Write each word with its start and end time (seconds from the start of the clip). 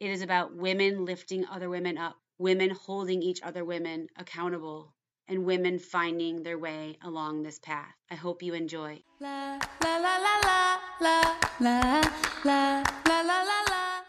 It 0.00 0.08
is 0.08 0.22
about 0.22 0.56
women 0.56 1.04
lifting 1.04 1.44
other 1.44 1.68
women 1.68 1.98
up, 1.98 2.16
women 2.38 2.70
holding 2.70 3.22
each 3.22 3.42
other 3.42 3.66
women 3.66 4.06
accountable, 4.16 4.94
and 5.28 5.44
women 5.44 5.78
finding 5.78 6.42
their 6.42 6.56
way 6.56 6.96
along 7.02 7.42
this 7.42 7.58
path. 7.58 7.92
I 8.10 8.14
hope 8.14 8.42
you 8.42 8.54
enjoy. 8.54 9.02
la 9.20 9.58
la 9.84 9.96
la 9.98 10.16
la 10.16 10.78
la 11.02 11.36
la 11.60 12.00
la 12.44 12.82
la 13.04 13.20
la 13.20 13.42
la 13.42 13.62
la 13.68 14.00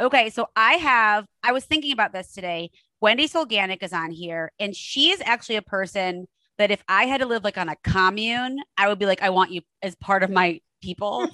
Okay, 0.00 0.30
so 0.30 0.48
I 0.56 0.76
have, 0.76 1.26
I 1.42 1.52
was 1.52 1.66
thinking 1.66 1.92
about 1.92 2.14
this 2.14 2.32
today. 2.32 2.70
Wendy 3.02 3.28
Solganik 3.28 3.82
is 3.82 3.92
on 3.92 4.12
here, 4.12 4.50
and 4.58 4.74
she 4.74 5.10
is 5.10 5.20
actually 5.26 5.56
a 5.56 5.62
person 5.62 6.26
that 6.56 6.70
if 6.70 6.82
I 6.88 7.04
had 7.04 7.20
to 7.20 7.26
live 7.26 7.44
like 7.44 7.58
on 7.58 7.68
a 7.68 7.76
commune, 7.84 8.60
I 8.78 8.88
would 8.88 8.98
be 8.98 9.04
like, 9.04 9.20
I 9.20 9.28
want 9.28 9.50
you 9.50 9.60
as 9.82 9.94
part 9.94 10.22
of 10.22 10.30
my 10.30 10.60
people. 10.82 11.28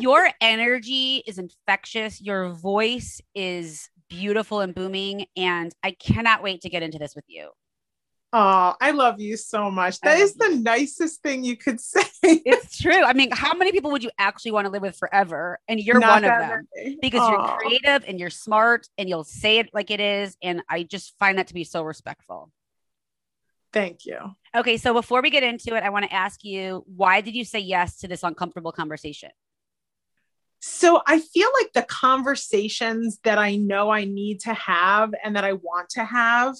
Your 0.00 0.28
energy 0.40 1.22
is 1.26 1.38
infectious. 1.38 2.20
Your 2.20 2.50
voice 2.50 3.20
is 3.34 3.88
beautiful 4.08 4.60
and 4.60 4.74
booming. 4.74 5.26
And 5.36 5.72
I 5.82 5.92
cannot 5.92 6.42
wait 6.42 6.62
to 6.62 6.68
get 6.68 6.82
into 6.82 6.98
this 6.98 7.14
with 7.14 7.24
you. 7.28 7.50
Oh, 8.36 8.74
I 8.80 8.90
love 8.90 9.20
you 9.20 9.36
so 9.36 9.70
much. 9.70 10.00
That 10.00 10.18
is 10.18 10.34
the 10.34 10.48
nicest 10.48 11.22
thing 11.22 11.44
you 11.44 11.56
could 11.56 11.80
say. 11.80 12.02
It's 12.24 12.78
true. 12.78 13.04
I 13.04 13.12
mean, 13.12 13.30
how 13.30 13.54
many 13.54 13.70
people 13.70 13.92
would 13.92 14.02
you 14.02 14.10
actually 14.18 14.50
want 14.50 14.64
to 14.66 14.70
live 14.72 14.82
with 14.82 14.96
forever? 14.96 15.60
And 15.68 15.78
you're 15.78 16.00
Not 16.00 16.22
one 16.22 16.24
of 16.24 16.40
them 16.40 16.68
many. 16.76 16.98
because 17.00 17.20
Aw. 17.20 17.30
you're 17.30 17.56
creative 17.58 18.08
and 18.08 18.18
you're 18.18 18.30
smart 18.30 18.88
and 18.98 19.08
you'll 19.08 19.22
say 19.22 19.58
it 19.58 19.70
like 19.72 19.92
it 19.92 20.00
is. 20.00 20.36
And 20.42 20.62
I 20.68 20.82
just 20.82 21.16
find 21.20 21.38
that 21.38 21.46
to 21.48 21.54
be 21.54 21.62
so 21.62 21.84
respectful. 21.84 22.50
Thank 23.72 24.04
you. 24.04 24.18
Okay, 24.56 24.78
so 24.78 24.92
before 24.94 25.22
we 25.22 25.30
get 25.30 25.44
into 25.44 25.76
it, 25.76 25.84
I 25.84 25.90
want 25.90 26.04
to 26.04 26.12
ask 26.12 26.42
you 26.44 26.84
why 26.86 27.20
did 27.20 27.36
you 27.36 27.44
say 27.44 27.60
yes 27.60 27.98
to 27.98 28.08
this 28.08 28.24
uncomfortable 28.24 28.72
conversation? 28.72 29.30
So 30.66 31.02
I 31.06 31.18
feel 31.18 31.48
like 31.60 31.74
the 31.74 31.82
conversations 31.82 33.18
that 33.22 33.36
I 33.36 33.56
know 33.56 33.90
I 33.90 34.06
need 34.06 34.40
to 34.40 34.54
have 34.54 35.12
and 35.22 35.36
that 35.36 35.44
I 35.44 35.52
want 35.52 35.90
to 35.90 36.04
have 36.04 36.54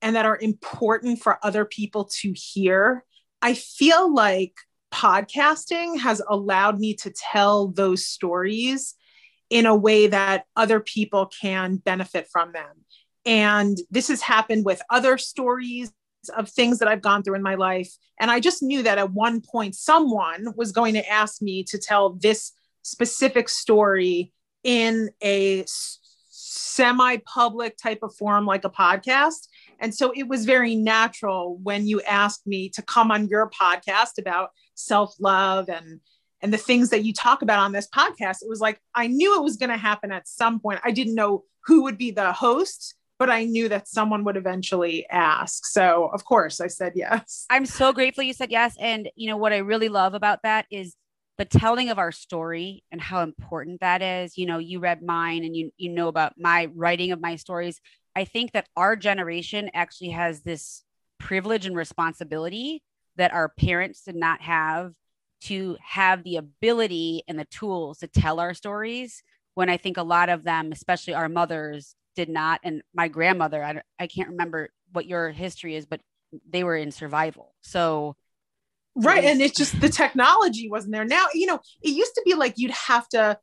and 0.00 0.14
that 0.14 0.26
are 0.26 0.38
important 0.40 1.20
for 1.20 1.44
other 1.44 1.64
people 1.64 2.08
to 2.20 2.32
hear, 2.32 3.04
I 3.42 3.54
feel 3.54 4.14
like 4.14 4.52
podcasting 4.94 5.98
has 5.98 6.22
allowed 6.28 6.78
me 6.78 6.94
to 6.94 7.10
tell 7.10 7.66
those 7.66 8.06
stories 8.06 8.94
in 9.50 9.66
a 9.66 9.74
way 9.74 10.06
that 10.06 10.44
other 10.54 10.78
people 10.78 11.26
can 11.26 11.78
benefit 11.78 12.28
from 12.30 12.52
them. 12.52 12.84
And 13.24 13.76
this 13.90 14.06
has 14.06 14.22
happened 14.22 14.64
with 14.64 14.80
other 14.88 15.18
stories 15.18 15.92
of 16.36 16.48
things 16.48 16.78
that 16.78 16.86
I've 16.86 17.02
gone 17.02 17.24
through 17.24 17.34
in 17.34 17.42
my 17.42 17.56
life. 17.56 17.90
And 18.20 18.30
I 18.30 18.38
just 18.38 18.62
knew 18.62 18.84
that 18.84 18.98
at 18.98 19.12
one 19.12 19.40
point, 19.40 19.74
someone 19.74 20.54
was 20.54 20.70
going 20.70 20.94
to 20.94 21.10
ask 21.10 21.42
me 21.42 21.64
to 21.64 21.78
tell 21.78 22.10
this 22.10 22.52
specific 22.86 23.48
story 23.48 24.32
in 24.62 25.10
a 25.22 25.64
semi 25.66 27.16
public 27.18 27.76
type 27.76 27.98
of 28.02 28.14
form, 28.14 28.46
like 28.46 28.64
a 28.64 28.70
podcast. 28.70 29.48
And 29.80 29.94
so 29.94 30.12
it 30.14 30.28
was 30.28 30.44
very 30.44 30.76
natural 30.76 31.58
when 31.62 31.86
you 31.86 32.00
asked 32.02 32.46
me 32.46 32.68
to 32.70 32.82
come 32.82 33.10
on 33.10 33.28
your 33.28 33.50
podcast 33.50 34.18
about 34.18 34.50
self 34.74 35.14
love 35.18 35.68
and 35.68 36.00
and 36.42 36.52
the 36.52 36.58
things 36.58 36.90
that 36.90 37.02
you 37.02 37.12
talk 37.12 37.42
about 37.42 37.58
on 37.58 37.72
this 37.72 37.88
podcast 37.88 38.42
it 38.42 38.48
was 38.48 38.60
like 38.60 38.78
i 38.94 39.06
knew 39.06 39.38
it 39.38 39.42
was 39.42 39.56
going 39.56 39.70
to 39.70 39.76
happen 39.76 40.12
at 40.12 40.28
some 40.28 40.60
point 40.60 40.78
i 40.84 40.90
didn't 40.90 41.14
know 41.14 41.44
who 41.64 41.84
would 41.84 41.96
be 41.96 42.10
the 42.10 42.30
host 42.30 42.94
but 43.18 43.30
i 43.30 43.42
knew 43.42 43.70
that 43.70 43.88
someone 43.88 44.22
would 44.22 44.36
eventually 44.36 45.08
ask 45.08 45.64
so 45.64 46.10
of 46.12 46.26
course 46.26 46.60
i 46.60 46.66
said 46.66 46.92
yes 46.94 47.46
I'm 47.48 47.64
so 47.64 47.92
grateful 47.92 48.22
you 48.22 48.34
said 48.34 48.50
yes. 48.50 48.76
And 48.78 49.08
you 49.14 49.28
know 49.28 49.36
what 49.36 49.52
I 49.52 49.58
really 49.58 49.88
love 49.88 50.14
about 50.14 50.42
that 50.42 50.66
is 50.70 50.94
the 51.38 51.44
telling 51.44 51.90
of 51.90 51.98
our 51.98 52.12
story 52.12 52.82
and 52.90 53.00
how 53.00 53.22
important 53.22 53.80
that 53.80 54.02
is. 54.02 54.38
You 54.38 54.46
know, 54.46 54.58
you 54.58 54.80
read 54.80 55.02
mine 55.02 55.44
and 55.44 55.54
you 55.54 55.70
you 55.76 55.90
know 55.90 56.08
about 56.08 56.34
my 56.38 56.68
writing 56.74 57.12
of 57.12 57.20
my 57.20 57.36
stories. 57.36 57.80
I 58.14 58.24
think 58.24 58.52
that 58.52 58.68
our 58.76 58.96
generation 58.96 59.70
actually 59.74 60.10
has 60.10 60.40
this 60.40 60.82
privilege 61.18 61.66
and 61.66 61.76
responsibility 61.76 62.82
that 63.16 63.32
our 63.32 63.48
parents 63.48 64.02
did 64.02 64.16
not 64.16 64.40
have 64.42 64.92
to 65.42 65.76
have 65.82 66.22
the 66.22 66.36
ability 66.36 67.22
and 67.28 67.38
the 67.38 67.44
tools 67.46 67.98
to 67.98 68.06
tell 68.06 68.40
our 68.40 68.54
stories 68.54 69.22
when 69.54 69.68
I 69.68 69.76
think 69.76 69.96
a 69.96 70.02
lot 70.02 70.28
of 70.28 70.44
them, 70.44 70.72
especially 70.72 71.14
our 71.14 71.28
mothers, 71.28 71.94
did 72.14 72.28
not. 72.28 72.60
And 72.62 72.82
my 72.94 73.08
grandmother, 73.08 73.62
I, 73.62 73.80
I 73.98 74.06
can't 74.06 74.30
remember 74.30 74.70
what 74.92 75.06
your 75.06 75.30
history 75.30 75.76
is, 75.76 75.86
but 75.86 76.00
they 76.48 76.64
were 76.64 76.76
in 76.76 76.90
survival. 76.90 77.54
So 77.60 78.16
right 78.96 79.24
and 79.24 79.40
it's 79.40 79.56
just 79.56 79.80
the 79.80 79.88
technology 79.88 80.68
wasn't 80.68 80.92
there. 80.92 81.04
Now 81.04 81.26
you 81.34 81.46
know 81.46 81.60
it 81.82 81.90
used 81.90 82.14
to 82.14 82.22
be 82.24 82.34
like 82.34 82.54
you'd 82.56 82.70
have 82.72 83.08
to 83.10 83.38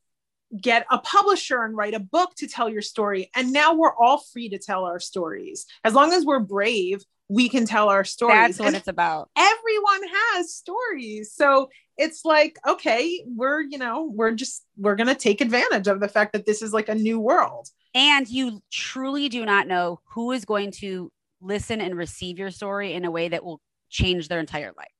get 0.62 0.86
a 0.92 1.00
publisher 1.00 1.64
and 1.64 1.76
write 1.76 1.94
a 1.96 2.00
book 2.00 2.36
to 2.36 2.48
tell 2.48 2.70
your 2.70 2.82
story 2.82 3.30
and 3.36 3.52
now 3.52 3.74
we're 3.74 3.96
all 3.96 4.20
free 4.20 4.50
to 4.50 4.60
tell 4.60 4.86
our 4.86 5.00
stories. 5.00 5.66
As 5.84 5.94
long 5.94 6.14
as 6.14 6.26
we're 6.26 6.40
brave 6.40 7.02
we 7.30 7.50
can 7.50 7.66
tell 7.66 7.90
our 7.90 8.04
stories. 8.04 8.36
That's 8.36 8.60
what 8.60 8.68
And 8.68 8.76
it's 8.76 8.88
about. 8.88 9.30
everyone 9.36 10.02
has 10.14 10.54
stories. 10.54 11.34
So 11.34 11.70
it's 11.98 12.26
like 12.26 12.58
okay 12.68 13.24
we're 13.28 13.62
you 13.62 13.78
know 13.78 14.10
we're 14.14 14.32
just 14.32 14.66
we're 14.78 14.96
going 14.96 15.08
to 15.08 15.16
take 15.16 15.42
advantage 15.42 15.88
of 15.88 16.00
the 16.00 16.08
fact 16.08 16.34
that 16.34 16.46
this 16.46 16.62
is 16.62 16.74
like 16.74 16.90
a 16.90 16.96
new 16.96 17.20
world. 17.20 17.68
And 17.96 18.28
you 18.28 18.62
truly 18.72 19.30
do 19.30 19.46
not 19.46 19.68
know 19.68 20.02
who 20.06 20.32
is 20.32 20.46
going 20.46 20.72
to 20.82 21.12
listen 21.42 21.82
and 21.82 21.96
receive 21.96 22.40
your 22.40 22.52
story 22.52 22.94
in 22.94 23.06
a 23.06 23.12
way 23.12 23.28
that 23.30 23.44
will 23.44 23.62
change 23.90 24.28
their 24.28 24.40
entire 24.40 24.74
life. 24.78 24.93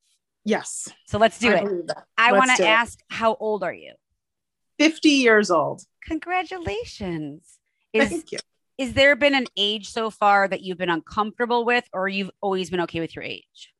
Yes 0.44 0.88
So 1.06 1.18
let's 1.18 1.38
do 1.38 1.50
I 1.50 1.54
it. 1.64 1.90
I 2.18 2.32
want 2.32 2.50
to 2.56 2.62
it. 2.62 2.66
ask, 2.66 2.98
how 3.08 3.36
old 3.40 3.62
are 3.62 3.72
you? 3.72 3.92
50 4.78 5.08
years 5.08 5.50
old 5.50 5.82
Congratulations. 6.06 7.58
Is 7.92 8.08
thank 8.10 8.32
you 8.32 8.38
is 8.76 8.92
there 8.94 9.14
been 9.14 9.36
an 9.36 9.46
age 9.56 9.88
so 9.90 10.10
far 10.10 10.48
that 10.48 10.62
you've 10.62 10.78
been 10.78 10.90
uncomfortable 10.90 11.64
with, 11.64 11.84
or 11.92 12.08
you've 12.08 12.32
always 12.40 12.70
been 12.70 12.80
okay 12.80 13.00
with 13.00 13.14
your 13.14 13.24
age? 13.24 13.72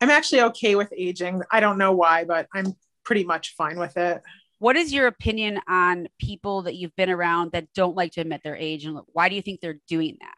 i'm 0.00 0.10
actually 0.10 0.42
okay 0.42 0.74
with 0.74 0.92
aging 0.96 1.40
i 1.52 1.60
don't 1.60 1.78
know 1.78 1.92
why 1.92 2.24
but 2.24 2.48
i'm 2.52 2.74
pretty 3.04 3.22
much 3.24 3.54
fine 3.54 3.78
with 3.78 3.96
it 3.96 4.20
What 4.58 4.76
is 4.76 4.92
your 4.92 5.06
opinion 5.06 5.60
on 5.68 6.08
people 6.18 6.62
that 6.62 6.74
you've 6.74 6.96
been 6.96 7.10
around 7.10 7.52
that 7.52 7.72
don't 7.74 7.94
like 7.96 8.12
to 8.12 8.20
admit 8.20 8.40
their 8.42 8.56
age, 8.56 8.84
and 8.84 8.98
why 9.12 9.28
do 9.28 9.36
you 9.36 9.42
think 9.42 9.60
they're 9.60 9.80
doing 9.88 10.16
that? 10.20 10.34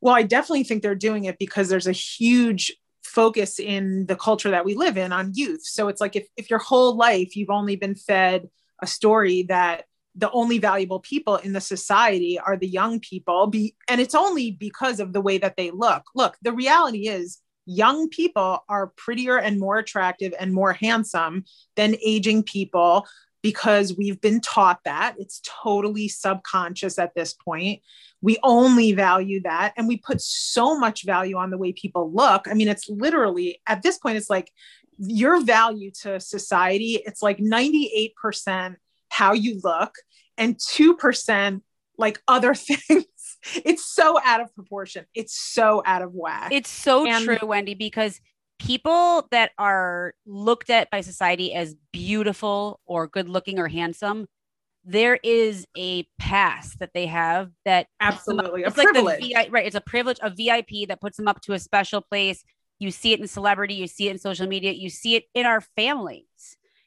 Well, 0.00 0.14
I 0.14 0.22
definitely 0.22 0.64
think 0.64 0.82
they're 0.82 0.94
doing 0.94 1.24
it 1.24 1.38
because 1.38 1.68
there's 1.68 1.86
a 1.86 1.92
huge 1.92 2.72
focus 3.06 3.58
in 3.58 4.06
the 4.06 4.16
culture 4.16 4.50
that 4.50 4.64
we 4.64 4.74
live 4.74 4.96
in 4.96 5.12
on 5.12 5.32
youth. 5.34 5.64
So 5.64 5.88
it's 5.88 6.00
like 6.00 6.16
if, 6.16 6.26
if 6.36 6.50
your 6.50 6.58
whole 6.58 6.96
life 6.96 7.36
you've 7.36 7.50
only 7.50 7.76
been 7.76 7.94
fed 7.94 8.48
a 8.82 8.86
story 8.86 9.44
that 9.44 9.84
the 10.14 10.30
only 10.30 10.58
valuable 10.58 11.00
people 11.00 11.36
in 11.36 11.52
the 11.52 11.60
society 11.60 12.38
are 12.38 12.56
the 12.56 12.66
young 12.66 13.00
people, 13.00 13.46
be, 13.46 13.76
and 13.88 14.00
it's 14.00 14.14
only 14.14 14.50
because 14.50 14.98
of 14.98 15.12
the 15.12 15.20
way 15.20 15.36
that 15.38 15.56
they 15.56 15.70
look. 15.70 16.04
Look, 16.14 16.36
the 16.40 16.52
reality 16.52 17.08
is 17.08 17.38
young 17.66 18.08
people 18.08 18.64
are 18.68 18.92
prettier 18.96 19.38
and 19.38 19.60
more 19.60 19.76
attractive 19.76 20.32
and 20.38 20.52
more 20.52 20.72
handsome 20.72 21.44
than 21.74 21.96
aging 22.02 22.44
people 22.44 23.06
because 23.50 23.96
we've 23.96 24.20
been 24.20 24.40
taught 24.40 24.80
that. 24.84 25.14
It's 25.18 25.40
totally 25.62 26.08
subconscious 26.08 26.98
at 26.98 27.14
this 27.14 27.32
point. 27.32 27.80
We 28.20 28.38
only 28.42 28.92
value 28.92 29.40
that 29.42 29.72
and 29.76 29.86
we 29.86 29.98
put 29.98 30.20
so 30.20 30.76
much 30.78 31.04
value 31.04 31.36
on 31.36 31.50
the 31.50 31.58
way 31.58 31.72
people 31.72 32.12
look. 32.12 32.46
I 32.50 32.54
mean 32.54 32.66
it's 32.68 32.88
literally 32.88 33.60
at 33.68 33.82
this 33.82 33.98
point 33.98 34.16
it's 34.16 34.28
like 34.30 34.50
your 34.98 35.44
value 35.44 35.90
to 36.02 36.18
society 36.18 36.92
it's 37.04 37.22
like 37.22 37.38
98% 37.38 38.76
how 39.10 39.32
you 39.34 39.60
look 39.62 39.94
and 40.36 40.56
2% 40.56 41.60
like 41.98 42.20
other 42.26 42.54
things. 42.68 43.04
It's 43.64 43.86
so 43.86 44.18
out 44.24 44.40
of 44.40 44.52
proportion. 44.54 45.04
It's 45.14 45.38
so 45.38 45.82
out 45.86 46.02
of 46.02 46.12
whack. 46.12 46.50
It's 46.52 46.70
so 46.70 47.06
And- 47.06 47.24
true, 47.24 47.38
Wendy, 47.42 47.74
because 47.74 48.20
people 48.58 49.26
that 49.30 49.50
are 49.58 50.14
looked 50.24 50.70
at 50.70 50.90
by 50.90 51.00
society 51.00 51.52
as 51.54 51.74
beautiful 51.92 52.80
or 52.86 53.06
good 53.06 53.28
looking 53.28 53.58
or 53.58 53.68
handsome, 53.68 54.26
there 54.84 55.18
is 55.22 55.66
a 55.76 56.06
pass 56.18 56.76
that 56.76 56.92
they 56.94 57.06
have 57.06 57.50
that 57.64 57.88
puts 58.00 58.24
them 58.24 58.38
up- 58.38 58.44
absolutely 58.46 58.62
a 58.62 58.68
it's 58.68 58.76
like 58.76 58.86
the 58.86 58.92
privilege 58.92 59.24
VI 59.24 59.48
right. 59.50 59.66
It's 59.66 59.74
a 59.76 59.80
privilege, 59.80 60.18
a 60.22 60.30
VIP 60.30 60.88
that 60.88 61.00
puts 61.00 61.16
them 61.16 61.26
up 61.28 61.40
to 61.42 61.52
a 61.54 61.58
special 61.58 62.00
place. 62.00 62.44
You 62.78 62.90
see 62.90 63.12
it 63.12 63.20
in 63.20 63.26
celebrity, 63.26 63.74
you 63.74 63.86
see 63.88 64.08
it 64.08 64.12
in 64.12 64.18
social 64.18 64.46
media, 64.46 64.72
you 64.72 64.88
see 64.90 65.16
it 65.16 65.24
in 65.34 65.44
our 65.46 65.60
families. 65.60 66.24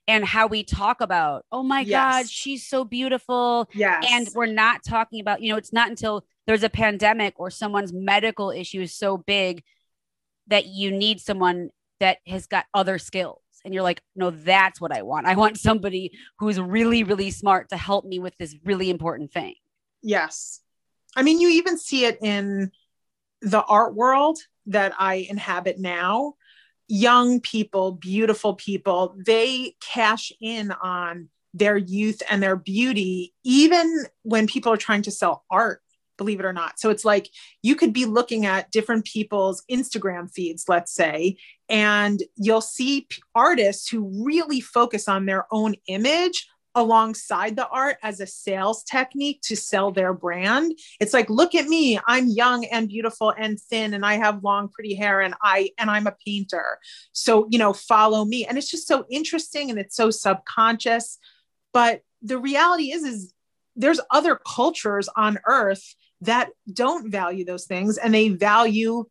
and 0.07 0.25
how 0.25 0.47
we 0.47 0.63
talk 0.63 1.01
about, 1.01 1.45
oh 1.51 1.61
my 1.61 1.83
God, 1.83 2.27
she's 2.27 2.65
so 2.65 2.83
beautiful. 2.83 3.69
Yes. 3.75 4.03
And 4.09 4.27
we're 4.33 4.47
not 4.47 4.83
talking 4.83 5.19
about, 5.21 5.41
you 5.41 5.51
know, 5.51 5.57
it's 5.57 5.71
not 5.71 5.87
until 5.87 6.25
there's 6.47 6.63
a 6.63 6.69
pandemic 6.69 7.35
or 7.37 7.51
someone's 7.51 7.93
medical 7.93 8.49
issue 8.49 8.81
is 8.81 8.95
so 8.95 9.17
big 9.17 9.63
that 10.49 10.65
you 10.65 10.91
need 10.91 11.19
someone 11.21 11.69
that 11.99 12.17
has 12.27 12.47
got 12.47 12.65
other 12.73 12.97
skills. 12.99 13.41
And 13.65 13.73
you're 13.73 13.83
like, 13.83 14.01
no, 14.15 14.29
that's 14.29 14.79
what 14.79 14.95
I 14.95 15.01
want. 15.01 15.27
I 15.27 15.35
want 15.35 15.57
somebody 15.57 16.11
who's 16.39 16.59
really, 16.59 17.03
really 17.03 17.31
smart 17.31 17.69
to 17.69 17.77
help 17.77 18.05
me 18.05 18.19
with 18.19 18.37
this 18.37 18.55
really 18.63 18.89
important 18.89 19.31
thing. 19.33 19.55
Yes. 20.01 20.61
I 21.15 21.23
mean, 21.23 21.39
you 21.39 21.49
even 21.49 21.77
see 21.77 22.05
it 22.05 22.19
in 22.21 22.71
the 23.41 23.63
art 23.63 23.95
world 23.95 24.39
that 24.67 24.93
I 24.97 25.27
inhabit 25.29 25.79
now. 25.79 26.35
Young 26.87 27.41
people, 27.41 27.91
beautiful 27.91 28.55
people, 28.55 29.15
they 29.25 29.75
cash 29.81 30.31
in 30.41 30.71
on 30.71 31.29
their 31.53 31.77
youth 31.77 32.21
and 32.29 32.41
their 32.41 32.55
beauty, 32.55 33.33
even 33.43 34.05
when 34.23 34.47
people 34.47 34.71
are 34.71 34.77
trying 34.77 35.01
to 35.03 35.11
sell 35.11 35.43
art, 35.49 35.81
believe 36.19 36.39
it 36.39 36.45
or 36.45 36.53
not. 36.53 36.79
So 36.79 36.91
it's 36.91 37.03
like 37.03 37.29
you 37.63 37.75
could 37.75 37.93
be 37.93 38.05
looking 38.05 38.45
at 38.45 38.69
different 38.69 39.05
people's 39.05 39.63
Instagram 39.71 40.31
feeds, 40.31 40.65
let's 40.67 40.93
say, 40.93 41.37
and 41.67 42.21
you'll 42.35 42.61
see 42.61 43.07
artists 43.33 43.89
who 43.89 44.23
really 44.23 44.61
focus 44.61 45.07
on 45.07 45.25
their 45.25 45.47
own 45.51 45.73
image 45.87 46.47
alongside 46.75 47.55
the 47.55 47.67
art 47.67 47.97
as 48.03 48.19
a 48.19 48.27
sales 48.27 48.83
technique 48.83 49.41
to 49.41 49.55
sell 49.55 49.91
their 49.91 50.13
brand. 50.13 50.77
It's 50.99 51.13
like, 51.13 51.29
look 51.29 51.55
at 51.55 51.67
me, 51.67 51.99
I'm 52.07 52.27
young 52.27 52.65
and 52.65 52.87
beautiful 52.87 53.33
and 53.37 53.59
thin 53.59 53.93
and 53.93 54.05
I 54.05 54.15
have 54.15 54.43
long 54.43 54.69
pretty 54.69 54.93
hair 54.93 55.21
and 55.21 55.33
I 55.41 55.71
and 55.77 55.89
I'm 55.89 56.07
a 56.07 56.15
painter. 56.25 56.77
So, 57.11 57.47
you 57.49 57.57
know, 57.57 57.73
follow 57.73 58.23
me. 58.23 58.45
And 58.45 58.57
it's 58.57 58.69
just 58.69 58.87
so 58.87 59.05
interesting 59.09 59.69
and 59.69 59.79
it's 59.79 59.95
so 59.95 60.11
subconscious. 60.11 61.17
But 61.73 62.01
the 62.21 62.37
reality 62.37 62.91
is 62.91 63.03
is 63.03 63.33
there's 63.75 64.01
other 64.11 64.39
cultures 64.45 65.09
on 65.15 65.39
earth 65.45 65.95
that 66.21 66.49
don't 66.71 67.11
value 67.11 67.45
those 67.45 67.65
things 67.65 67.97
and 67.97 68.13
they 68.13 68.29
value 68.29 69.05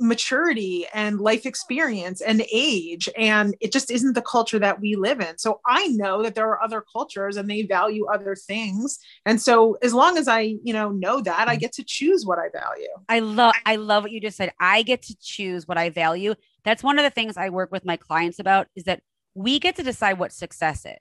maturity 0.00 0.86
and 0.94 1.20
life 1.20 1.44
experience 1.44 2.20
and 2.20 2.44
age 2.52 3.08
and 3.18 3.56
it 3.60 3.72
just 3.72 3.90
isn't 3.90 4.12
the 4.12 4.22
culture 4.22 4.60
that 4.60 4.80
we 4.80 4.94
live 4.94 5.20
in 5.20 5.36
so 5.36 5.60
i 5.66 5.88
know 5.88 6.22
that 6.22 6.36
there 6.36 6.48
are 6.48 6.62
other 6.62 6.84
cultures 6.92 7.36
and 7.36 7.50
they 7.50 7.62
value 7.62 8.06
other 8.06 8.36
things 8.36 9.00
and 9.26 9.42
so 9.42 9.76
as 9.82 9.92
long 9.92 10.16
as 10.16 10.28
i 10.28 10.54
you 10.62 10.72
know 10.72 10.90
know 10.90 11.20
that 11.20 11.48
i 11.48 11.54
mm-hmm. 11.54 11.62
get 11.62 11.72
to 11.72 11.82
choose 11.84 12.24
what 12.24 12.38
i 12.38 12.48
value 12.52 12.86
I 13.08 13.20
love 13.20 13.54
I 13.64 13.76
love 13.76 14.02
what 14.04 14.12
you 14.12 14.20
just 14.20 14.36
said. 14.36 14.52
I 14.60 14.82
get 14.82 15.02
to 15.02 15.16
choose 15.20 15.66
what 15.66 15.78
I 15.78 15.90
value. 15.90 16.34
That's 16.64 16.82
one 16.82 16.98
of 16.98 17.04
the 17.04 17.10
things 17.10 17.36
I 17.36 17.48
work 17.48 17.72
with 17.72 17.84
my 17.84 17.96
clients 17.96 18.38
about 18.38 18.66
is 18.76 18.84
that 18.84 19.02
we 19.34 19.58
get 19.58 19.76
to 19.76 19.82
decide 19.82 20.18
what 20.18 20.32
success 20.32 20.84
is. 20.84 20.96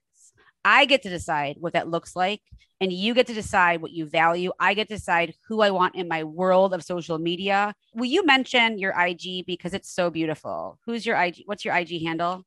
I 0.68 0.86
get 0.86 1.04
to 1.04 1.10
decide 1.10 1.56
what 1.60 1.74
that 1.74 1.88
looks 1.88 2.14
like 2.14 2.42
and 2.82 2.92
you 2.92 3.14
get 3.14 3.28
to 3.28 3.34
decide 3.34 3.82
what 3.82 3.92
you 3.92 4.06
value. 4.06 4.52
I 4.60 4.74
get 4.74 4.90
to 4.90 4.96
decide 4.96 5.34
who 5.48 5.62
I 5.62 5.72
want 5.72 5.96
in 5.96 6.10
my 6.10 6.26
world 6.26 6.74
of 6.74 6.84
social 6.84 7.18
media. 7.18 7.74
Will 7.96 8.06
you 8.06 8.26
mention 8.26 8.78
your 8.78 8.94
IG 9.00 9.46
because 9.46 9.74
it's 9.74 9.90
so 9.90 10.10
beautiful? 10.10 10.78
Who's 10.86 11.06
your 11.06 11.16
IG? 11.16 11.44
What's 11.46 11.64
your 11.64 11.74
IG 11.74 12.04
handle? 12.04 12.44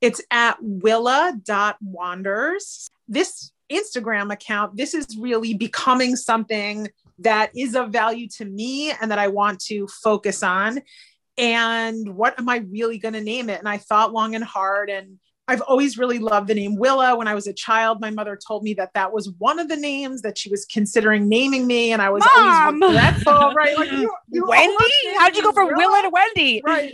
it's 0.00 0.22
at 0.30 0.56
willa.wanders 0.60 2.90
this 3.08 3.50
instagram 3.72 4.32
account 4.32 4.76
this 4.76 4.94
is 4.94 5.18
really 5.18 5.54
becoming 5.54 6.14
something 6.14 6.86
that 7.18 7.50
is 7.56 7.74
of 7.74 7.90
value 7.90 8.28
to 8.28 8.44
me 8.44 8.92
and 8.92 9.10
that 9.10 9.18
i 9.18 9.26
want 9.26 9.58
to 9.58 9.88
focus 9.88 10.42
on 10.42 10.78
and 11.38 12.14
what 12.14 12.38
am 12.38 12.46
i 12.48 12.58
really 12.70 12.98
going 12.98 13.14
to 13.14 13.20
name 13.20 13.50
it 13.50 13.58
and 13.58 13.68
i 13.68 13.78
thought 13.78 14.12
long 14.12 14.36
and 14.36 14.44
hard 14.44 14.90
and 14.90 15.18
I've 15.48 15.60
always 15.60 15.96
really 15.96 16.18
loved 16.18 16.48
the 16.48 16.54
name 16.54 16.76
Willa. 16.76 17.16
When 17.16 17.28
I 17.28 17.34
was 17.34 17.46
a 17.46 17.52
child, 17.52 18.00
my 18.00 18.10
mother 18.10 18.36
told 18.36 18.64
me 18.64 18.74
that 18.74 18.92
that 18.94 19.12
was 19.12 19.30
one 19.38 19.60
of 19.60 19.68
the 19.68 19.76
names 19.76 20.22
that 20.22 20.36
she 20.36 20.50
was 20.50 20.64
considering 20.64 21.28
naming 21.28 21.66
me, 21.68 21.92
and 21.92 22.02
I 22.02 22.10
was 22.10 22.24
Mom! 22.24 22.82
always 22.82 22.82
regretful. 22.82 23.54
Right? 23.54 23.76
Like 23.78 23.92
you, 23.92 24.12
you 24.28 24.44
Wendy? 24.46 24.74
How'd 25.18 25.36
you 25.36 25.42
go 25.42 25.52
from 25.52 25.68
Willa 25.76 26.02
to 26.02 26.10
Wendy? 26.10 26.62
right. 26.64 26.92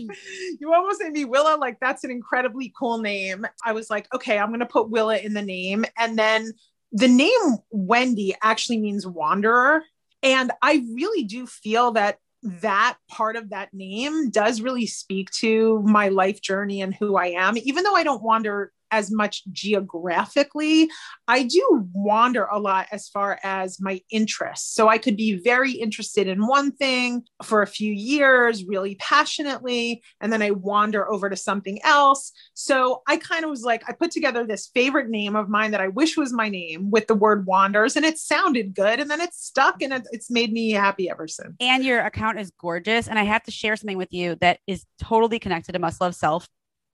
You 0.60 0.74
almost 0.74 1.02
made 1.02 1.12
me 1.12 1.24
Willa. 1.24 1.56
Like 1.58 1.78
that's 1.80 2.04
an 2.04 2.10
incredibly 2.10 2.72
cool 2.78 2.98
name. 2.98 3.46
I 3.64 3.72
was 3.72 3.88
like, 3.88 4.12
okay, 4.14 4.38
I'm 4.38 4.50
gonna 4.50 4.66
put 4.66 4.90
Willa 4.90 5.16
in 5.16 5.32
the 5.32 5.42
name. 5.42 5.86
And 5.96 6.18
then 6.18 6.52
the 6.92 7.08
name 7.08 7.58
Wendy 7.70 8.34
actually 8.42 8.78
means 8.78 9.06
wanderer. 9.06 9.82
And 10.22 10.52
I 10.60 10.84
really 10.94 11.24
do 11.24 11.46
feel 11.46 11.92
that 11.92 12.18
that 12.42 12.96
part 13.08 13.36
of 13.36 13.50
that 13.50 13.72
name 13.72 14.30
does 14.30 14.60
really 14.60 14.86
speak 14.86 15.30
to 15.30 15.80
my 15.82 16.08
life 16.08 16.40
journey 16.40 16.82
and 16.82 16.94
who 16.94 17.16
I 17.16 17.26
am. 17.26 17.56
Even 17.58 17.84
though 17.84 17.94
I 17.94 18.02
don't 18.02 18.22
wander 18.22 18.72
as 18.92 19.10
much 19.10 19.42
geographically, 19.50 20.88
I 21.26 21.42
do 21.44 21.88
wander 21.92 22.44
a 22.44 22.60
lot 22.60 22.86
as 22.92 23.08
far 23.08 23.40
as 23.42 23.80
my 23.80 24.00
interests. 24.10 24.74
So 24.74 24.88
I 24.88 24.98
could 24.98 25.16
be 25.16 25.34
very 25.42 25.72
interested 25.72 26.28
in 26.28 26.46
one 26.46 26.70
thing 26.72 27.22
for 27.42 27.62
a 27.62 27.66
few 27.66 27.92
years, 27.92 28.64
really 28.64 28.94
passionately, 28.96 30.02
and 30.20 30.32
then 30.32 30.42
I 30.42 30.50
wander 30.52 31.10
over 31.10 31.28
to 31.30 31.36
something 31.36 31.80
else. 31.82 32.32
So 32.54 33.02
I 33.08 33.16
kind 33.16 33.44
of 33.44 33.50
was 33.50 33.62
like, 33.64 33.82
I 33.88 33.92
put 33.92 34.10
together 34.10 34.46
this 34.46 34.68
favorite 34.74 35.08
name 35.08 35.34
of 35.34 35.48
mine 35.48 35.70
that 35.72 35.80
I 35.80 35.88
wish 35.88 36.16
was 36.16 36.32
my 36.32 36.48
name 36.48 36.90
with 36.90 37.06
the 37.06 37.14
word 37.14 37.46
wanders, 37.46 37.96
and 37.96 38.04
it 38.04 38.18
sounded 38.18 38.74
good. 38.74 39.00
And 39.00 39.10
then 39.10 39.20
it's 39.20 39.44
stuck 39.44 39.82
and 39.82 39.92
it's 40.12 40.30
made 40.30 40.52
me 40.52 40.70
happy 40.70 41.10
ever 41.10 41.26
since. 41.26 41.54
and 41.60 41.82
your 41.84 42.00
account 42.00 42.38
is 42.38 42.52
gorgeous. 42.58 43.08
And 43.08 43.18
I 43.18 43.24
have 43.24 43.42
to 43.44 43.50
share 43.50 43.76
something 43.76 43.96
with 43.96 44.12
you 44.12 44.36
that 44.36 44.58
is 44.66 44.84
totally 45.00 45.38
connected 45.38 45.72
to 45.72 45.78
Must 45.78 46.00
Love 46.00 46.14
Self. 46.14 46.48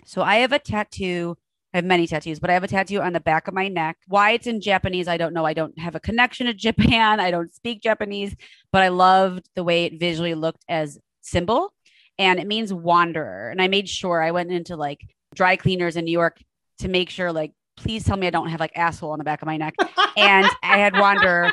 So 0.04 0.22
I 0.22 0.36
have 0.36 0.52
a 0.52 0.58
tattoo. 0.58 1.36
I 1.74 1.78
have 1.78 1.84
many 1.84 2.06
tattoos, 2.06 2.40
but 2.40 2.48
I 2.50 2.54
have 2.54 2.64
a 2.64 2.68
tattoo 2.68 3.00
on 3.00 3.12
the 3.12 3.20
back 3.20 3.46
of 3.46 3.54
my 3.54 3.68
neck. 3.68 3.98
Why 4.06 4.30
it's 4.32 4.46
in 4.46 4.60
Japanese, 4.60 5.06
I 5.06 5.18
don't 5.18 5.34
know. 5.34 5.44
I 5.44 5.52
don't 5.52 5.78
have 5.78 5.94
a 5.94 6.00
connection 6.00 6.46
to 6.46 6.54
Japan. 6.54 7.20
I 7.20 7.30
don't 7.30 7.54
speak 7.54 7.82
Japanese, 7.82 8.34
but 8.72 8.82
I 8.82 8.88
loved 8.88 9.48
the 9.54 9.64
way 9.64 9.84
it 9.84 10.00
visually 10.00 10.34
looked 10.34 10.64
as 10.68 10.98
symbol. 11.20 11.74
And 12.18 12.40
it 12.40 12.46
means 12.46 12.72
wanderer. 12.72 13.50
And 13.50 13.62
I 13.62 13.68
made 13.68 13.88
sure 13.88 14.22
I 14.22 14.30
went 14.30 14.50
into 14.50 14.76
like 14.76 15.00
dry 15.34 15.56
cleaners 15.56 15.96
in 15.96 16.04
New 16.04 16.12
York 16.12 16.42
to 16.80 16.88
make 16.88 17.10
sure, 17.10 17.32
like, 17.32 17.52
please 17.76 18.04
tell 18.04 18.16
me 18.16 18.26
I 18.26 18.30
don't 18.30 18.48
have 18.48 18.60
like 18.60 18.76
asshole 18.76 19.12
on 19.12 19.18
the 19.18 19.24
back 19.24 19.42
of 19.42 19.46
my 19.46 19.56
neck. 19.56 19.74
And 20.16 20.48
I 20.62 20.78
had 20.78 20.98
wanderer. 20.98 21.50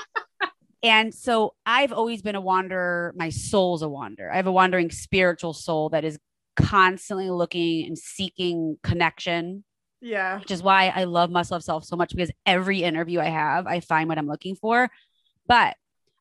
And 0.81 1.13
so 1.13 1.53
I've 1.65 1.91
always 1.91 2.21
been 2.21 2.35
a 2.35 2.41
wanderer. 2.41 3.13
My 3.15 3.29
soul's 3.29 3.81
a 3.81 3.89
wanderer. 3.89 4.31
I 4.31 4.37
have 4.37 4.47
a 4.47 4.51
wandering 4.51 4.91
spiritual 4.91 5.53
soul 5.53 5.89
that 5.89 6.03
is 6.03 6.17
constantly 6.55 7.29
looking 7.29 7.85
and 7.85 7.97
seeking 7.97 8.77
connection, 8.83 9.63
yeah. 10.01 10.39
which 10.39 10.51
is 10.51 10.63
why 10.63 10.91
I 10.95 11.05
love 11.05 11.29
Must 11.31 11.51
Love 11.51 11.63
Self 11.63 11.85
so 11.85 11.95
much 11.95 12.11
because 12.11 12.31
every 12.45 12.83
interview 12.83 13.19
I 13.19 13.29
have, 13.29 13.67
I 13.67 13.79
find 13.79 14.09
what 14.09 14.17
I'm 14.17 14.27
looking 14.27 14.55
for. 14.55 14.89
But 15.47 15.75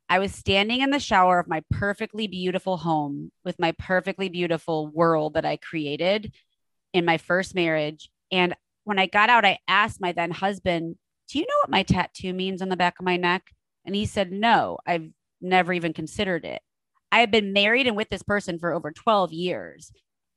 I 0.08 0.18
was 0.18 0.34
standing 0.34 0.80
in 0.80 0.90
the 0.90 1.00
shower 1.00 1.38
of 1.38 1.48
my 1.48 1.62
perfectly 1.70 2.26
beautiful 2.26 2.76
home 2.76 3.32
with 3.44 3.58
my 3.58 3.72
perfectly 3.72 4.28
beautiful 4.28 4.86
world 4.86 5.34
that 5.34 5.46
I 5.46 5.56
created 5.56 6.32
in 6.92 7.04
my 7.04 7.18
first 7.18 7.54
marriage. 7.54 8.10
And 8.30 8.54
when 8.84 8.98
I 8.98 9.06
got 9.06 9.30
out, 9.30 9.44
I 9.44 9.58
asked 9.66 10.00
my 10.00 10.12
then 10.12 10.30
husband, 10.30 10.96
Do 11.28 11.38
you 11.38 11.46
know 11.46 11.56
what 11.62 11.70
my 11.70 11.82
tattoo 11.82 12.32
means 12.32 12.60
on 12.60 12.68
the 12.68 12.76
back 12.76 12.96
of 12.98 13.04
my 13.04 13.16
neck? 13.16 13.50
And 13.84 13.94
he 13.94 14.06
said, 14.06 14.30
No, 14.30 14.78
I've 14.86 15.08
never 15.40 15.72
even 15.72 15.92
considered 15.92 16.44
it. 16.44 16.60
I 17.10 17.20
had 17.20 17.30
been 17.30 17.52
married 17.52 17.86
and 17.86 17.96
with 17.96 18.10
this 18.10 18.22
person 18.22 18.58
for 18.58 18.72
over 18.72 18.90
12 18.90 19.32
years. 19.32 19.92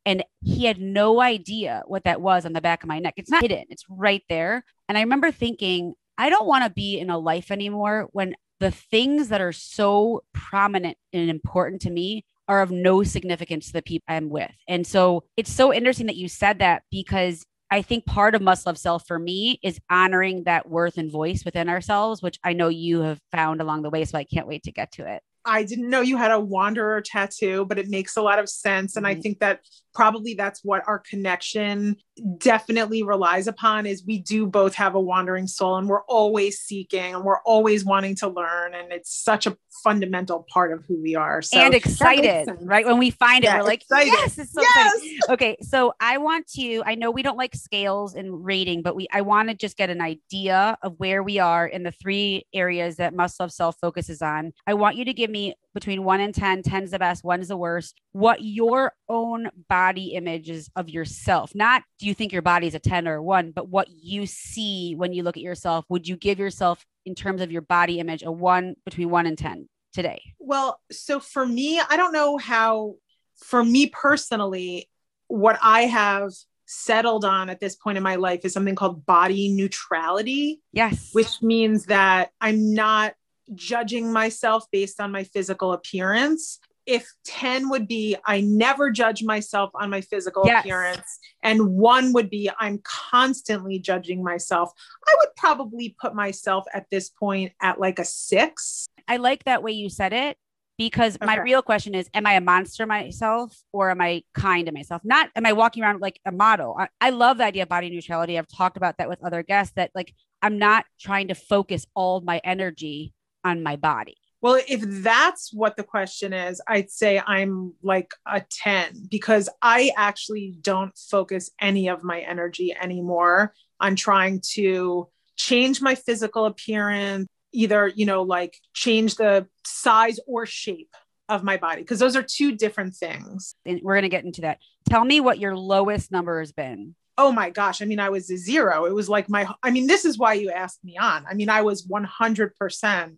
And 0.08 0.24
he 0.42 0.64
had 0.64 0.80
no 0.80 1.20
idea 1.20 1.84
what 1.86 2.06
that 2.06 2.22
was 2.22 2.46
on 2.46 2.54
the 2.54 2.62
back 2.62 2.82
of 2.82 2.88
my 2.88 2.98
neck. 2.98 3.16
It's 3.18 3.30
not 3.30 3.42
hidden, 3.42 3.66
it's 3.70 3.84
right 3.90 4.24
there. 4.30 4.64
And 4.88 4.98
I 4.98 5.02
remember 5.02 5.32
thinking, 5.32 5.96
I 6.18 6.30
don't 6.30 6.48
want 6.48 6.64
to 6.64 6.70
be 6.70 6.98
in 6.98 7.10
a 7.10 7.18
life 7.18 7.52
anymore 7.52 8.08
when 8.14 8.34
the 8.62 8.72
things 8.72 9.28
that 9.28 9.42
are 9.42 9.52
so 9.52 10.24
prominent 10.34 10.98
and 11.12 11.30
important 11.30 11.82
to 11.82 11.90
me 11.90 12.24
are 12.48 12.62
of 12.62 12.72
no 12.72 13.04
significance 13.04 13.68
to 13.68 13.74
the 13.74 13.82
people 13.82 14.06
I'm 14.08 14.30
with. 14.30 14.50
And 14.66 14.88
so 14.88 15.26
it's 15.36 15.52
so 15.52 15.74
interesting 15.74 16.06
that 16.06 16.16
you 16.16 16.30
said 16.30 16.60
that 16.60 16.84
because 16.90 17.46
I 17.70 17.82
think 17.82 18.06
part 18.06 18.34
of 18.34 18.42
must 18.42 18.66
love 18.66 18.78
self 18.78 19.06
for 19.06 19.20
me 19.20 19.60
is 19.62 19.78
honoring 19.90 20.46
that 20.46 20.70
worth 20.70 20.98
and 20.98 21.12
voice 21.12 21.44
within 21.44 21.68
ourselves, 21.68 22.22
which 22.22 22.40
I 22.46 22.54
know 22.54 22.70
you 22.70 23.02
have 23.02 23.20
found 23.34 23.60
along 23.60 23.82
the 23.82 23.90
way. 23.90 24.06
So 24.06 24.18
I 24.18 24.24
can't 24.24 24.48
wait 24.48 24.64
to 24.64 24.72
get 24.72 24.94
to 24.94 25.06
it. 25.06 25.22
I 25.46 25.64
didn't 25.64 25.90
know 25.90 26.02
you 26.02 26.18
had 26.18 26.32
a 26.32 26.40
wanderer 26.40 27.02
tattoo, 27.02 27.66
but 27.66 27.78
it 27.80 27.90
makes 27.90 28.18
a 28.18 28.22
lot 28.22 28.40
of 28.40 28.50
sense. 28.50 28.96
And 28.96 29.08
I 29.08 29.16
Mhm. 29.16 29.22
think 29.22 29.40
that 29.40 29.62
probably 29.94 30.34
that's 30.36 30.64
what 30.64 30.84
our 30.88 31.00
connection 31.00 31.96
definitely 32.38 33.02
relies 33.02 33.48
upon 33.48 33.86
is 33.86 34.04
we 34.06 34.20
do 34.20 34.46
both 34.46 34.76
have 34.76 34.94
a 34.94 35.00
wandering 35.00 35.48
soul 35.48 35.78
and 35.78 35.88
we're 35.88 36.04
always 36.04 36.60
seeking 36.60 37.16
and 37.16 37.24
we're 37.24 37.42
always 37.42 37.84
wanting 37.86 38.16
to 38.16 38.28
learn. 38.28 38.76
And 38.76 38.92
it's 38.92 39.12
such 39.14 39.48
a 39.48 39.58
fundamental 39.84 40.46
part 40.52 40.72
of 40.72 40.84
who 40.88 41.02
we 41.02 41.16
are. 41.16 41.42
So 41.42 41.60
and 41.60 41.74
excited, 41.74 42.48
right? 42.62 42.86
When 42.86 42.98
we 42.98 43.10
find 43.12 43.44
it, 43.44 43.48
Yeah, 43.48 43.58
we're 43.58 43.64
like, 43.64 43.84
yes, 43.92 44.38
it's 44.38 44.52
so. 44.52 44.62
Yes. 44.62 45.02
Okay, 45.30 45.58
so 45.62 45.94
I 46.00 46.18
want 46.18 46.48
to. 46.56 46.82
I 46.86 46.96
know 46.96 47.12
we 47.12 47.22
don't 47.22 47.38
like 47.38 47.56
scales 47.56 48.16
and 48.16 48.44
rating, 48.44 48.82
but 48.82 48.96
we. 48.96 49.08
I 49.12 49.22
want 49.22 49.50
to 49.50 49.56
just 49.56 49.78
get 49.78 49.90
an 49.90 50.02
idea 50.02 50.78
of 50.82 50.96
where 50.98 51.22
we 51.24 51.40
are 51.40 51.66
in 51.68 51.84
the 51.84 51.92
three 51.92 52.46
areas 52.54 52.98
that 52.98 53.14
Must 53.16 53.40
Love 53.40 53.52
Self 53.52 53.78
focuses 53.80 54.22
on. 54.22 54.52
I 54.66 54.74
want 54.74 54.96
you 54.96 55.06
to 55.06 55.14
give 55.14 55.30
me 55.30 55.37
between 55.74 56.04
one 56.04 56.20
and 56.20 56.34
10, 56.34 56.64
10's 56.64 56.92
the 56.92 57.00
best, 57.00 57.24
one's 57.24 57.50
the 57.50 57.58
worst, 57.58 58.02
what 58.12 58.42
your 58.42 58.94
own 59.08 59.50
body 59.70 60.14
image 60.14 60.50
is 60.50 60.70
of 60.76 60.90
yourself. 60.90 61.54
Not 61.54 61.84
do 62.00 62.08
you 62.08 62.14
think 62.14 62.32
your 62.34 62.42
body's 62.42 62.74
a 62.74 62.80
10 62.80 63.08
or 63.08 63.16
a 63.16 63.24
one, 63.24 63.52
but 63.52 63.70
what 63.70 63.88
you 63.90 64.26
see 64.26 64.96
when 64.96 65.14
you 65.14 65.24
look 65.24 65.38
at 65.38 65.44
yourself. 65.44 65.86
Would 65.90 66.08
you 66.08 66.18
give 66.18 66.40
yourself, 66.40 66.84
in 67.06 67.14
terms 67.14 67.42
of 67.42 67.52
your 67.52 67.62
body 67.62 68.00
image, 68.00 68.24
a 68.24 68.32
one 68.32 68.76
between 68.86 69.10
one 69.10 69.28
and 69.28 69.38
10 69.38 69.70
today? 69.94 70.22
Well, 70.40 70.80
so 70.92 71.20
for 71.20 71.46
me, 71.46 71.80
I 71.80 71.96
don't 71.96 72.12
know 72.12 72.38
how, 72.38 72.96
for 73.38 73.64
me 73.64 73.88
personally, 73.88 74.90
what 75.28 75.60
I 75.62 75.82
have 75.82 76.32
settled 76.66 77.24
on 77.24 77.50
at 77.50 77.60
this 77.60 77.76
point 77.76 77.98
in 77.98 78.04
my 78.04 78.16
life 78.16 78.42
is 78.44 78.54
something 78.54 78.76
called 78.76 79.06
body 79.06 79.54
neutrality. 79.54 80.62
Yes. 80.74 81.12
Which 81.14 81.42
means 81.42 81.86
that 81.86 82.32
I'm 82.42 82.74
not 82.74 83.14
judging 83.56 84.12
myself 84.12 84.66
based 84.72 85.00
on 85.00 85.12
my 85.12 85.24
physical 85.24 85.74
appearance. 85.74 86.60
If 86.86 87.06
10 87.26 87.70
would 87.70 87.88
be, 87.88 88.16
I 88.26 88.40
never 88.42 88.92
judge 88.92 89.22
myself 89.22 89.72
on 89.76 89.90
my 89.90 90.00
physical 90.00 90.44
yes. 90.46 90.64
appearance, 90.64 91.20
and 91.44 91.68
one 91.76 92.14
would 92.14 92.30
be, 92.30 92.50
I'm 92.60 92.80
constantly 92.84 93.78
judging 93.78 94.24
myself, 94.24 94.72
I 95.06 95.14
would 95.20 95.36
probably 95.36 95.96
put 96.00 96.16
myself 96.16 96.66
at 96.74 96.86
this 96.90 97.10
point 97.10 97.52
at 97.62 97.80
like 97.80 98.00
a 98.00 98.06
six. 98.06 98.88
I 99.06 99.18
like 99.18 99.44
that 99.44 99.64
way 99.64 99.74
you 99.74 99.90
said 99.90 100.14
it 100.14 100.38
because 100.78 101.16
okay. 101.16 101.26
my 101.26 101.38
real 101.38 101.62
question 101.62 101.96
is 101.96 102.10
am 102.14 102.26
i 102.26 102.34
a 102.34 102.42
monster 102.42 102.86
myself 102.86 103.58
or 103.74 103.90
am 103.90 104.02
i 104.02 104.24
kind 104.34 104.68
to 104.68 104.72
myself 104.72 105.02
not 105.04 105.30
am 105.36 105.46
i 105.46 105.54
walking 105.54 105.84
around 105.84 106.02
like 106.02 106.20
a 106.26 106.32
model 106.32 106.76
I, 106.78 106.88
I, 107.02 107.10
love 107.10 107.38
the 107.38 107.46
idea 107.46 107.64
of 107.64 107.70
body 107.70 107.90
neutrality 107.90 108.38
i've 108.38 108.48
talked 108.48 108.78
about 108.78 108.98
that 108.98 109.10
with 109.10 109.24
other 109.24 109.44
guests 109.44 109.74
that 109.76 109.92
like 109.96 110.14
i'm 110.42 110.58
not 110.58 110.86
trying 111.00 111.30
to 111.30 111.36
focus 111.36 111.86
all 111.96 112.22
my 112.22 112.40
energy 112.44 113.14
on 113.44 113.64
my 113.64 113.76
body. 113.76 114.18
Well 114.42 114.62
if 114.68 114.82
that's 114.86 115.52
what 115.52 115.76
the 115.78 115.84
question 115.84 116.32
is 116.32 116.62
i'd 116.68 116.92
say 116.92 117.20
i'm 117.26 117.74
like 117.82 118.14
a 118.26 118.42
10 118.48 119.08
because 119.10 119.50
i 119.64 119.92
actually 119.98 120.56
don't 120.62 120.96
focus 120.96 121.50
any 121.60 121.90
of 121.90 122.04
my 122.04 122.20
energy 122.20 122.76
anymore 122.80 123.54
on 123.80 123.96
trying 123.96 124.42
to 124.54 125.10
change 125.38 125.82
my 125.82 125.96
physical 125.96 126.46
appearance 126.46 127.28
either 127.52 127.88
you 127.88 128.06
know 128.06 128.22
like 128.22 128.56
change 128.74 129.16
the 129.16 129.48
size 129.66 130.20
or 130.28 130.46
shape 130.46 130.96
of 131.30 131.44
my 131.44 131.58
body 131.58 131.82
because 131.82 132.00
those 132.00 132.16
are 132.16 132.24
two 132.24 132.56
different 132.56 132.96
things. 132.96 133.56
And 133.66 133.82
we're 133.84 133.96
going 133.96 134.04
to 134.04 134.10
get 134.10 134.24
into 134.24 134.42
that. 134.42 134.60
Tell 134.90 135.04
me 135.04 135.20
what 135.20 135.40
your 135.40 135.56
lowest 135.56 136.12
number 136.12 136.40
has 136.40 136.52
been. 136.52 136.96
Oh 137.18 137.32
my 137.32 137.50
gosh. 137.50 137.82
I 137.82 137.86
mean 137.86 138.00
i 138.00 138.10
was 138.10 138.30
a 138.30 138.38
zero. 138.38 138.86
It 138.86 138.94
was 138.94 139.10
like 139.10 139.30
my 139.30 139.48
i 139.64 139.72
mean 139.72 139.88
this 139.88 140.06
is 140.06 140.18
why 140.18 140.34
you 140.34 140.52
asked 140.52 140.84
me 140.84 140.98
on. 140.98 141.26
I 141.30 141.34
mean 141.34 141.50
i 141.50 141.62
was 141.62 141.88
100% 141.88 143.18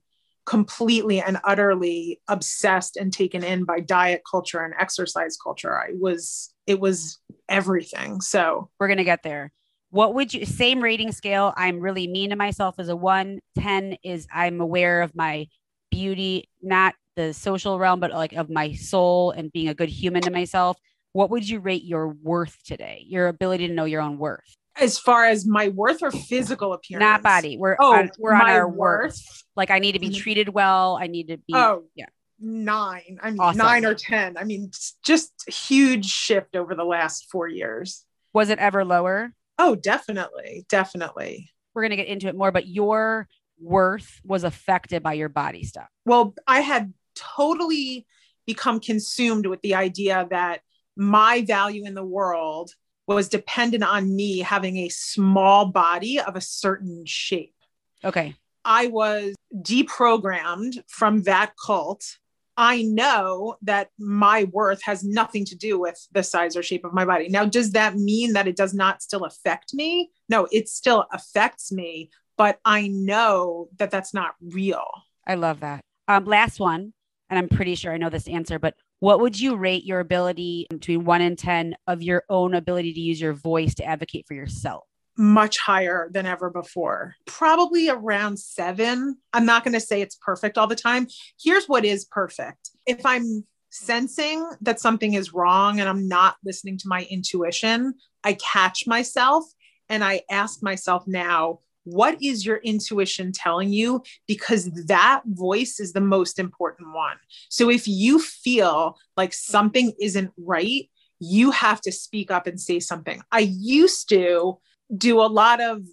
completely 0.49 1.21
and 1.21 1.37
utterly 1.43 2.19
obsessed 2.27 2.97
and 2.97 3.13
taken 3.13 3.43
in 3.43 3.65
by 3.65 3.79
diet 3.79 4.23
culture 4.29 4.61
and 4.61 4.73
exercise 4.79 5.37
culture. 5.37 5.79
I 5.79 5.91
was 5.93 6.51
it 6.65 6.79
was 6.79 7.19
everything. 7.47 8.19
So 8.19 8.71
we're 8.79 8.87
to 8.97 9.03
get 9.03 9.21
there. 9.21 9.51
What 9.91 10.15
would 10.15 10.33
you 10.33 10.47
same 10.47 10.81
rating 10.81 11.11
scale. 11.11 11.53
I'm 11.55 11.79
really 11.79 12.07
mean 12.07 12.31
to 12.31 12.35
myself 12.35 12.75
as 12.79 12.89
a 12.89 12.95
1 12.95 13.39
10 13.59 13.97
is 14.03 14.27
i'm 14.33 14.59
aware 14.59 15.03
of 15.03 15.15
my 15.15 15.47
beauty 15.91 16.49
not 16.63 16.95
the 17.15 17.31
social 17.33 17.77
realm 17.77 17.99
but 17.99 18.11
like 18.11 18.33
of 18.33 18.49
my 18.49 18.73
soul 18.73 19.31
and 19.31 19.51
being 19.51 19.67
a 19.67 19.75
good 19.75 19.89
human 19.89 20.23
to 20.23 20.31
myself. 20.31 20.77
What 21.13 21.29
would 21.29 21.47
you 21.47 21.59
rate 21.59 21.83
your 21.83 22.07
worth 22.07 22.57
today? 22.63 23.03
Your 23.07 23.27
ability 23.27 23.67
to 23.67 23.73
know 23.73 23.85
your 23.85 24.01
own 24.01 24.17
worth 24.17 24.55
as 24.77 24.97
far 24.97 25.25
as 25.25 25.45
my 25.45 25.69
worth 25.69 26.01
or 26.01 26.11
physical 26.11 26.73
appearance 26.73 27.01
not 27.01 27.21
body 27.21 27.57
we're 27.57 27.75
oh, 27.79 27.95
on, 27.95 28.11
we're 28.17 28.33
on 28.33 28.49
our 28.49 28.67
worth. 28.67 28.77
worth 28.77 29.43
like 29.55 29.71
i 29.71 29.79
need 29.79 29.93
to 29.93 29.99
be 29.99 30.07
mm-hmm. 30.09 30.21
treated 30.21 30.49
well 30.49 30.97
i 31.01 31.07
need 31.07 31.27
to 31.27 31.37
be 31.37 31.53
oh 31.53 31.83
yeah 31.95 32.05
nine 32.39 33.19
i 33.21 33.29
mean 33.31 33.39
awesome. 33.39 33.57
nine 33.57 33.85
or 33.85 33.93
ten 33.93 34.37
i 34.37 34.43
mean 34.43 34.71
just 35.03 35.31
huge 35.47 36.05
shift 36.05 36.55
over 36.55 36.73
the 36.73 36.85
last 36.85 37.27
four 37.29 37.47
years 37.47 38.05
was 38.33 38.49
it 38.49 38.59
ever 38.59 38.85
lower 38.85 39.33
Oh, 39.59 39.75
definitely. 39.75 40.65
Definitely. 40.69 41.51
We're 41.75 41.81
going 41.81 41.91
to 41.91 41.97
get 41.97 42.07
into 42.07 42.27
it 42.29 42.35
more, 42.35 42.51
but 42.51 42.67
your 42.67 43.27
worth 43.59 44.21
was 44.23 44.45
affected 44.45 45.03
by 45.03 45.13
your 45.13 45.27
body 45.27 45.65
stuff. 45.65 45.89
Well, 46.05 46.33
I 46.47 46.61
had 46.61 46.93
totally 47.13 48.07
become 48.47 48.79
consumed 48.79 49.45
with 49.45 49.61
the 49.61 49.75
idea 49.75 50.25
that 50.31 50.61
my 50.95 51.43
value 51.45 51.85
in 51.85 51.93
the 51.93 52.03
world 52.03 52.71
was 53.15 53.29
dependent 53.29 53.83
on 53.83 54.15
me 54.15 54.39
having 54.39 54.77
a 54.77 54.89
small 54.89 55.65
body 55.65 56.19
of 56.19 56.35
a 56.35 56.41
certain 56.41 57.03
shape. 57.05 57.55
Okay. 58.03 58.35
I 58.65 58.87
was 58.87 59.35
deprogrammed 59.63 60.83
from 60.87 61.23
that 61.23 61.53
cult 61.63 62.17
I 62.59 62.81
know 62.81 63.55
that 63.61 63.87
my 63.97 64.43
worth 64.51 64.83
has 64.83 65.01
nothing 65.01 65.45
to 65.45 65.55
do 65.55 65.79
with 65.79 66.05
the 66.11 66.23
size 66.23 66.57
or 66.57 66.61
shape 66.61 66.83
of 66.83 66.91
my 66.91 67.05
body. 67.05 67.29
Now, 67.29 67.45
does 67.45 67.71
that 67.71 67.95
mean 67.95 68.33
that 68.33 68.49
it 68.49 68.57
does 68.57 68.73
not 68.73 69.01
still 69.01 69.23
affect 69.23 69.73
me? 69.73 70.11
No, 70.27 70.45
it 70.51 70.67
still 70.67 71.05
affects 71.13 71.71
me, 71.71 72.09
but 72.37 72.59
I 72.65 72.89
know 72.89 73.69
that 73.77 73.91
that's 73.91 74.13
not 74.13 74.35
real. 74.41 74.83
I 75.25 75.35
love 75.35 75.61
that. 75.61 75.79
Um, 76.09 76.25
last 76.25 76.59
one, 76.59 76.91
and 77.29 77.39
I'm 77.39 77.47
pretty 77.47 77.75
sure 77.75 77.93
I 77.93 77.97
know 77.97 78.09
this 78.09 78.27
answer, 78.27 78.59
but 78.59 78.75
what 78.99 79.21
would 79.21 79.39
you 79.39 79.55
rate 79.55 79.85
your 79.85 79.99
ability 79.99 80.67
between 80.69 81.05
one 81.05 81.21
and 81.21 81.37
10 81.37 81.75
of 81.87 82.01
your 82.01 82.23
own 82.29 82.53
ability 82.53 82.93
to 82.93 82.99
use 82.99 83.19
your 83.19 83.33
voice 83.33 83.75
to 83.75 83.85
advocate 83.85 84.25
for 84.27 84.33
yourself? 84.33 84.83
much 85.19 85.57
higher 85.59 86.09
than 86.13 86.25
ever 86.25 86.49
before. 86.49 87.13
Probably 87.25 87.89
around 87.89 88.39
seven. 88.39 89.17
I'm 89.33 89.45
not 89.45 89.65
going 89.65 89.73
to 89.73 89.79
say 89.81 90.01
it's 90.01 90.15
perfect 90.15 90.57
all 90.57 90.65
the 90.65 90.77
time. 90.77 91.07
Here's 91.37 91.65
what 91.65 91.83
is 91.83 92.05
perfect. 92.05 92.69
If 92.87 93.05
I'm 93.05 93.43
sensing 93.69 94.49
that 94.61 94.79
something 94.79 95.13
is 95.13 95.33
wrong 95.33 95.81
and 95.81 95.89
I'm 95.89 96.07
not 96.07 96.37
listening 96.45 96.77
to 96.79 96.87
my 96.87 97.05
intuition, 97.09 97.95
I 98.23 98.33
catch 98.33 98.87
myself 98.87 99.43
and 99.89 100.05
I 100.05 100.21
ask 100.31 100.63
myself 100.63 101.03
now, 101.05 101.59
what 101.91 102.21
is 102.21 102.45
your 102.45 102.57
intuition 102.57 103.31
telling 103.31 103.71
you? 103.71 104.03
Because 104.27 104.69
that 104.87 105.21
voice 105.25 105.79
is 105.79 105.93
the 105.93 106.01
most 106.01 106.39
important 106.39 106.93
one. 106.93 107.17
So 107.49 107.69
if 107.69 107.87
you 107.87 108.19
feel 108.19 108.97
like 109.17 109.33
something 109.33 109.93
isn't 109.99 110.31
right, 110.37 110.89
you 111.19 111.51
have 111.51 111.81
to 111.81 111.91
speak 111.91 112.31
up 112.31 112.47
and 112.47 112.59
say 112.59 112.79
something. 112.79 113.21
I 113.31 113.39
used 113.39 114.09
to 114.09 114.59
do 114.95 115.19
a 115.21 115.27
lot 115.27 115.61
of 115.61 115.85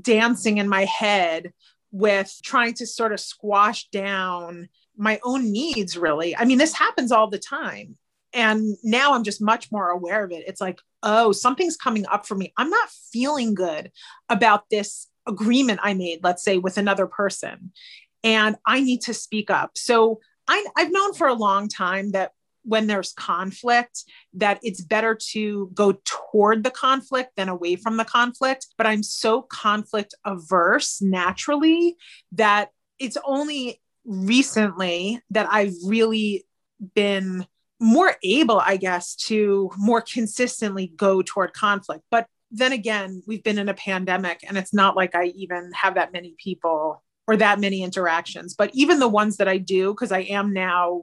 dancing 0.00 0.58
in 0.58 0.68
my 0.68 0.84
head 0.84 1.52
with 1.92 2.38
trying 2.42 2.74
to 2.74 2.86
sort 2.86 3.12
of 3.12 3.20
squash 3.20 3.88
down 3.90 4.68
my 4.96 5.18
own 5.24 5.50
needs, 5.50 5.96
really. 5.96 6.36
I 6.36 6.44
mean, 6.44 6.58
this 6.58 6.74
happens 6.74 7.12
all 7.12 7.28
the 7.28 7.38
time. 7.38 7.96
And 8.32 8.76
now 8.84 9.14
I'm 9.14 9.24
just 9.24 9.42
much 9.42 9.72
more 9.72 9.88
aware 9.88 10.24
of 10.24 10.30
it. 10.30 10.44
It's 10.46 10.60
like, 10.60 10.78
oh, 11.02 11.32
something's 11.32 11.76
coming 11.76 12.06
up 12.06 12.26
for 12.26 12.36
me. 12.36 12.52
I'm 12.56 12.70
not 12.70 12.88
feeling 13.12 13.54
good 13.54 13.90
about 14.28 14.70
this 14.70 15.08
agreement 15.30 15.80
I 15.82 15.94
made, 15.94 16.20
let's 16.22 16.42
say, 16.42 16.58
with 16.58 16.76
another 16.76 17.06
person. 17.06 17.72
And 18.22 18.56
I 18.66 18.80
need 18.80 19.02
to 19.02 19.14
speak 19.14 19.50
up. 19.50 19.72
So 19.76 20.20
I, 20.46 20.66
I've 20.76 20.92
known 20.92 21.14
for 21.14 21.28
a 21.28 21.34
long 21.34 21.68
time 21.68 22.12
that 22.12 22.32
when 22.62 22.86
there's 22.86 23.12
conflict 23.12 24.04
that 24.34 24.58
it's 24.62 24.80
better 24.80 25.16
to 25.32 25.70
go 25.72 25.96
toward 26.04 26.62
the 26.62 26.70
conflict 26.70 27.30
than 27.36 27.48
away 27.48 27.76
from 27.76 27.96
the 27.96 28.04
conflict 28.04 28.66
but 28.76 28.86
i'm 28.86 29.02
so 29.02 29.42
conflict 29.42 30.14
averse 30.24 31.00
naturally 31.00 31.96
that 32.32 32.68
it's 32.98 33.16
only 33.24 33.80
recently 34.04 35.20
that 35.30 35.48
i've 35.50 35.74
really 35.84 36.44
been 36.94 37.46
more 37.80 38.14
able 38.22 38.60
i 38.60 38.76
guess 38.76 39.14
to 39.14 39.70
more 39.78 40.02
consistently 40.02 40.92
go 40.96 41.22
toward 41.22 41.52
conflict 41.54 42.04
but 42.10 42.26
then 42.50 42.72
again 42.72 43.22
we've 43.26 43.44
been 43.44 43.58
in 43.58 43.68
a 43.68 43.74
pandemic 43.74 44.40
and 44.46 44.58
it's 44.58 44.74
not 44.74 44.96
like 44.96 45.14
i 45.14 45.26
even 45.36 45.70
have 45.72 45.94
that 45.94 46.12
many 46.12 46.34
people 46.42 47.02
or 47.26 47.36
that 47.36 47.60
many 47.60 47.82
interactions 47.82 48.54
but 48.54 48.70
even 48.74 48.98
the 48.98 49.08
ones 49.08 49.36
that 49.36 49.48
i 49.48 49.56
do 49.58 49.92
because 49.92 50.12
i 50.12 50.20
am 50.20 50.52
now 50.52 51.02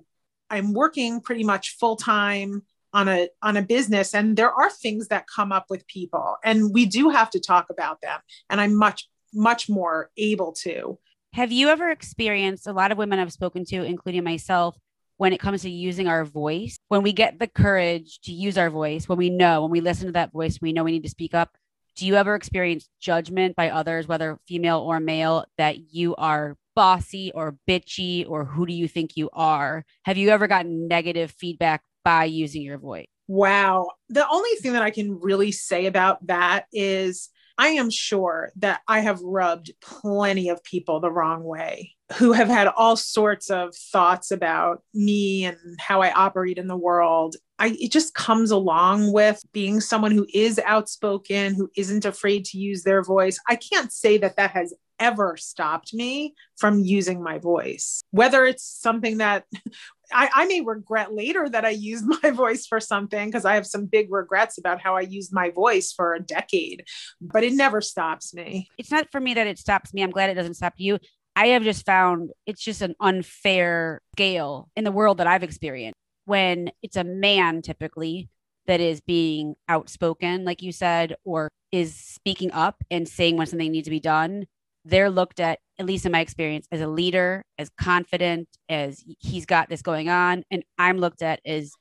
I'm 0.50 0.74
working 0.74 1.22
pretty 1.22 1.44
much 1.44 1.76
full 1.78 1.96
time 1.96 2.64
on 2.94 3.08
a 3.08 3.28
on 3.42 3.58
a 3.58 3.62
business 3.62 4.14
and 4.14 4.38
there 4.38 4.52
are 4.52 4.70
things 4.70 5.10
that 5.10 5.26
come 5.28 5.52
up 5.52 5.66
with 5.70 5.86
people 5.88 6.38
and 6.44 6.74
we 6.74 6.86
do 6.86 7.10
have 7.10 7.30
to 7.32 7.40
talk 7.40 7.68
about 7.70 8.02
them 8.02 8.20
and 8.50 8.62
I'm 8.62 8.76
much 8.76 9.10
much 9.34 9.70
more 9.70 10.10
able 10.18 10.54
to. 10.54 10.98
Have 11.34 11.52
you 11.52 11.68
ever 11.68 11.90
experienced 11.90 12.66
a 12.66 12.72
lot 12.72 12.92
of 12.92 12.98
women 12.98 13.20
I've 13.20 13.34
spoken 13.34 13.66
to 13.66 13.84
including 13.84 14.24
myself 14.24 14.78
when 15.18 15.34
it 15.34 15.40
comes 15.40 15.64
to 15.64 15.70
using 15.70 16.08
our 16.08 16.24
voice 16.24 16.78
when 16.88 17.04
we 17.04 17.14
get 17.14 17.40
the 17.40 17.48
courage 17.48 18.20
to 18.22 18.32
use 18.32 18.58
our 18.58 18.70
voice 18.70 19.10
when 19.10 19.18
we 19.18 19.30
know 19.30 19.62
when 19.62 19.72
we 19.72 19.82
listen 19.82 20.08
to 20.08 20.14
that 20.14 20.32
voice 20.32 20.60
we 20.62 20.74
know 20.74 20.84
we 20.84 20.92
need 20.92 21.04
to 21.04 21.10
speak 21.10 21.34
up 21.34 21.58
do 21.96 22.06
you 22.06 22.16
ever 22.16 22.36
experience 22.36 22.88
judgment 23.00 23.56
by 23.56 23.72
others 23.72 24.08
whether 24.08 24.40
female 24.48 24.80
or 24.80 25.00
male 25.00 25.46
that 25.58 25.94
you 25.94 26.16
are 26.16 26.56
bossy 26.78 27.32
or 27.34 27.58
bitchy 27.68 28.24
or 28.30 28.46
who 28.46 28.68
do 28.68 28.74
you 28.74 28.88
think 28.88 29.18
you 29.18 29.32
are? 29.34 29.84
Have 30.04 30.16
you 30.16 30.30
ever 30.30 30.48
gotten 30.48 30.88
negative 30.88 31.32
feedback 31.32 31.82
by 32.06 32.26
using 32.26 32.62
your 32.62 32.78
voice? 32.78 33.08
Wow. 33.28 33.90
The 34.10 34.30
only 34.30 34.52
thing 34.62 34.74
that 34.74 34.84
I 34.84 34.92
can 34.92 35.20
really 35.20 35.52
say 35.52 35.88
about 35.88 36.26
that 36.28 36.68
is 36.72 37.30
I 37.58 37.70
am 37.70 37.90
sure 37.90 38.52
that 38.58 38.82
I 38.88 39.00
have 39.00 39.20
rubbed 39.22 39.72
plenty 39.82 40.50
of 40.50 40.64
people 40.64 41.00
the 41.00 41.12
wrong 41.12 41.44
way. 41.44 41.97
Who 42.16 42.32
have 42.32 42.48
had 42.48 42.68
all 42.68 42.96
sorts 42.96 43.50
of 43.50 43.76
thoughts 43.76 44.32
about 44.32 44.82
me 44.94 45.46
and 45.46 45.58
how 45.80 46.02
I 46.02 46.12
operate 46.12 46.58
in 46.58 46.68
the 46.68 46.78
world. 46.78 47.36
I, 47.60 47.76
it 47.80 47.92
just 47.92 48.14
comes 48.14 48.52
along 48.52 49.12
with 49.12 49.42
being 49.52 49.82
someone 49.82 50.12
who 50.12 50.26
is 50.34 50.60
outspoken, 50.64 51.56
who 51.56 51.70
isn't 51.76 52.06
afraid 52.06 52.46
to 52.46 52.58
use 52.58 52.84
their 52.84 53.04
voice. 53.04 53.40
I 53.48 53.56
can't 53.56 53.92
say 53.92 54.18
that 54.20 54.38
that 54.38 54.52
has 54.52 54.74
ever 55.00 55.38
stopped 55.38 55.94
me 55.94 56.34
from 56.58 56.80
using 56.80 57.22
my 57.22 57.38
voice. 57.38 58.02
Whether 58.12 58.46
it's 58.46 58.64
something 58.64 59.18
that 59.18 59.46
I, 60.12 60.30
I, 60.34 60.46
may 60.46 60.62
regret 60.62 61.14
later 61.14 61.50
that 61.50 61.66
I 61.66 61.72
used 61.72 62.06
my 62.24 62.32
voice 62.32 62.66
for 62.66 62.80
something 62.80 63.28
because 63.28 63.44
I 63.44 63.56
have 63.56 63.68
some 63.68 63.86
big 63.86 64.12
regrets 64.12 64.58
about 64.58 64.80
how 64.80 64.96
I 64.96 65.02
used 65.02 65.34
my 65.34 65.50
voice 65.50 65.92
for 65.92 66.14
a 66.14 66.20
decade, 66.20 66.86
but 67.20 67.44
it 67.44 67.54
never 67.54 67.82
stops 67.82 68.34
me. 68.34 68.70
It's 68.78 68.92
not 68.92 69.12
for 69.12 69.20
me 69.20 69.34
that 69.34 69.48
it 69.48 69.60
stops 69.60 69.94
me. 69.94 70.04
I'm 70.04 70.12
glad 70.12 70.30
it 70.30 70.36
doesn't 70.36 70.54
stop 70.54 70.76
you. 70.78 71.00
I 71.38 71.50
have 71.50 71.62
just 71.62 71.86
found 71.86 72.32
it's 72.48 72.64
just 72.64 72.82
an 72.82 72.96
unfair 73.00 74.02
scale 74.16 74.72
in 74.76 74.84
the 74.84 74.92
world 74.92 75.20
that 75.20 75.28
I've 75.28 75.44
experienced 75.44 76.00
when 76.26 76.72
it's 76.82 76.96
a 76.96 77.04
man 77.04 77.62
typically 77.62 78.28
that 78.66 78.80
is 78.80 79.02
being 79.02 79.54
outspoken, 79.70 80.46
like 80.46 80.64
you 80.64 80.72
said, 80.72 81.16
or 81.26 81.48
is 81.72 81.94
speaking 81.94 82.52
up 82.54 82.82
and 82.90 83.08
saying 83.08 83.38
when 83.38 83.46
something 83.46 83.72
needs 83.72 83.86
to 83.86 83.92
be 83.92 84.00
done. 84.00 84.48
They're 84.84 85.12
looked 85.12 85.40
at, 85.40 85.60
at 85.78 85.86
least 85.86 86.08
in 86.08 86.12
my 86.12 86.22
experience, 86.22 86.66
as 86.72 86.82
a 86.82 86.88
leader, 86.88 87.44
as 87.60 87.70
confident, 87.80 88.48
as 88.68 89.04
he's 89.20 89.46
got 89.46 89.70
this 89.70 89.84
going 89.84 90.10
on. 90.10 90.44
And 90.50 90.64
I'm 90.80 90.98
looked 90.98 91.22
at 91.22 91.40
as 91.46 91.72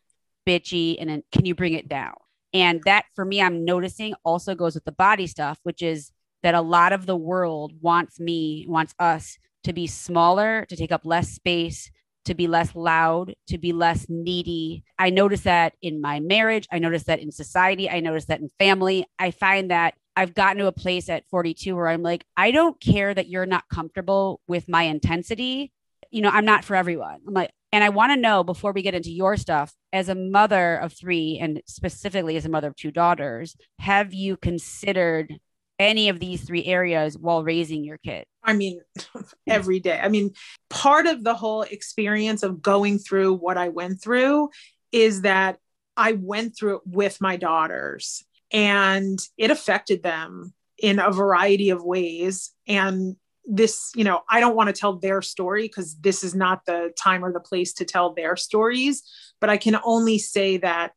bitchy 0.47 0.97
and 1.01 1.09
then 1.09 1.23
can 1.33 1.47
you 1.47 1.55
bring 1.55 1.73
it 1.73 1.89
down? 1.89 2.13
And 2.53 2.83
that 2.85 3.07
for 3.15 3.25
me, 3.25 3.41
I'm 3.41 3.65
noticing 3.65 4.13
also 4.23 4.55
goes 4.55 4.75
with 4.75 4.85
the 4.85 4.93
body 4.93 5.27
stuff, 5.27 5.59
which 5.63 5.81
is 5.81 6.11
that 6.43 6.55
a 6.55 6.61
lot 6.61 6.93
of 6.93 7.07
the 7.07 7.17
world 7.17 7.73
wants 7.81 8.21
me, 8.21 8.67
wants 8.69 8.95
us 8.99 9.39
to 9.67 9.73
be 9.73 9.89
smaller, 9.89 10.65
to 10.69 10.77
take 10.77 10.93
up 10.93 11.05
less 11.05 11.29
space, 11.29 11.91
to 12.25 12.37
be 12.37 12.47
less 12.47 12.75
loud, 12.77 13.35
to 13.49 13.59
be 13.59 13.73
less 13.73 14.07
needy. 14.09 14.85
I 14.97 15.11
notice 15.11 15.41
that 15.41 15.75
in 15.83 16.01
my 16.01 16.21
marriage. 16.21 16.69
I 16.71 16.79
notice 16.79 17.03
that 17.05 17.19
in 17.19 17.33
society. 17.33 17.91
I 17.91 17.99
notice 17.99 18.27
that 18.27 18.41
in 18.41 18.49
family. 18.61 19.07
I 19.19 19.33
find 19.33 19.73
that 19.73 19.95
I've 20.15 20.35
gotten 20.35 20.59
to 20.59 20.69
a 20.69 20.73
place 20.73 21.09
at 21.09 21.27
42 21.31 21.75
where 21.75 21.89
I'm 21.89 22.03
like, 22.03 22.25
I 22.37 22.53
don't 22.53 22.81
care 22.81 23.13
that 23.13 23.29
you're 23.29 23.45
not 23.45 23.69
comfortable 23.69 24.41
with 24.47 24.69
my 24.69 24.85
intensity. 24.85 25.73
You 26.13 26.23
know, 26.23 26.31
I'm 26.31 26.45
not 26.45 26.65
for 26.65 26.77
everyone. 26.77 27.19
I'm 27.27 27.35
like, 27.35 27.51
and 27.73 27.83
I 27.83 27.89
want 27.89 28.13
to 28.13 28.21
know 28.21 28.45
before 28.45 28.71
we 28.71 28.83
get 28.83 28.95
into 28.95 29.11
your 29.11 29.37
stuff, 29.37 29.75
as 29.93 30.09
a 30.09 30.15
mother 30.15 30.77
of 30.77 30.93
three, 30.93 31.39
and 31.43 31.61
specifically 31.67 32.37
as 32.37 32.47
a 32.47 32.49
mother 32.49 32.69
of 32.69 32.77
two 32.77 32.93
daughters, 32.93 33.57
have 33.81 34.15
you 34.15 34.37
considered 34.37 35.41
any 35.79 36.09
of 36.09 36.21
these 36.21 36.43
three 36.43 36.65
areas 36.65 37.19
while 37.19 37.45
raising 37.45 37.85
your 37.85 37.99
kid? 37.99 38.25
I 38.43 38.53
mean, 38.53 38.81
every 39.47 39.81
day. 39.81 40.01
I 40.03 40.09
mean, 40.09 40.33
part 40.71 41.07
of 41.07 41.25
the 41.25 41.35
whole 41.35 41.63
experience 41.63 42.43
of 42.43 42.63
going 42.63 42.99
through 42.99 43.35
what 43.35 43.59
I 43.59 43.69
went 43.69 44.01
through 44.01 44.51
is 44.93 45.23
that 45.23 45.59
I 45.97 46.13
went 46.13 46.57
through 46.57 46.77
it 46.77 46.83
with 46.87 47.21
my 47.21 47.37
daughters 47.37 48.25
and 48.53 49.19
it 49.37 49.51
affected 49.51 50.03
them 50.03 50.55
in 50.79 50.99
a 50.99 51.11
variety 51.11 51.71
of 51.71 51.85
ways. 51.85 52.53
And 52.69 53.17
this, 53.45 53.93
you 53.95 54.05
know, 54.05 54.23
I 54.29 54.41
don't 54.41 54.57
want 54.57 54.69
to 54.69 54.79
tell 54.79 54.95
their 54.95 55.23
story 55.23 55.63
because 55.63 55.97
this 55.97 56.23
is 56.23 56.35
not 56.35 56.67
the 56.67 56.93
time 56.99 57.25
or 57.25 57.33
the 57.33 57.41
place 57.41 57.73
to 57.75 57.85
tell 57.85 58.13
their 58.13 58.37
stories, 58.37 59.03
but 59.41 59.51
I 59.51 59.57
can 59.57 59.77
only 59.85 60.19
say 60.19 60.59
that 60.59 60.93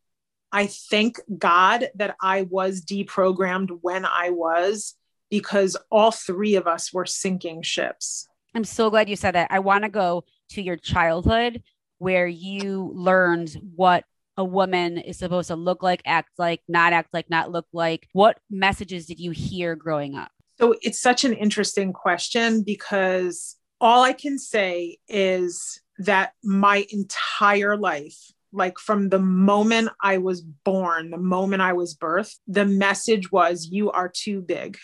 I 0.52 0.68
thank 0.68 1.20
God 1.38 1.90
that 1.96 2.16
I 2.22 2.44
was 2.44 2.82
deprogrammed 2.82 3.80
when 3.82 4.06
I 4.06 4.32
was 4.32 4.96
because 5.30 5.78
all 5.92 6.12
three 6.12 6.56
of 6.56 6.68
us 6.68 6.92
were 6.92 7.06
sinking 7.06 7.62
ships. 7.62 8.28
I'm 8.56 8.64
so 8.64 8.90
glad 8.90 9.10
you 9.10 9.16
said 9.16 9.36
that. 9.36 9.52
I 9.52 9.60
want 9.60 9.84
to 9.84 9.90
go 9.90 10.24
to 10.52 10.62
your 10.62 10.76
childhood 10.76 11.62
where 12.00 12.28
you 12.28 12.92
learned 12.96 13.56
what 13.76 14.06
a 14.38 14.44
woman 14.44 14.98
is 14.98 15.18
supposed 15.18 15.50
to 15.50 15.56
look 15.56 15.84
like, 15.84 16.02
act 16.06 16.30
like, 16.38 16.62
not 16.68 16.94
act 16.94 17.10
like, 17.14 17.30
not 17.30 17.52
look 17.52 17.68
like. 17.74 18.08
What 18.14 18.40
messages 18.50 19.06
did 19.06 19.20
you 19.20 19.32
hear 19.32 19.76
growing 19.76 20.16
up? 20.16 20.32
So 20.60 20.76
it's 20.82 21.00
such 21.00 21.26
an 21.26 21.34
interesting 21.34 21.94
question 21.94 22.64
because 22.64 23.58
all 23.80 24.02
I 24.02 24.14
can 24.14 24.40
say 24.40 24.98
is 25.08 25.82
that 26.00 26.34
my 26.44 26.86
entire 26.90 27.78
life, 27.78 28.32
like 28.52 28.80
from 28.80 29.10
the 29.10 29.20
moment 29.20 29.90
I 30.02 30.18
was 30.18 30.42
born, 30.42 31.12
the 31.12 31.18
moment 31.18 31.62
I 31.62 31.74
was 31.74 31.96
birthed, 31.96 32.38
the 32.48 32.66
message 32.66 33.32
was, 33.32 33.68
You 33.72 33.92
are 33.92 34.10
too 34.10 34.42
big. 34.42 34.78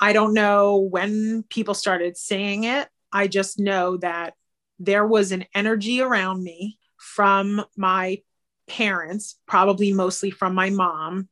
I 0.00 0.12
don't 0.12 0.34
know 0.34 0.78
when 0.78 1.44
people 1.44 1.74
started 1.74 2.16
saying 2.16 2.64
it. 2.64 2.88
I 3.12 3.28
just 3.28 3.58
know 3.58 3.98
that 3.98 4.34
there 4.78 5.06
was 5.06 5.32
an 5.32 5.44
energy 5.54 6.00
around 6.00 6.42
me 6.42 6.78
from 6.98 7.64
my 7.76 8.18
parents, 8.68 9.38
probably 9.46 9.92
mostly 9.92 10.30
from 10.30 10.54
my 10.54 10.70
mom, 10.70 11.28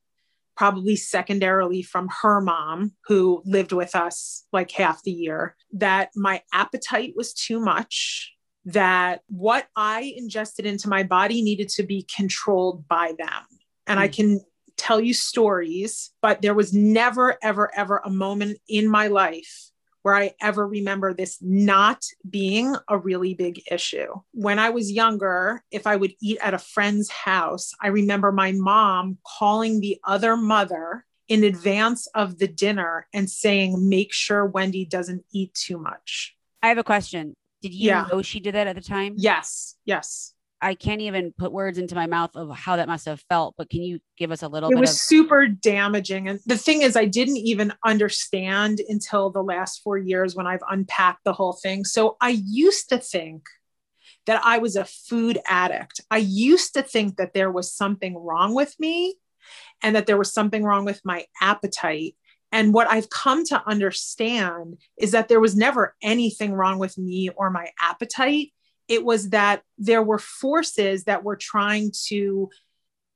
probably 0.55 0.95
secondarily 0.95 1.81
from 1.81 2.07
her 2.21 2.39
mom, 2.39 2.93
who 3.07 3.41
lived 3.45 3.71
with 3.71 3.95
us 3.95 4.45
like 4.53 4.71
half 4.71 5.01
the 5.03 5.11
year, 5.11 5.55
that 5.73 6.11
my 6.15 6.41
appetite 6.53 7.13
was 7.15 7.33
too 7.33 7.59
much, 7.59 8.33
that 8.65 9.21
what 9.27 9.67
I 9.75 10.13
ingested 10.15 10.65
into 10.65 10.89
my 10.89 11.03
body 11.03 11.41
needed 11.41 11.69
to 11.69 11.83
be 11.83 12.07
controlled 12.15 12.87
by 12.87 13.13
them. 13.17 13.43
And 13.87 13.99
mm. 13.99 14.03
I 14.03 14.07
can 14.07 14.41
tell 14.77 14.99
you 14.99 15.13
stories, 15.13 16.11
but 16.21 16.41
there 16.41 16.53
was 16.53 16.73
never, 16.73 17.37
ever, 17.41 17.71
ever 17.75 18.01
a 18.03 18.09
moment 18.09 18.59
in 18.67 18.87
my 18.87 19.07
life 19.07 19.71
where 20.01 20.15
I 20.15 20.33
ever 20.41 20.67
remember 20.67 21.13
this 21.13 21.37
not 21.41 22.03
being 22.27 22.75
a 22.87 22.97
really 22.97 23.33
big 23.33 23.61
issue. 23.69 24.07
When 24.31 24.57
I 24.57 24.71
was 24.71 24.91
younger, 24.91 25.63
if 25.71 25.85
I 25.85 25.95
would 25.95 26.13
eat 26.21 26.39
at 26.41 26.55
a 26.55 26.59
friend's 26.59 27.09
house, 27.09 27.73
I 27.79 27.87
remember 27.87 28.31
my 28.31 28.51
mom 28.51 29.19
calling 29.23 29.79
the 29.79 29.99
other 30.03 30.35
mother 30.35 31.05
in 31.27 31.43
advance 31.43 32.07
of 32.07 32.39
the 32.39 32.47
dinner 32.47 33.07
and 33.13 33.29
saying, 33.29 33.87
Make 33.87 34.11
sure 34.11 34.45
Wendy 34.45 34.85
doesn't 34.85 35.23
eat 35.31 35.53
too 35.53 35.77
much. 35.77 36.35
I 36.63 36.69
have 36.69 36.77
a 36.77 36.83
question. 36.83 37.35
Did 37.61 37.73
you 37.73 37.87
yeah. 37.87 38.07
know 38.11 38.21
she 38.21 38.39
did 38.39 38.55
that 38.55 38.67
at 38.67 38.75
the 38.75 38.81
time? 38.81 39.13
Yes. 39.17 39.75
Yes. 39.85 40.33
I 40.63 40.75
can't 40.75 41.01
even 41.01 41.33
put 41.35 41.51
words 41.51 41.79
into 41.79 41.95
my 41.95 42.05
mouth 42.05 42.35
of 42.35 42.55
how 42.55 42.75
that 42.75 42.87
must 42.87 43.05
have 43.07 43.23
felt, 43.29 43.55
but 43.57 43.69
can 43.69 43.81
you 43.81 43.99
give 44.15 44.31
us 44.31 44.43
a 44.43 44.47
little 44.47 44.69
it 44.69 44.77
was 44.77 44.91
of- 44.91 44.97
super 44.97 45.47
damaging. 45.47 46.27
And 46.29 46.39
the 46.45 46.57
thing 46.57 46.83
is, 46.83 46.95
I 46.95 47.05
didn't 47.05 47.37
even 47.37 47.73
understand 47.83 48.79
until 48.87 49.31
the 49.31 49.41
last 49.41 49.81
four 49.83 49.97
years 49.97 50.35
when 50.35 50.45
I've 50.45 50.63
unpacked 50.69 51.23
the 51.23 51.33
whole 51.33 51.53
thing. 51.53 51.83
So 51.83 52.15
I 52.21 52.41
used 52.45 52.89
to 52.89 52.99
think 52.99 53.43
that 54.27 54.41
I 54.45 54.59
was 54.59 54.75
a 54.75 54.85
food 54.85 55.39
addict. 55.47 56.01
I 56.11 56.17
used 56.17 56.75
to 56.75 56.83
think 56.83 57.17
that 57.17 57.33
there 57.33 57.51
was 57.51 57.73
something 57.73 58.15
wrong 58.15 58.53
with 58.53 58.75
me 58.79 59.15
and 59.81 59.95
that 59.95 60.05
there 60.05 60.17
was 60.17 60.31
something 60.31 60.63
wrong 60.63 60.85
with 60.85 61.01
my 61.03 61.25
appetite. 61.41 62.15
And 62.51 62.73
what 62.73 62.89
I've 62.89 63.09
come 63.09 63.45
to 63.45 63.63
understand 63.65 64.77
is 64.97 65.11
that 65.11 65.29
there 65.29 65.39
was 65.39 65.55
never 65.55 65.95
anything 66.01 66.53
wrong 66.53 66.79
with 66.79 66.97
me 66.97 67.29
or 67.29 67.49
my 67.49 67.69
appetite 67.81 68.51
it 68.91 69.05
was 69.05 69.29
that 69.29 69.63
there 69.77 70.03
were 70.03 70.19
forces 70.19 71.05
that 71.05 71.23
were 71.23 71.37
trying 71.37 71.93
to 72.07 72.49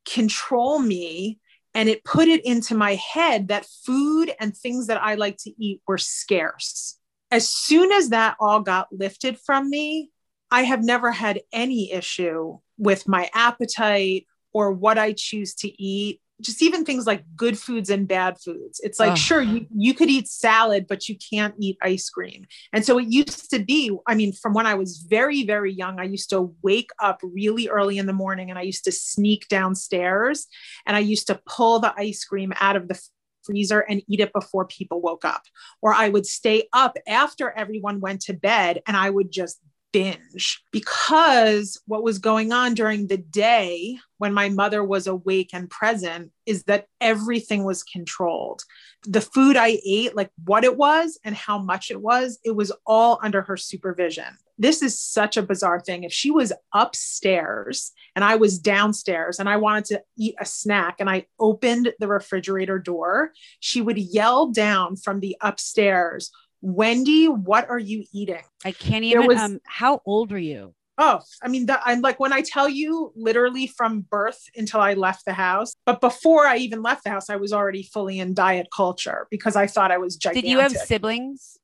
control 0.06 0.80
me 0.80 1.38
and 1.74 1.90
it 1.90 2.06
put 2.06 2.30
it 2.30 2.46
into 2.46 2.74
my 2.76 2.96
head 2.96 3.50
that 3.50 3.68
food 3.86 4.32
and 4.40 4.56
things 4.56 4.88
that 4.88 5.04
I 5.04 5.16
like 5.16 5.36
to 5.40 5.52
eat 5.62 5.82
were 5.86 5.98
scarce. 5.98 6.98
As 7.30 7.50
soon 7.50 7.92
as 7.92 8.12
that 8.12 8.38
all 8.40 8.62
got 8.62 8.88
lifted 8.90 9.38
from 9.38 9.70
me, 9.70 10.12
I 10.50 10.62
have 10.62 10.82
never 10.82 11.12
had 11.12 11.42
any 11.52 11.92
issue 11.92 12.60
with 12.78 13.06
my 13.06 13.30
appetite 13.34 14.28
or 14.54 14.72
what 14.72 14.98
I 14.98 15.12
choose 15.12 15.56
to 15.56 15.84
eat 15.84 16.22
just 16.42 16.62
even 16.62 16.84
things 16.84 17.08
like 17.08 17.24
good 17.36 17.58
foods 17.58 17.90
and 17.90 18.08
bad 18.08 18.38
foods. 18.40 18.82
It's 18.84 19.00
like, 19.00 19.16
sure, 19.16 19.42
you, 19.42 19.68
you 19.74 19.94
could 19.94 20.10
eat 20.10 20.28
salad, 20.28 20.86
but 20.88 21.08
you 21.08 21.16
can't 21.18 21.56
eat 21.60 21.78
ice 21.82 22.10
cream. 22.10 22.46
And 22.74 22.86
so 22.86 22.98
it 22.98 23.08
used 23.08 23.50
to 23.52 23.60
be, 23.60 23.96
I 24.06 24.16
mean, 24.16 24.34
from 24.34 24.54
when 24.54 24.66
I 24.66 24.74
was 24.74 24.98
very, 24.98 25.44
very 25.44 25.72
young, 25.72 26.00
I 26.00 26.04
used 26.04 26.30
to 26.32 26.54
wake 26.62 26.90
up 27.02 27.22
really 27.24 27.70
early 27.70 27.98
in 27.98 28.06
the 28.06 28.14
morning 28.14 28.50
and 28.50 28.60
I 28.60 28.64
used 28.64 28.84
to 28.84 28.92
sneak 28.92 29.48
downstairs 29.48 30.48
and 30.86 30.96
I 30.96 31.00
used 31.00 31.28
to 31.28 31.42
pull 31.46 31.80
the 31.80 31.94
ice 31.98 32.26
cream 32.26 32.52
out 32.60 32.76
of 32.76 32.90
the 32.90 33.00
freezer 33.44 33.80
and 33.80 34.02
eat 34.08 34.20
it 34.20 34.34
before 34.34 34.66
people 34.66 35.02
woke 35.02 35.24
up. 35.24 35.44
Or 35.82 35.94
I 35.94 36.10
would 36.10 36.26
stay 36.26 36.68
up 36.74 36.98
after 37.08 37.52
everyone 37.52 38.02
went 38.02 38.22
to 38.24 38.34
bed 38.34 38.82
and 38.88 38.98
I 38.98 39.10
would 39.10 39.32
just 39.32 39.60
binge 39.96 40.62
because 40.74 41.82
what 41.88 42.04
was 42.04 42.20
going 42.20 42.52
on 42.52 42.74
during 42.74 43.08
the 43.08 43.16
day 43.16 43.98
when 44.18 44.34
my 44.34 44.50
mother 44.50 44.84
was 44.84 45.08
awake 45.08 45.52
and 45.54 45.70
present 45.70 46.34
is 46.46 46.64
that 46.64 46.88
everything 47.00 47.64
was 47.64 47.82
controlled. 47.82 48.62
The 49.04 49.22
food 49.22 49.56
I 49.56 49.80
ate, 49.86 50.14
like 50.14 50.32
what 50.44 50.66
it 50.66 50.76
was 50.76 51.18
and 51.24 51.34
how 51.34 51.60
much 51.60 51.92
it 51.92 52.02
was, 52.02 52.40
it 52.44 52.58
was 52.58 52.74
all 52.86 53.20
under 53.24 53.42
her 53.44 53.56
supervision. 53.56 54.38
This 54.58 54.82
is 54.82 55.00
such 55.00 55.38
a 55.38 55.44
bizarre 55.44 55.80
thing. 55.80 56.04
If 56.04 56.12
she 56.12 56.30
was 56.30 56.52
upstairs 56.74 57.94
and 58.18 58.26
I 58.26 58.36
was 58.36 58.60
downstairs 58.60 59.40
and 59.40 59.48
I 59.48 59.56
wanted 59.56 59.86
to 59.86 60.02
eat 60.18 60.36
a 60.42 60.46
snack 60.46 60.98
and 61.00 61.10
I 61.10 61.28
opened 61.40 61.94
the 62.00 62.08
refrigerator 62.10 62.80
door, 62.80 63.32
she 63.62 63.82
would 63.82 63.98
yell 63.98 64.48
down 64.48 64.98
from 64.98 65.22
the 65.22 65.38
upstairs, 65.40 66.32
Wendy, 66.66 67.28
what 67.28 67.70
are 67.70 67.78
you 67.78 68.06
eating? 68.12 68.42
I 68.64 68.72
can't 68.72 69.04
even. 69.04 69.28
was- 69.28 69.38
um, 69.38 69.60
how 69.66 70.02
old 70.04 70.32
were 70.32 70.38
you? 70.40 70.74
Oh, 70.98 71.20
I 71.44 71.50
mean, 71.50 71.66
the, 71.66 71.80
I'm 71.86 72.00
like 72.02 72.20
when 72.22 72.32
I 72.32 72.42
tell 72.42 72.70
you 72.70 73.12
literally 73.16 73.68
from 73.68 74.02
birth 74.02 74.40
until 74.56 74.80
I 74.80 74.94
left 74.94 75.26
the 75.26 75.34
house, 75.34 75.76
but 75.86 76.00
before 76.00 76.48
I 76.48 76.58
even 76.58 76.82
left 76.82 77.04
the 77.04 77.10
house, 77.10 77.30
I 77.30 77.36
was 77.36 77.52
already 77.52 77.84
fully 77.84 78.18
in 78.18 78.34
diet 78.34 78.68
culture 78.76 79.28
because 79.30 79.58
I 79.58 79.68
thought 79.68 79.92
I 79.92 79.98
was 79.98 80.16
gigantic. 80.16 80.44
Did 80.46 80.52
you 80.52 80.60
have 80.60 80.72
siblings? 80.72 81.58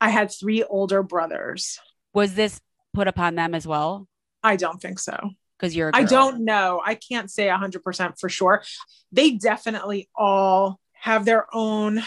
I 0.00 0.08
had 0.08 0.32
three 0.32 0.64
older 0.64 1.02
brothers. 1.02 1.78
Was 2.14 2.34
this 2.34 2.58
put 2.94 3.06
upon 3.06 3.34
them 3.34 3.54
as 3.54 3.66
well? 3.66 4.08
I 4.42 4.56
don't 4.56 4.80
think 4.80 4.98
so. 4.98 5.30
Because 5.58 5.76
you're. 5.76 5.90
I 5.92 6.04
don't 6.04 6.44
know. 6.44 6.80
I 6.84 6.94
can't 6.94 7.30
say 7.30 7.50
a 7.50 7.56
100% 7.56 8.18
for 8.18 8.28
sure. 8.30 8.64
They 9.12 9.32
definitely 9.32 10.08
all 10.16 10.80
have 10.94 11.26
their 11.26 11.46
own 11.52 12.02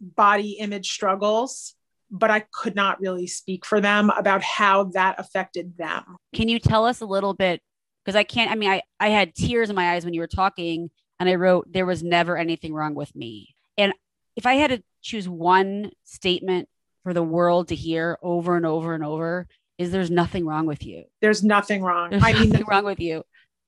body 0.00 0.52
image 0.52 0.90
struggles, 0.90 1.74
but 2.12 2.30
I 2.30 2.40
could 2.52 2.76
not 2.76 3.00
really 3.00 3.26
speak 3.26 3.64
for 3.64 3.80
them 3.80 4.10
about 4.10 4.42
how 4.42 4.84
that 4.92 5.18
affected 5.18 5.76
them. 5.78 6.16
Can 6.34 6.48
you 6.48 6.58
tell 6.58 6.84
us 6.84 7.00
a 7.00 7.06
little 7.06 7.32
bit? 7.32 7.62
Because 8.04 8.16
I 8.16 8.22
can't. 8.22 8.50
I 8.50 8.54
mean, 8.54 8.70
I 8.70 8.82
I 9.00 9.08
had 9.08 9.34
tears 9.34 9.70
in 9.70 9.76
my 9.76 9.92
eyes 9.92 10.04
when 10.04 10.12
you 10.12 10.20
were 10.20 10.26
talking, 10.26 10.90
and 11.18 11.28
I 11.28 11.36
wrote, 11.36 11.72
"There 11.72 11.86
was 11.86 12.02
never 12.02 12.36
anything 12.36 12.74
wrong 12.74 12.94
with 12.94 13.14
me." 13.16 13.54
And 13.78 13.94
if 14.36 14.44
I 14.44 14.54
had 14.54 14.70
to 14.70 14.82
choose 15.00 15.28
one 15.28 15.90
statement 16.04 16.68
for 17.02 17.14
the 17.14 17.22
world 17.22 17.68
to 17.68 17.74
hear 17.74 18.18
over 18.22 18.56
and 18.56 18.66
over 18.66 18.94
and 18.94 19.04
over, 19.04 19.48
is 19.78 19.90
there's 19.90 20.10
nothing 20.10 20.46
wrong 20.46 20.66
with 20.66 20.84
you. 20.84 21.04
There's 21.20 21.42
nothing 21.42 21.82
wrong. 21.82 22.10
There's 22.10 22.22
I 22.22 22.32
mean, 22.32 22.50
nothing 22.50 22.66
wrong 22.66 22.84
with 22.84 23.00
you. 23.00 23.24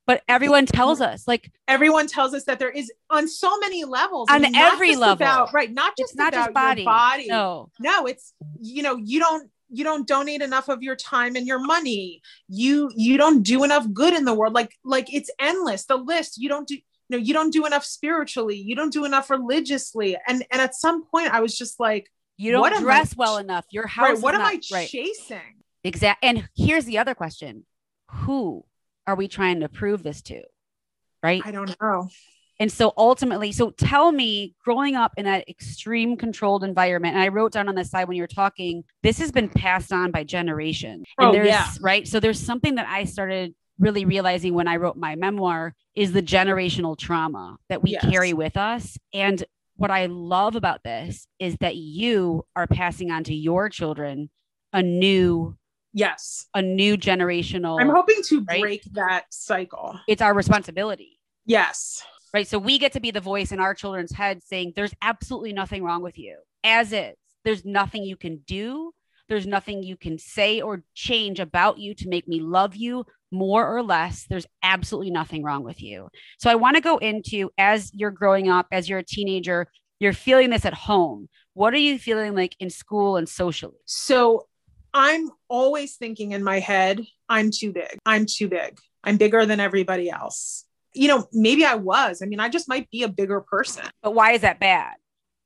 But 0.06 0.22
everyone 0.28 0.66
tells 0.66 1.00
us, 1.00 1.26
like, 1.26 1.50
everyone 1.66 2.06
tells 2.06 2.34
us 2.34 2.44
that 2.44 2.58
there 2.58 2.70
is 2.70 2.92
on 3.08 3.26
so 3.26 3.58
many 3.58 3.84
levels 3.84 4.28
On 4.30 4.42
not 4.42 4.52
every 4.54 4.96
level. 4.96 5.14
about- 5.14 5.52
right 5.54 5.72
not 5.72 5.96
just 5.96 6.12
it's 6.12 6.18
not 6.18 6.32
just 6.34 6.52
body. 6.52 6.82
your 6.82 6.90
body 6.92 7.26
No. 7.28 7.70
no 7.80 8.06
it's 8.06 8.34
you 8.60 8.82
know 8.82 8.96
you 8.96 9.18
don't 9.18 9.50
you 9.70 9.82
don't 9.82 10.06
donate 10.06 10.42
enough 10.42 10.68
of 10.68 10.82
your 10.82 10.94
time 10.94 11.36
and 11.36 11.46
your 11.46 11.58
money 11.58 12.20
you 12.48 12.90
you 12.94 13.16
don't 13.16 13.42
do 13.42 13.64
enough 13.64 13.86
good 13.92 14.12
in 14.14 14.24
the 14.26 14.34
world 14.34 14.52
like 14.52 14.72
like 14.84 15.12
it's 15.12 15.30
endless 15.38 15.86
the 15.86 15.96
list 15.96 16.36
you 16.36 16.48
don't 16.50 16.68
do 16.68 16.74
you 16.74 16.82
know 17.10 17.16
you 17.16 17.32
don't 17.32 17.50
do 17.52 17.64
enough 17.64 17.84
spiritually 17.84 18.56
you 18.56 18.76
don't 18.76 18.92
do 18.92 19.04
enough 19.06 19.30
religiously 19.30 20.16
and 20.28 20.44
and 20.50 20.60
at 20.60 20.74
some 20.74 21.04
point 21.06 21.32
i 21.32 21.40
was 21.40 21.56
just 21.56 21.80
like 21.80 22.10
You 22.36 22.52
don't 22.52 22.60
What 22.60 22.74
I 22.74 22.80
dress 22.80 23.14
ch- 23.14 23.16
well 23.16 23.38
enough. 23.38 23.64
Your 23.70 23.86
house. 23.86 24.08
right 24.08 24.18
what 24.20 24.34
am 24.34 24.42
not- 24.42 24.52
i 24.54 24.60
right. 24.72 24.88
chasing 24.88 25.40
Exact. 25.82 26.18
And 26.22 26.48
here's 26.56 26.84
the 26.86 26.96
other 26.98 27.14
question: 27.14 27.66
Who 28.10 28.64
are 29.06 29.14
we 29.16 29.28
trying 29.28 29.60
to 29.60 29.68
prove 29.68 30.02
this 30.02 30.22
to? 30.22 30.42
Right. 31.22 31.42
i 31.44 31.50
don't 31.50 31.74
know 31.80 32.08
And 32.60 32.70
so 32.70 32.92
ultimately, 32.96 33.50
so 33.50 33.70
tell 33.70 34.12
me, 34.12 34.54
growing 34.64 34.94
up 34.94 35.12
in 35.16 35.24
that 35.24 35.48
extreme 35.48 36.16
controlled 36.16 36.62
environment, 36.62 37.14
and 37.14 37.22
I 37.24 37.28
wrote 37.28 37.52
down 37.52 37.68
on 37.68 37.74
the 37.74 37.84
side 37.84 38.06
when 38.06 38.16
you 38.16 38.22
were 38.22 38.28
talking, 38.28 38.84
this 39.02 39.18
has 39.18 39.32
been 39.32 39.48
passed 39.48 39.92
on 39.92 40.12
by 40.12 40.22
generation. 40.22 41.02
And 41.18 41.28
Oh, 41.28 41.32
there's 41.32 41.46
yeah. 41.48 41.66
right. 41.80 42.06
So 42.06 42.20
there's 42.20 42.38
something 42.38 42.76
that 42.76 42.86
I 42.88 43.04
started 43.04 43.54
really 43.80 44.04
realizing 44.04 44.54
when 44.54 44.68
I 44.68 44.76
wrote 44.76 44.96
my 44.96 45.16
memoir 45.16 45.74
is 45.96 46.12
the 46.12 46.22
generational 46.22 46.96
trauma 46.96 47.56
that 47.68 47.82
we 47.82 47.90
Yes. 47.90 48.08
carry 48.08 48.32
with 48.32 48.56
us. 48.56 48.96
And 49.12 49.42
what 49.76 49.90
I 49.90 50.06
love 50.06 50.54
about 50.54 50.84
this 50.84 51.26
is 51.40 51.56
that 51.58 51.74
you 51.74 52.44
are 52.54 52.68
passing 52.68 53.10
on 53.10 53.24
to 53.24 53.34
your 53.34 53.68
children 53.68 54.30
a 54.72 54.80
new, 54.82 55.56
yes 55.94 56.46
a 56.54 56.60
new 56.60 56.96
generational. 56.98 57.80
i'm 57.80 57.88
hoping 57.88 58.22
to 58.22 58.44
right? 58.44 58.60
break 58.60 58.82
that 58.92 59.24
cycle 59.30 59.98
it's 60.06 60.20
our 60.20 60.34
responsibility. 60.34 61.18
yes 61.46 62.04
right? 62.34 62.48
So 62.48 62.58
we 62.58 62.78
get 62.78 62.92
to 62.92 63.00
be 63.00 63.12
the 63.12 63.20
voice 63.20 63.52
in 63.52 63.60
our 63.60 63.74
children's 63.74 64.12
heads 64.12 64.44
saying, 64.46 64.72
there's 64.74 64.92
absolutely 65.00 65.52
nothing 65.52 65.84
wrong 65.84 66.02
with 66.02 66.18
you, 66.18 66.36
as 66.64 66.92
is. 66.92 67.14
There's 67.44 67.64
nothing 67.64 68.02
you 68.02 68.16
can 68.16 68.40
do. 68.46 68.92
There's 69.28 69.46
nothing 69.46 69.82
you 69.82 69.96
can 69.96 70.18
say 70.18 70.60
or 70.60 70.82
change 70.94 71.38
about 71.40 71.78
you 71.78 71.94
to 71.94 72.08
make 72.08 72.26
me 72.26 72.40
love 72.40 72.74
you 72.74 73.06
more 73.30 73.66
or 73.66 73.82
less. 73.82 74.26
There's 74.28 74.46
absolutely 74.62 75.12
nothing 75.12 75.42
wrong 75.42 75.62
with 75.62 75.80
you. 75.80 76.08
So 76.38 76.50
I 76.50 76.56
want 76.56 76.76
to 76.76 76.82
go 76.82 76.98
into 76.98 77.50
as 77.56 77.90
you're 77.94 78.10
growing 78.10 78.48
up, 78.50 78.66
as 78.72 78.88
you're 78.88 78.98
a 78.98 79.04
teenager, 79.04 79.68
you're 80.00 80.12
feeling 80.12 80.50
this 80.50 80.66
at 80.66 80.74
home. 80.74 81.28
What 81.54 81.72
are 81.72 81.78
you 81.78 81.98
feeling 81.98 82.34
like 82.34 82.56
in 82.58 82.68
school 82.68 83.16
and 83.16 83.28
socially? 83.28 83.78
So 83.86 84.48
I'm 84.94 85.30
always 85.48 85.96
thinking 85.96 86.32
in 86.32 86.44
my 86.44 86.60
head, 86.60 87.04
I'm 87.28 87.50
too 87.50 87.72
big. 87.72 87.98
I'm 88.06 88.26
too 88.26 88.48
big. 88.48 88.78
I'm 89.02 89.16
bigger 89.16 89.44
than 89.44 89.58
everybody 89.58 90.08
else. 90.08 90.64
You 90.94 91.08
know, 91.08 91.28
maybe 91.32 91.64
I 91.64 91.74
was. 91.74 92.22
I 92.22 92.26
mean, 92.26 92.38
I 92.38 92.48
just 92.48 92.68
might 92.68 92.88
be 92.90 93.02
a 93.02 93.08
bigger 93.08 93.40
person. 93.40 93.84
But 94.02 94.14
why 94.14 94.32
is 94.32 94.42
that 94.42 94.60
bad? 94.60 94.94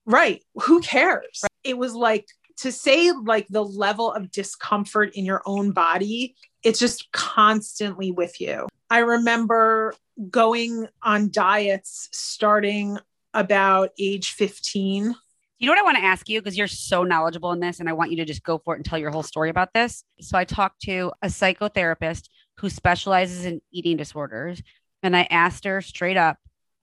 Right. 0.05 0.45
Who 0.63 0.81
cares? 0.81 1.45
It 1.65 1.79
was 1.79 1.95
like 1.95 2.27
to 2.59 2.71
say, 2.71 3.11
like, 3.13 3.47
the 3.49 3.65
level 3.65 4.13
of 4.13 4.31
discomfort 4.31 5.13
in 5.15 5.25
your 5.25 5.41
own 5.47 5.71
body, 5.71 6.37
it's 6.63 6.79
just 6.79 7.11
constantly 7.13 8.11
with 8.11 8.41
you. 8.41 8.69
I 8.91 8.99
remember 8.99 9.95
going 10.31 10.89
on 11.03 11.31
diets 11.31 12.09
starting 12.13 12.99
about 13.33 13.91
age 13.99 14.33
15. 14.33 15.15
You 15.59 15.67
know 15.67 15.73
what 15.73 15.81
I 15.81 15.85
want 15.85 15.97
to 15.97 16.05
ask 16.05 16.29
you 16.29 16.41
because 16.41 16.57
you're 16.57 16.69
so 16.69 17.03
knowledgeable 17.03 17.51
in 17.51 17.59
this, 17.59 17.81
and 17.81 17.89
I 17.89 17.93
want 17.93 18.13
you 18.13 18.17
to 18.19 18.25
just 18.25 18.45
go 18.45 18.59
for 18.59 18.75
it 18.75 18.79
and 18.79 18.85
tell 18.85 18.99
your 18.99 19.11
whole 19.11 19.25
story 19.25 19.51
about 19.51 19.75
this. 19.75 20.05
So 20.21 20.39
I 20.39 20.45
talked 20.45 20.83
to 20.83 21.13
a 21.21 21.27
psychotherapist 21.27 22.29
who 22.59 22.71
specializes 22.71 23.45
in 23.45 23.61
eating 23.73 23.97
disorders, 23.97 24.63
and 25.03 25.17
I 25.17 25.27
asked 25.31 25.65
her 25.65 25.81
straight 25.81 26.17
up, 26.17 26.39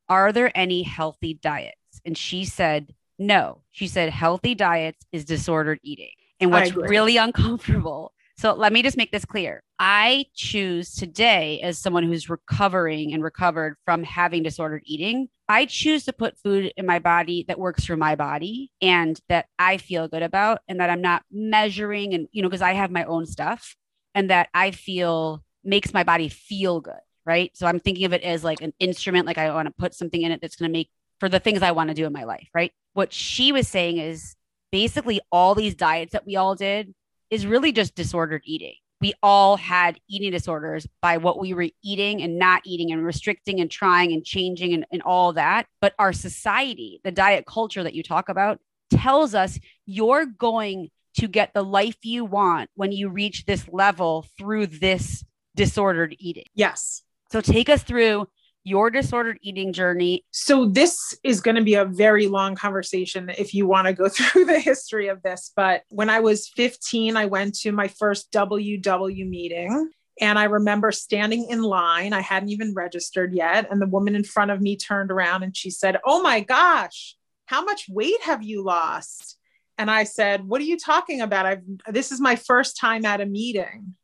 "Are 0.10 0.34
there 0.34 0.52
any 0.56 0.84
healthy 0.84 1.36
diets?" 1.36 2.02
And 2.06 2.18
she 2.18 2.44
said, 2.44 2.94
"No." 3.18 3.62
She 3.72 3.88
said, 3.88 4.10
"Healthy 4.10 4.56
diets 4.56 5.06
is 5.14 5.24
disordered 5.24 5.80
eating." 5.82 6.12
And 6.42 6.52
what's 6.52 6.76
really 6.76 7.16
uncomfortable. 7.28 8.12
So 8.38 8.54
let 8.54 8.74
me 8.74 8.84
just 8.84 8.98
make 8.98 9.14
this 9.14 9.24
clear. 9.24 9.64
I 9.80 10.26
choose 10.36 10.94
today, 10.94 11.62
as 11.62 11.80
someone 11.80 12.04
who's 12.04 12.30
recovering 12.30 13.14
and 13.14 13.24
recovered 13.24 13.78
from 13.86 14.04
having 14.04 14.44
disordered 14.44 14.84
eating, 14.86 15.30
I 15.48 15.66
choose 15.66 16.06
to 16.06 16.14
put 16.14 16.38
food 16.40 16.74
in 16.76 16.86
my 16.86 17.00
body 17.00 17.46
that 17.48 17.60
works 17.60 17.86
for 17.86 17.96
my 17.96 18.16
body 18.16 18.72
and 18.82 19.20
that 19.30 19.46
I 19.60 19.78
feel 19.78 20.08
good 20.08 20.24
about, 20.24 20.60
and 20.68 20.80
that 20.80 20.90
I'm 20.90 21.02
not 21.02 21.24
measuring 21.32 22.14
and, 22.14 22.28
you 22.32 22.42
know, 22.42 22.50
because 22.50 22.62
I 22.62 22.74
have 22.74 22.92
my 22.92 23.04
own 23.04 23.26
stuff 23.26 23.76
and 24.14 24.30
that 24.30 24.50
I 24.54 24.72
feel 24.72 25.44
makes 25.64 25.94
my 25.94 26.04
body 26.04 26.30
feel 26.30 26.82
good. 26.82 26.94
Right. 27.28 27.50
So 27.58 27.66
I'm 27.66 27.80
thinking 27.80 28.06
of 28.06 28.14
it 28.14 28.22
as 28.22 28.44
like 28.44 28.62
an 28.62 28.72
instrument, 28.80 29.26
like 29.26 29.40
I 29.40 29.52
want 29.52 29.68
to 29.68 29.74
put 29.80 29.96
something 29.96 30.22
in 30.22 30.32
it 30.32 30.42
that's 30.42 30.56
going 30.56 30.70
to 30.70 30.78
make 30.78 30.92
for 31.20 31.28
the 31.28 31.40
things 31.40 31.64
I 31.64 31.72
want 31.72 31.90
to 31.90 31.96
do 31.96 32.06
in 32.06 32.14
my 32.14 32.24
life. 32.24 32.48
Right. 32.54 32.72
What 32.94 33.12
she 33.12 33.52
was 33.52 33.68
saying 33.68 33.98
is 33.98 34.36
basically 34.72 35.20
all 35.32 35.56
these 35.56 35.74
diets 35.74 36.14
that 36.14 36.28
we 36.28 36.36
all 36.36 36.54
did 36.54 36.94
is 37.32 37.48
really 37.48 37.72
just 37.72 37.96
disordered 37.96 38.44
eating. 38.46 38.76
We 39.02 39.14
all 39.22 39.58
had 39.58 40.00
eating 40.10 40.32
disorders 40.32 40.88
by 41.02 41.18
what 41.18 41.40
we 41.40 41.54
were 41.54 41.68
eating 41.84 42.22
and 42.22 42.40
not 42.40 42.62
eating 42.66 42.92
and 42.92 43.06
restricting 43.06 43.60
and 43.60 43.70
trying 43.70 44.14
and 44.14 44.24
changing 44.24 44.74
and, 44.74 44.86
and 44.92 45.02
all 45.02 45.34
that. 45.34 45.68
But 45.82 45.94
our 46.00 46.14
society, 46.14 47.02
the 47.04 47.12
diet 47.12 47.46
culture 47.46 47.84
that 47.84 47.94
you 47.94 48.04
talk 48.04 48.30
about, 48.30 48.60
tells 48.92 49.36
us 49.36 49.60
you're 49.86 50.26
going 50.26 50.90
to 51.16 51.28
get 51.28 51.54
the 51.54 51.64
life 51.64 51.98
you 52.04 52.26
want 52.26 52.70
when 52.76 52.92
you 52.92 53.10
reach 53.10 53.46
this 53.46 53.68
level 53.72 54.26
through 54.38 54.68
this 54.68 55.24
disordered 55.56 56.16
eating. 56.20 56.46
Yes. 56.54 57.04
So 57.32 57.42
take 57.42 57.70
us 57.70 57.84
through 57.84 58.28
your 58.66 58.90
disordered 58.90 59.38
eating 59.44 59.72
journey. 59.72 60.26
So 60.32 60.66
this 60.66 61.14
is 61.24 61.40
going 61.40 61.56
to 61.56 61.64
be 61.64 61.76
a 61.76 61.86
very 61.86 62.26
long 62.26 62.56
conversation 62.56 63.30
if 63.38 63.54
you 63.54 63.68
want 63.68 63.88
to 63.88 63.94
go 63.94 64.10
through 64.10 64.46
the 64.46 64.60
history 64.60 65.08
of 65.08 65.22
this. 65.22 65.54
But 65.56 65.84
when 65.90 66.10
I 66.10 66.20
was 66.20 66.50
15, 66.50 67.16
I 67.16 67.28
went 67.28 67.56
to 67.60 67.72
my 67.72 67.88
first 67.88 68.32
WW 68.34 69.30
meeting. 69.30 69.92
And 70.20 70.40
I 70.40 70.46
remember 70.46 70.92
standing 70.92 71.48
in 71.50 71.62
line. 71.62 72.14
I 72.14 72.22
hadn't 72.22 72.50
even 72.50 72.74
registered 72.74 73.34
yet. 73.34 73.68
And 73.70 73.82
the 73.82 73.88
woman 73.88 74.16
in 74.16 74.24
front 74.24 74.50
of 74.50 74.62
me 74.62 74.78
turned 74.78 75.12
around 75.12 75.44
and 75.44 75.56
she 75.56 75.70
said, 75.70 75.98
Oh 76.06 76.22
my 76.22 76.40
gosh, 76.40 77.18
how 77.46 77.64
much 77.64 77.86
weight 77.90 78.22
have 78.24 78.42
you 78.42 78.64
lost? 78.64 79.38
And 79.78 79.92
I 79.92 80.06
said, 80.06 80.48
What 80.48 80.62
are 80.62 80.66
you 80.66 80.78
talking 80.78 81.20
about? 81.20 81.46
I've 81.46 81.64
this 81.90 82.14
is 82.14 82.22
my 82.22 82.38
first 82.38 82.80
time 82.80 83.04
at 83.04 83.20
a 83.20 83.26
meeting. 83.26 83.96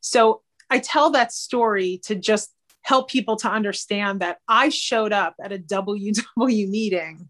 So 0.00 0.42
I 0.70 0.78
tell 0.78 1.10
that 1.10 1.32
story 1.32 2.00
to 2.04 2.14
just 2.14 2.52
help 2.86 3.10
people 3.10 3.34
to 3.34 3.50
understand 3.50 4.20
that 4.20 4.38
I 4.46 4.68
showed 4.68 5.12
up 5.12 5.34
at 5.42 5.52
a 5.52 5.58
WW 5.58 6.68
meeting 6.68 7.28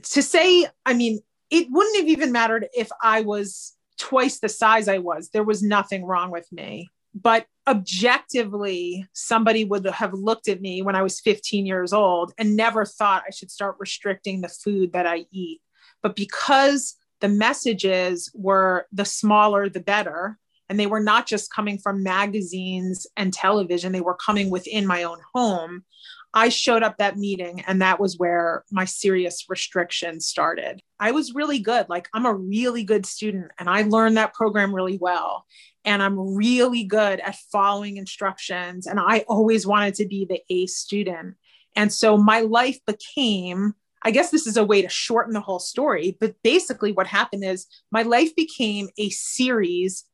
to 0.00 0.22
say, 0.22 0.66
I 0.86 0.94
mean, 0.94 1.18
it 1.50 1.66
wouldn't 1.70 1.96
have 1.96 2.08
even 2.08 2.30
mattered 2.30 2.68
if 2.72 2.88
I 3.02 3.22
was 3.22 3.76
twice 3.98 4.38
the 4.38 4.48
size 4.48 4.86
I 4.86 4.98
was. 4.98 5.30
There 5.30 5.42
was 5.42 5.60
nothing 5.60 6.04
wrong 6.04 6.30
with 6.30 6.50
me. 6.52 6.88
But 7.12 7.46
objectively, 7.66 9.08
somebody 9.12 9.64
would 9.64 9.84
have 9.86 10.14
looked 10.14 10.46
at 10.46 10.60
me 10.60 10.82
when 10.82 10.94
I 10.94 11.02
was 11.02 11.18
15 11.18 11.66
years 11.66 11.92
old 11.92 12.32
and 12.38 12.54
never 12.54 12.84
thought 12.84 13.24
I 13.26 13.32
should 13.32 13.50
start 13.50 13.74
restricting 13.80 14.40
the 14.40 14.48
food 14.48 14.92
that 14.92 15.04
I 15.04 15.26
eat. 15.32 15.60
But 16.00 16.14
because 16.14 16.94
the 17.20 17.28
messages 17.28 18.30
were 18.36 18.86
the 18.92 19.04
smaller, 19.04 19.68
the 19.68 19.80
better, 19.80 20.38
and 20.70 20.78
they 20.78 20.86
were 20.86 21.00
not 21.00 21.26
just 21.26 21.52
coming 21.52 21.78
from 21.78 22.04
magazines 22.04 23.04
and 23.16 23.34
television, 23.34 23.90
they 23.90 24.00
were 24.00 24.14
coming 24.14 24.50
within 24.50 24.86
my 24.86 25.02
own 25.02 25.18
home. 25.34 25.82
I 26.32 26.48
showed 26.48 26.84
up 26.84 26.98
that 26.98 27.18
meeting 27.18 27.62
and 27.62 27.82
that 27.82 27.98
was 27.98 28.16
where 28.16 28.64
my 28.70 28.84
serious 28.84 29.46
restrictions 29.48 30.28
started. 30.28 30.80
I 31.00 31.10
was 31.10 31.34
really 31.34 31.58
good. 31.58 31.88
Like 31.88 32.08
I'm 32.14 32.24
a 32.24 32.32
really 32.32 32.84
good 32.84 33.04
student 33.04 33.50
and 33.58 33.68
I 33.68 33.82
learned 33.82 34.16
that 34.16 34.32
program 34.32 34.72
really 34.72 34.96
well. 34.96 35.44
And 35.84 36.00
I'm 36.00 36.36
really 36.36 36.84
good 36.84 37.18
at 37.18 37.34
following 37.50 37.96
instructions. 37.96 38.86
And 38.86 39.00
I 39.00 39.24
always 39.26 39.66
wanted 39.66 39.94
to 39.96 40.06
be 40.06 40.24
the 40.24 40.40
A 40.50 40.66
student. 40.66 41.34
And 41.74 41.92
so 41.92 42.16
my 42.16 42.42
life 42.42 42.78
became, 42.86 43.74
I 44.02 44.12
guess 44.12 44.30
this 44.30 44.46
is 44.46 44.56
a 44.56 44.64
way 44.64 44.82
to 44.82 44.88
shorten 44.88 45.32
the 45.32 45.40
whole 45.40 45.58
story, 45.58 46.16
but 46.20 46.36
basically 46.44 46.92
what 46.92 47.08
happened 47.08 47.44
is 47.44 47.66
my 47.90 48.02
life 48.02 48.36
became 48.36 48.88
a 48.98 49.10
series 49.10 50.04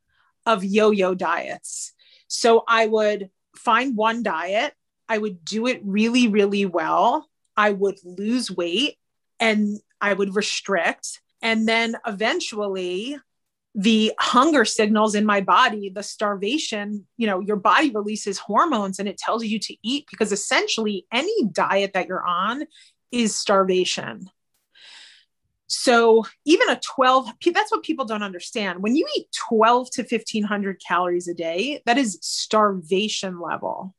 of 0.47 0.65
yo 0.65 0.91
yo 0.91 1.15
diets. 1.15 1.93
So 2.29 2.65
I 2.67 2.87
would 2.87 3.31
find 3.55 3.97
one 3.97 4.23
diet 4.23 4.73
I 5.09 5.19
would 5.19 5.45
do 5.45 5.67
it 5.67 5.81
really, 5.85 6.29
really 6.29 6.67
well. 6.67 7.29
I 7.57 7.71
would 7.71 7.99
lose 8.05 8.51
weight 8.51 8.97
and 9.41 9.79
I 10.01 10.13
would 10.13 10.35
restrict. 10.35 11.21
And 11.43 11.69
then 11.69 11.97
eventually, 12.07 13.17
the 13.75 14.13
hunger 14.19 14.65
signals 14.65 15.15
in 15.15 15.27
my 15.27 15.43
body, 15.43 15.91
the 15.91 16.03
starvation, 16.03 17.07
you 17.19 17.27
know, 17.27 17.41
your 17.41 17.57
body 17.57 17.91
releases 17.91 18.39
hormones 18.39 18.99
and 18.99 19.09
it 19.09 19.19
tells 19.19 19.45
you 19.45 19.59
to 19.61 19.77
eat 19.83 20.07
because 20.11 20.33
essentially 20.33 21.07
any 21.13 21.45
diet 21.53 21.93
that 21.93 22.09
you're 22.09 22.25
on 22.25 22.65
is 23.13 23.35
starvation. 23.35 24.31
So 25.69 26.25
even 26.45 26.69
a 26.71 26.81
12, 26.81 27.29
that's 27.53 27.73
what 27.73 27.83
people 27.83 28.05
don't 28.05 28.23
understand. 28.23 28.83
When 28.83 28.95
you 28.95 29.07
eat 29.17 29.27
12 29.49 29.91
to 29.93 30.03
1500 30.03 30.81
calories 30.87 31.29
a 31.29 31.35
day, 31.35 31.83
that 31.87 31.99
is 31.99 32.19
starvation 32.23 33.41
level. 33.41 33.95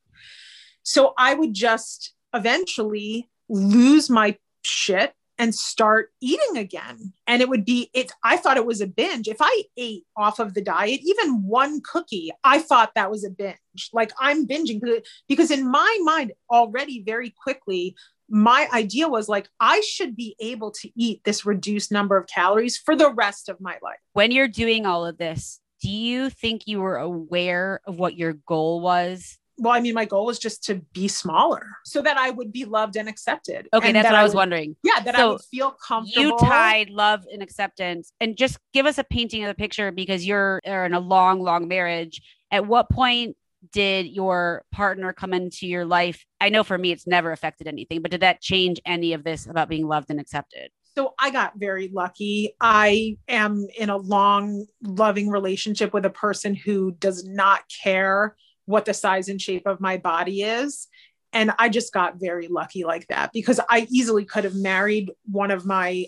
So 0.84 1.14
I 1.18 1.34
would 1.34 1.54
just 1.54 2.14
eventually 2.34 3.30
lose 3.50 4.10
my 4.10 4.38
shit 4.64 5.14
and 5.40 5.54
start 5.54 6.12
eating 6.22 6.58
again. 6.58 7.14
And 7.28 7.42
it 7.42 7.50
would 7.50 7.64
be 7.64 7.90
it 7.94 8.12
I 8.24 8.38
thought 8.38 8.58
it 8.58 8.66
was 8.66 8.82
a 8.82 8.88
binge. 8.88 9.28
If 9.28 9.38
I 9.40 9.64
ate 9.78 10.06
off 10.16 10.40
of 10.40 10.54
the 10.54 10.62
diet, 10.62 11.02
even 11.04 11.44
one 11.44 11.82
cookie, 11.82 12.32
I 12.44 12.60
thought 12.60 12.96
that 12.96 13.12
was 13.12 13.24
a 13.24 13.30
binge. 13.30 13.58
Like 13.94 14.12
I'm 14.20 14.48
binging 14.48 14.82
because 15.28 15.52
in 15.52 15.70
my 15.70 15.98
mind 16.04 16.32
already 16.50 17.04
very 17.04 17.30
quickly 17.30 17.96
my 18.30 18.68
idea 18.74 19.08
was 19.08 19.30
like 19.30 19.50
I 19.60 19.82
should 19.82 20.16
be 20.16 20.36
able 20.40 20.72
to 20.72 20.90
eat 20.96 21.24
this 21.24 21.46
reduced 21.46 21.92
number 21.92 22.18
of 22.18 22.28
calories 22.28 22.78
for 22.78 22.96
the 22.96 23.14
rest 23.14 23.50
of 23.50 23.62
my 23.62 23.78
life. 23.82 24.00
When 24.14 24.32
you're 24.32 24.48
doing 24.48 24.86
all 24.86 25.06
of 25.06 25.18
this, 25.18 25.60
do 25.82 25.90
you 25.90 26.30
think 26.30 26.64
you 26.66 26.82
were 26.82 26.98
aware 26.98 27.82
of 27.86 28.00
what 28.00 28.18
your 28.18 28.34
goal 28.34 28.82
was 28.82 29.38
well, 29.60 29.74
I 29.74 29.80
mean, 29.80 29.96
my 29.96 30.06
goal 30.06 30.26
was 30.26 30.38
just 30.38 30.64
to 30.66 30.76
be 30.94 31.08
smaller 31.08 31.66
so 31.84 32.02
that 32.04 32.16
I 32.18 32.30
would 32.30 32.54
be 32.54 32.66
loved 32.66 32.96
and 32.96 33.10
accepted. 33.10 33.68
Okay, 33.74 33.88
and 33.88 33.96
that's 33.96 34.06
that 34.06 34.12
what 34.12 34.20
I 34.20 34.24
was 34.24 34.34
would, 34.34 34.38
wondering. 34.38 34.76
Yeah, 34.84 35.00
that 35.04 35.16
I 35.16 35.18
So 35.18 35.32
would 35.34 35.42
feel 35.42 35.72
comfortable. 35.72 36.22
You 36.24 36.38
tied 36.38 36.90
love 36.92 37.24
and 37.32 37.42
acceptance, 37.42 38.14
and 38.22 38.38
just 38.38 38.60
give 38.74 38.86
us 38.86 39.00
a 39.00 39.04
painting 39.04 39.44
of 39.44 39.48
the 39.48 39.56
picture 39.56 39.92
because 39.92 40.26
you're 40.26 40.60
in 40.60 40.94
a 40.94 41.00
long, 41.00 41.42
long 41.42 41.68
marriage. 41.68 42.22
At 42.52 42.68
what 42.68 42.90
point 42.90 43.36
did 43.72 44.08
your 44.08 44.64
partner 44.72 45.14
come 45.14 45.34
into 45.34 45.68
your 45.68 45.86
life? 45.86 46.26
I 46.40 46.50
know 46.50 46.64
for 46.64 46.78
me, 46.78 46.92
it's 46.92 47.08
never 47.08 47.32
affected 47.32 47.68
anything, 47.68 48.02
but 48.02 48.12
did 48.12 48.22
that 48.22 48.42
change 48.42 48.80
any 48.86 49.14
of 49.14 49.24
this 49.24 49.46
about 49.46 49.70
being 49.70 49.88
loved 49.88 50.10
and 50.10 50.20
accepted? 50.20 50.70
So 50.96 51.14
I 51.20 51.30
got 51.30 51.54
very 51.58 51.92
lucky. 51.94 52.56
I 52.60 53.18
am 53.28 53.68
in 53.78 53.90
a 53.90 53.98
long, 53.98 54.66
loving 54.82 55.30
relationship 55.30 55.94
with 55.94 56.06
a 56.06 56.10
person 56.10 56.56
who 56.56 56.92
does 56.94 57.24
not 57.24 57.62
care 57.84 58.36
what 58.66 58.86
the 58.86 58.94
size 58.94 59.30
and 59.30 59.40
shape 59.42 59.68
of 59.68 59.80
my 59.80 59.98
body 59.98 60.42
is. 60.42 60.88
And 61.34 61.52
I 61.60 61.70
just 61.70 61.94
got 61.94 62.20
very 62.20 62.48
lucky 62.48 62.84
like 62.84 63.08
that 63.10 63.32
because 63.32 63.60
I 63.70 63.86
easily 63.92 64.26
could 64.26 64.44
have 64.44 64.56
married 64.56 65.12
one 65.30 65.52
of 65.52 65.66
my 65.66 66.08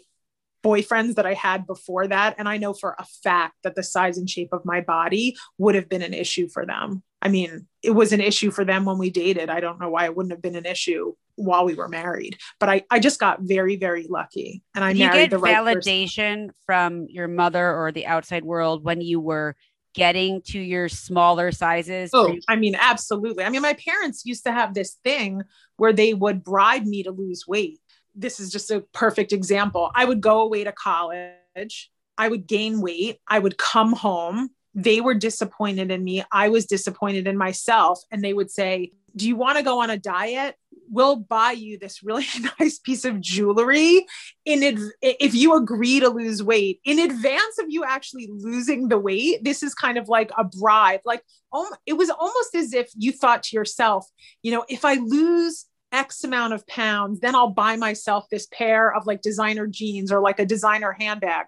boyfriends 0.63 1.15
that 1.15 1.25
I 1.25 1.33
had 1.33 1.67
before 1.67 2.07
that. 2.07 2.35
And 2.37 2.49
I 2.49 2.57
know 2.57 2.73
for 2.73 2.95
a 2.97 3.05
fact 3.23 3.55
that 3.63 3.75
the 3.75 3.83
size 3.83 4.17
and 4.17 4.29
shape 4.29 4.53
of 4.53 4.65
my 4.65 4.81
body 4.81 5.35
would 5.57 5.75
have 5.75 5.87
been 5.87 6.01
an 6.01 6.13
issue 6.13 6.47
for 6.49 6.65
them. 6.65 7.03
I 7.21 7.29
mean, 7.29 7.67
it 7.83 7.91
was 7.91 8.13
an 8.13 8.21
issue 8.21 8.51
for 8.51 8.63
them 8.63 8.85
when 8.85 8.97
we 8.97 9.09
dated. 9.09 9.49
I 9.49 9.59
don't 9.59 9.79
know 9.79 9.89
why 9.89 10.05
it 10.05 10.15
wouldn't 10.15 10.31
have 10.31 10.41
been 10.41 10.55
an 10.55 10.65
issue 10.65 11.13
while 11.35 11.65
we 11.65 11.73
were 11.73 11.87
married. 11.87 12.37
But 12.59 12.69
I, 12.69 12.83
I 12.89 12.99
just 12.99 13.19
got 13.19 13.41
very, 13.41 13.75
very 13.75 14.05
lucky. 14.09 14.63
And 14.75 14.83
I 14.83 14.93
Did 14.93 14.99
you 14.99 15.05
married 15.05 15.19
get 15.21 15.29
the 15.31 15.37
right 15.37 15.63
person. 15.63 15.81
validation 15.81 16.49
from 16.65 17.07
your 17.09 17.27
mother 17.27 17.73
or 17.73 17.91
the 17.91 18.05
outside 18.05 18.43
world 18.43 18.83
when 18.83 19.01
you 19.01 19.19
were 19.19 19.55
getting 19.93 20.41
to 20.43 20.59
your 20.59 20.87
smaller 20.87 21.51
sizes? 21.51 22.11
Oh, 22.13 22.35
I 22.47 22.55
mean, 22.55 22.75
absolutely. 22.79 23.43
I 23.43 23.49
mean, 23.49 23.61
my 23.61 23.73
parents 23.73 24.25
used 24.25 24.43
to 24.45 24.51
have 24.51 24.73
this 24.73 24.97
thing 25.03 25.43
where 25.77 25.93
they 25.93 26.13
would 26.13 26.43
bribe 26.43 26.85
me 26.85 27.03
to 27.03 27.11
lose 27.11 27.45
weight. 27.47 27.79
This 28.15 28.39
is 28.39 28.51
just 28.51 28.71
a 28.71 28.81
perfect 28.93 29.33
example. 29.33 29.91
I 29.95 30.05
would 30.05 30.21
go 30.21 30.41
away 30.41 30.63
to 30.63 30.71
college, 30.71 31.91
I 32.17 32.27
would 32.27 32.47
gain 32.47 32.81
weight, 32.81 33.19
I 33.27 33.39
would 33.39 33.57
come 33.57 33.93
home. 33.93 34.49
They 34.75 35.01
were 35.01 35.15
disappointed 35.15 35.91
in 35.91 36.03
me. 36.03 36.23
I 36.31 36.49
was 36.49 36.65
disappointed 36.65 37.27
in 37.27 37.37
myself. 37.37 38.01
And 38.11 38.23
they 38.23 38.33
would 38.33 38.51
say, 38.51 38.91
Do 39.15 39.27
you 39.27 39.35
want 39.35 39.57
to 39.57 39.63
go 39.63 39.81
on 39.81 39.89
a 39.89 39.97
diet? 39.97 40.55
We'll 40.91 41.17
buy 41.17 41.51
you 41.51 41.77
this 41.77 42.01
really 42.01 42.25
nice 42.59 42.79
piece 42.79 43.05
of 43.05 43.21
jewelry 43.21 44.05
in 44.45 44.89
if 45.01 45.35
you 45.35 45.55
agree 45.55 45.99
to 45.99 46.09
lose 46.09 46.41
weight 46.41 46.79
in 46.83 46.97
advance 46.97 47.59
of 47.59 47.67
you 47.69 47.83
actually 47.83 48.27
losing 48.31 48.87
the 48.87 48.97
weight. 48.97 49.43
This 49.43 49.61
is 49.61 49.75
kind 49.75 49.97
of 49.97 50.09
like 50.09 50.31
a 50.37 50.43
bribe. 50.43 51.01
Like, 51.05 51.23
oh, 51.53 51.71
it 51.85 51.93
was 51.93 52.09
almost 52.09 52.55
as 52.55 52.73
if 52.73 52.89
you 52.95 53.11
thought 53.11 53.43
to 53.43 53.55
yourself, 53.55 54.07
you 54.41 54.51
know, 54.51 54.65
if 54.67 54.83
I 54.83 54.95
lose 54.95 55.65
X 55.91 56.23
amount 56.23 56.53
of 56.53 56.65
pounds, 56.67 57.19
then 57.19 57.35
I'll 57.35 57.49
buy 57.49 57.75
myself 57.75 58.27
this 58.29 58.47
pair 58.51 58.93
of 58.93 59.07
like 59.07 59.21
designer 59.21 59.67
jeans 59.67 60.11
or 60.11 60.21
like 60.21 60.39
a 60.39 60.45
designer 60.45 60.95
handbag 60.99 61.45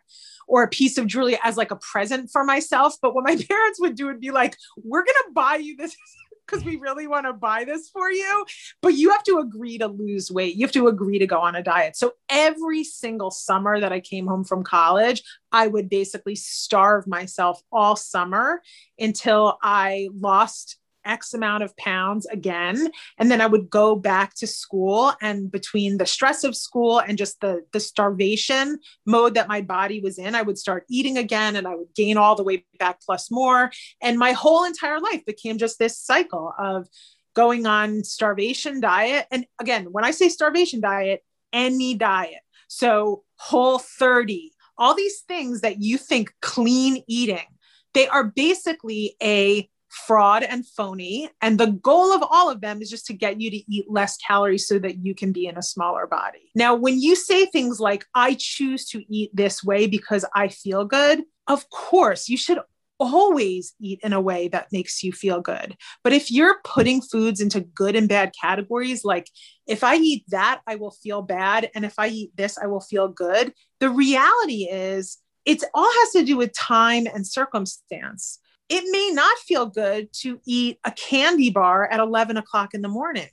or 0.47 0.63
a 0.63 0.67
piece 0.67 0.97
of 0.97 1.07
jewelry 1.07 1.39
as 1.43 1.57
like 1.57 1.71
a 1.71 1.77
present 1.77 2.29
for 2.31 2.43
myself. 2.43 2.95
But 3.01 3.15
what 3.15 3.23
my 3.23 3.35
parents 3.49 3.79
would 3.79 3.95
do 3.95 4.07
would 4.07 4.19
be 4.19 4.31
like, 4.31 4.57
we're 4.83 5.03
going 5.03 5.23
to 5.27 5.31
buy 5.33 5.55
you 5.55 5.77
this 5.77 5.95
because 6.45 6.65
we 6.65 6.75
really 6.75 7.07
want 7.07 7.25
to 7.25 7.33
buy 7.33 7.63
this 7.63 7.89
for 7.89 8.11
you. 8.11 8.45
But 8.81 8.95
you 8.95 9.11
have 9.11 9.23
to 9.23 9.39
agree 9.39 9.77
to 9.77 9.87
lose 9.87 10.29
weight. 10.29 10.55
You 10.55 10.65
have 10.65 10.73
to 10.73 10.87
agree 10.87 11.19
to 11.19 11.27
go 11.27 11.39
on 11.39 11.55
a 11.55 11.63
diet. 11.63 11.95
So 11.95 12.13
every 12.29 12.83
single 12.83 13.31
summer 13.31 13.79
that 13.79 13.93
I 13.93 14.01
came 14.01 14.27
home 14.27 14.43
from 14.43 14.63
college, 14.63 15.23
I 15.51 15.67
would 15.67 15.89
basically 15.89 16.35
starve 16.35 17.07
myself 17.07 17.61
all 17.71 17.95
summer 17.95 18.61
until 18.99 19.57
I 19.61 20.09
lost 20.13 20.77
X 21.05 21.33
amount 21.33 21.63
of 21.63 21.75
pounds 21.77 22.25
again. 22.27 22.89
And 23.17 23.31
then 23.31 23.41
I 23.41 23.47
would 23.47 23.69
go 23.69 23.95
back 23.95 24.33
to 24.35 24.47
school. 24.47 25.13
And 25.21 25.51
between 25.51 25.97
the 25.97 26.05
stress 26.05 26.43
of 26.43 26.55
school 26.55 26.99
and 26.99 27.17
just 27.17 27.41
the, 27.41 27.63
the 27.73 27.79
starvation 27.79 28.79
mode 29.05 29.33
that 29.35 29.47
my 29.47 29.61
body 29.61 29.99
was 29.99 30.17
in, 30.17 30.35
I 30.35 30.41
would 30.41 30.57
start 30.57 30.85
eating 30.89 31.17
again 31.17 31.55
and 31.55 31.67
I 31.67 31.75
would 31.75 31.93
gain 31.95 32.17
all 32.17 32.35
the 32.35 32.43
way 32.43 32.65
back 32.79 33.01
plus 33.01 33.31
more. 33.31 33.71
And 34.01 34.17
my 34.17 34.31
whole 34.31 34.63
entire 34.63 34.99
life 34.99 35.25
became 35.25 35.57
just 35.57 35.79
this 35.79 35.97
cycle 35.97 36.53
of 36.57 36.87
going 37.33 37.65
on 37.65 38.03
starvation 38.03 38.79
diet. 38.79 39.27
And 39.31 39.45
again, 39.59 39.85
when 39.91 40.03
I 40.03 40.11
say 40.11 40.29
starvation 40.29 40.81
diet, 40.81 41.23
any 41.53 41.95
diet. 41.95 42.41
So 42.67 43.23
whole 43.35 43.79
30, 43.79 44.51
all 44.77 44.95
these 44.95 45.21
things 45.21 45.61
that 45.61 45.81
you 45.81 45.97
think 45.97 46.33
clean 46.41 47.03
eating, 47.07 47.45
they 47.93 48.07
are 48.07 48.23
basically 48.23 49.15
a 49.21 49.69
fraud 49.91 50.43
and 50.43 50.65
phony. 50.65 51.29
And 51.41 51.59
the 51.59 51.67
goal 51.67 52.13
of 52.13 52.23
all 52.29 52.49
of 52.49 52.61
them 52.61 52.81
is 52.81 52.89
just 52.89 53.05
to 53.07 53.13
get 53.13 53.39
you 53.39 53.51
to 53.51 53.71
eat 53.71 53.85
less 53.89 54.17
calories 54.17 54.67
so 54.67 54.79
that 54.79 55.05
you 55.05 55.13
can 55.13 55.31
be 55.31 55.47
in 55.47 55.57
a 55.57 55.61
smaller 55.61 56.07
body. 56.07 56.51
Now, 56.55 56.75
when 56.75 56.99
you 56.99 57.15
say 57.15 57.45
things 57.45 57.79
like, 57.79 58.05
I 58.15 58.35
choose 58.39 58.85
to 58.89 59.03
eat 59.13 59.31
this 59.33 59.63
way 59.63 59.87
because 59.87 60.25
I 60.35 60.47
feel 60.47 60.85
good, 60.85 61.23
of 61.47 61.69
course, 61.69 62.29
you 62.29 62.37
should 62.37 62.59
always 62.99 63.73
eat 63.79 63.99
in 64.03 64.13
a 64.13 64.21
way 64.21 64.47
that 64.47 64.67
makes 64.71 65.03
you 65.03 65.11
feel 65.11 65.41
good. 65.41 65.75
But 66.03 66.13
if 66.13 66.31
you're 66.31 66.59
putting 66.63 67.01
foods 67.01 67.41
into 67.41 67.61
good 67.61 67.95
and 67.95 68.07
bad 68.07 68.31
categories, 68.39 69.03
like 69.03 69.27
if 69.67 69.83
I 69.83 69.95
eat 69.95 70.23
that, 70.29 70.61
I 70.67 70.75
will 70.75 70.91
feel 70.91 71.23
bad. 71.23 71.69
And 71.73 71.83
if 71.83 71.95
I 71.97 72.09
eat 72.09 72.31
this, 72.35 72.57
I 72.57 72.67
will 72.67 72.79
feel 72.79 73.07
good. 73.07 73.53
The 73.79 73.89
reality 73.89 74.67
is, 74.71 75.17
it 75.43 75.63
all 75.73 75.91
has 75.91 76.11
to 76.11 76.23
do 76.23 76.37
with 76.37 76.53
time 76.53 77.07
and 77.07 77.25
circumstance 77.25 78.37
it 78.71 78.85
may 78.89 79.11
not 79.13 79.37
feel 79.39 79.65
good 79.65 80.11
to 80.13 80.39
eat 80.45 80.79
a 80.85 80.91
candy 80.91 81.49
bar 81.49 81.87
at 81.91 81.99
11 81.99 82.37
o'clock 82.37 82.73
in 82.73 82.81
the 82.81 82.87
morning, 82.87 83.27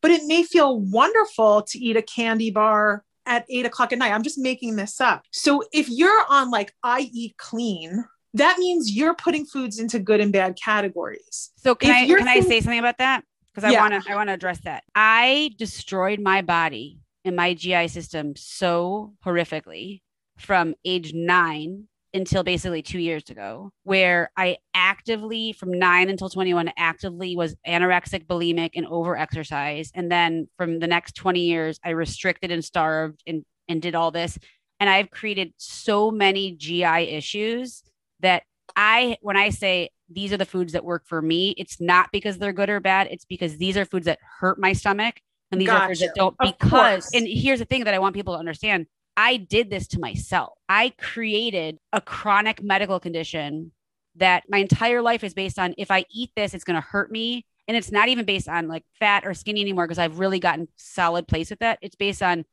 but 0.00 0.12
it 0.12 0.22
may 0.26 0.44
feel 0.44 0.78
wonderful 0.80 1.62
to 1.62 1.78
eat 1.78 1.96
a 1.96 2.02
candy 2.02 2.50
bar 2.52 3.04
at 3.26 3.44
eight 3.50 3.66
o'clock 3.66 3.92
at 3.92 3.98
night. 3.98 4.12
I'm 4.12 4.22
just 4.22 4.38
making 4.38 4.76
this 4.76 5.00
up. 5.00 5.24
So 5.32 5.64
if 5.72 5.88
you're 5.88 6.24
on 6.30 6.52
like, 6.52 6.72
I 6.84 7.10
eat 7.12 7.36
clean, 7.36 8.04
that 8.34 8.58
means 8.60 8.92
you're 8.92 9.14
putting 9.14 9.44
foods 9.44 9.80
into 9.80 9.98
good 9.98 10.20
and 10.20 10.32
bad 10.32 10.56
categories. 10.62 11.50
So 11.56 11.74
can 11.74 11.90
If 11.90 11.96
I 11.96 12.06
can 12.06 12.28
I 12.28 12.40
say 12.40 12.60
something 12.60 12.78
about 12.78 12.98
that? 12.98 13.24
Because 13.48 13.64
I 13.64 13.72
Yeah. 13.72 13.80
want 13.80 14.04
to 14.04 14.12
I 14.12 14.14
want 14.14 14.28
to 14.28 14.34
address 14.34 14.60
that. 14.60 14.84
I 14.94 15.50
destroyed 15.58 16.20
my 16.20 16.42
body 16.42 17.00
and 17.24 17.34
my 17.34 17.54
GI 17.54 17.88
system 17.88 18.36
so 18.36 19.14
horrifically 19.24 20.02
from 20.38 20.74
age 20.84 21.12
nine 21.12 21.88
until 22.16 22.42
basically 22.42 22.82
two 22.82 22.98
years 22.98 23.28
ago, 23.28 23.70
where 23.84 24.30
I 24.36 24.56
actively, 24.74 25.52
from 25.52 25.78
nine 25.78 26.08
until 26.08 26.30
21, 26.30 26.72
actively 26.76 27.36
was 27.36 27.54
anorexic, 27.66 28.26
bulimic, 28.26 28.70
and 28.74 28.86
over 28.86 29.16
exercise. 29.16 29.92
And 29.94 30.10
then 30.10 30.48
from 30.56 30.80
the 30.80 30.86
next 30.86 31.14
20 31.14 31.40
years, 31.40 31.78
I 31.84 31.90
restricted 31.90 32.50
and 32.50 32.64
starved 32.64 33.22
and, 33.26 33.44
and 33.68 33.82
did 33.82 33.94
all 33.94 34.10
this. 34.10 34.38
And 34.80 34.88
I've 34.88 35.10
created 35.10 35.52
so 35.58 36.10
many 36.10 36.52
GI 36.52 36.84
issues 36.84 37.82
that 38.20 38.42
I, 38.74 39.18
when 39.20 39.36
I 39.36 39.50
say 39.50 39.90
these 40.08 40.32
are 40.32 40.38
the 40.38 40.46
foods 40.46 40.72
that 40.72 40.84
work 40.84 41.04
for 41.06 41.20
me, 41.20 41.50
it's 41.58 41.80
not 41.80 42.10
because 42.12 42.38
they're 42.38 42.52
good 42.52 42.70
or 42.70 42.80
bad. 42.80 43.08
It's 43.10 43.24
because 43.24 43.58
these 43.58 43.76
are 43.76 43.84
foods 43.84 44.06
that 44.06 44.18
hurt 44.40 44.58
my 44.58 44.72
stomach. 44.72 45.20
And 45.52 45.60
these 45.60 45.68
are 45.68 45.86
foods 45.86 46.00
that 46.00 46.12
don't, 46.16 46.34
because, 46.40 47.08
and 47.14 47.26
here's 47.28 47.60
the 47.60 47.64
thing 47.66 47.84
that 47.84 47.94
I 47.94 48.00
want 48.00 48.14
people 48.14 48.34
to 48.34 48.38
understand 48.38 48.86
I 49.16 49.38
did 49.38 49.70
this 49.70 49.86
to 49.88 50.00
myself. 50.00 50.58
I 50.68 50.92
created 50.98 51.78
a 51.92 52.00
chronic 52.00 52.62
medical 52.62 53.00
condition 53.00 53.72
that 54.16 54.44
my 54.48 54.58
entire 54.58 55.02
life 55.02 55.24
is 55.24 55.34
based 55.34 55.58
on 55.58 55.74
if 55.78 55.90
I 55.90 56.04
eat 56.10 56.30
this, 56.36 56.54
it's 56.54 56.64
going 56.64 56.80
to 56.80 56.86
hurt 56.86 57.10
me. 57.10 57.46
And 57.68 57.76
it's 57.76 57.90
not 57.90 58.08
even 58.08 58.24
based 58.24 58.48
on 58.48 58.68
like 58.68 58.84
fat 58.98 59.26
or 59.26 59.34
skinny 59.34 59.60
anymore 59.60 59.86
because 59.86 59.98
I've 59.98 60.18
really 60.18 60.38
gotten 60.38 60.68
solid 60.76 61.26
place 61.26 61.50
with 61.50 61.58
that. 61.60 61.78
It's 61.82 61.96
based 61.96 62.22
on 62.22 62.44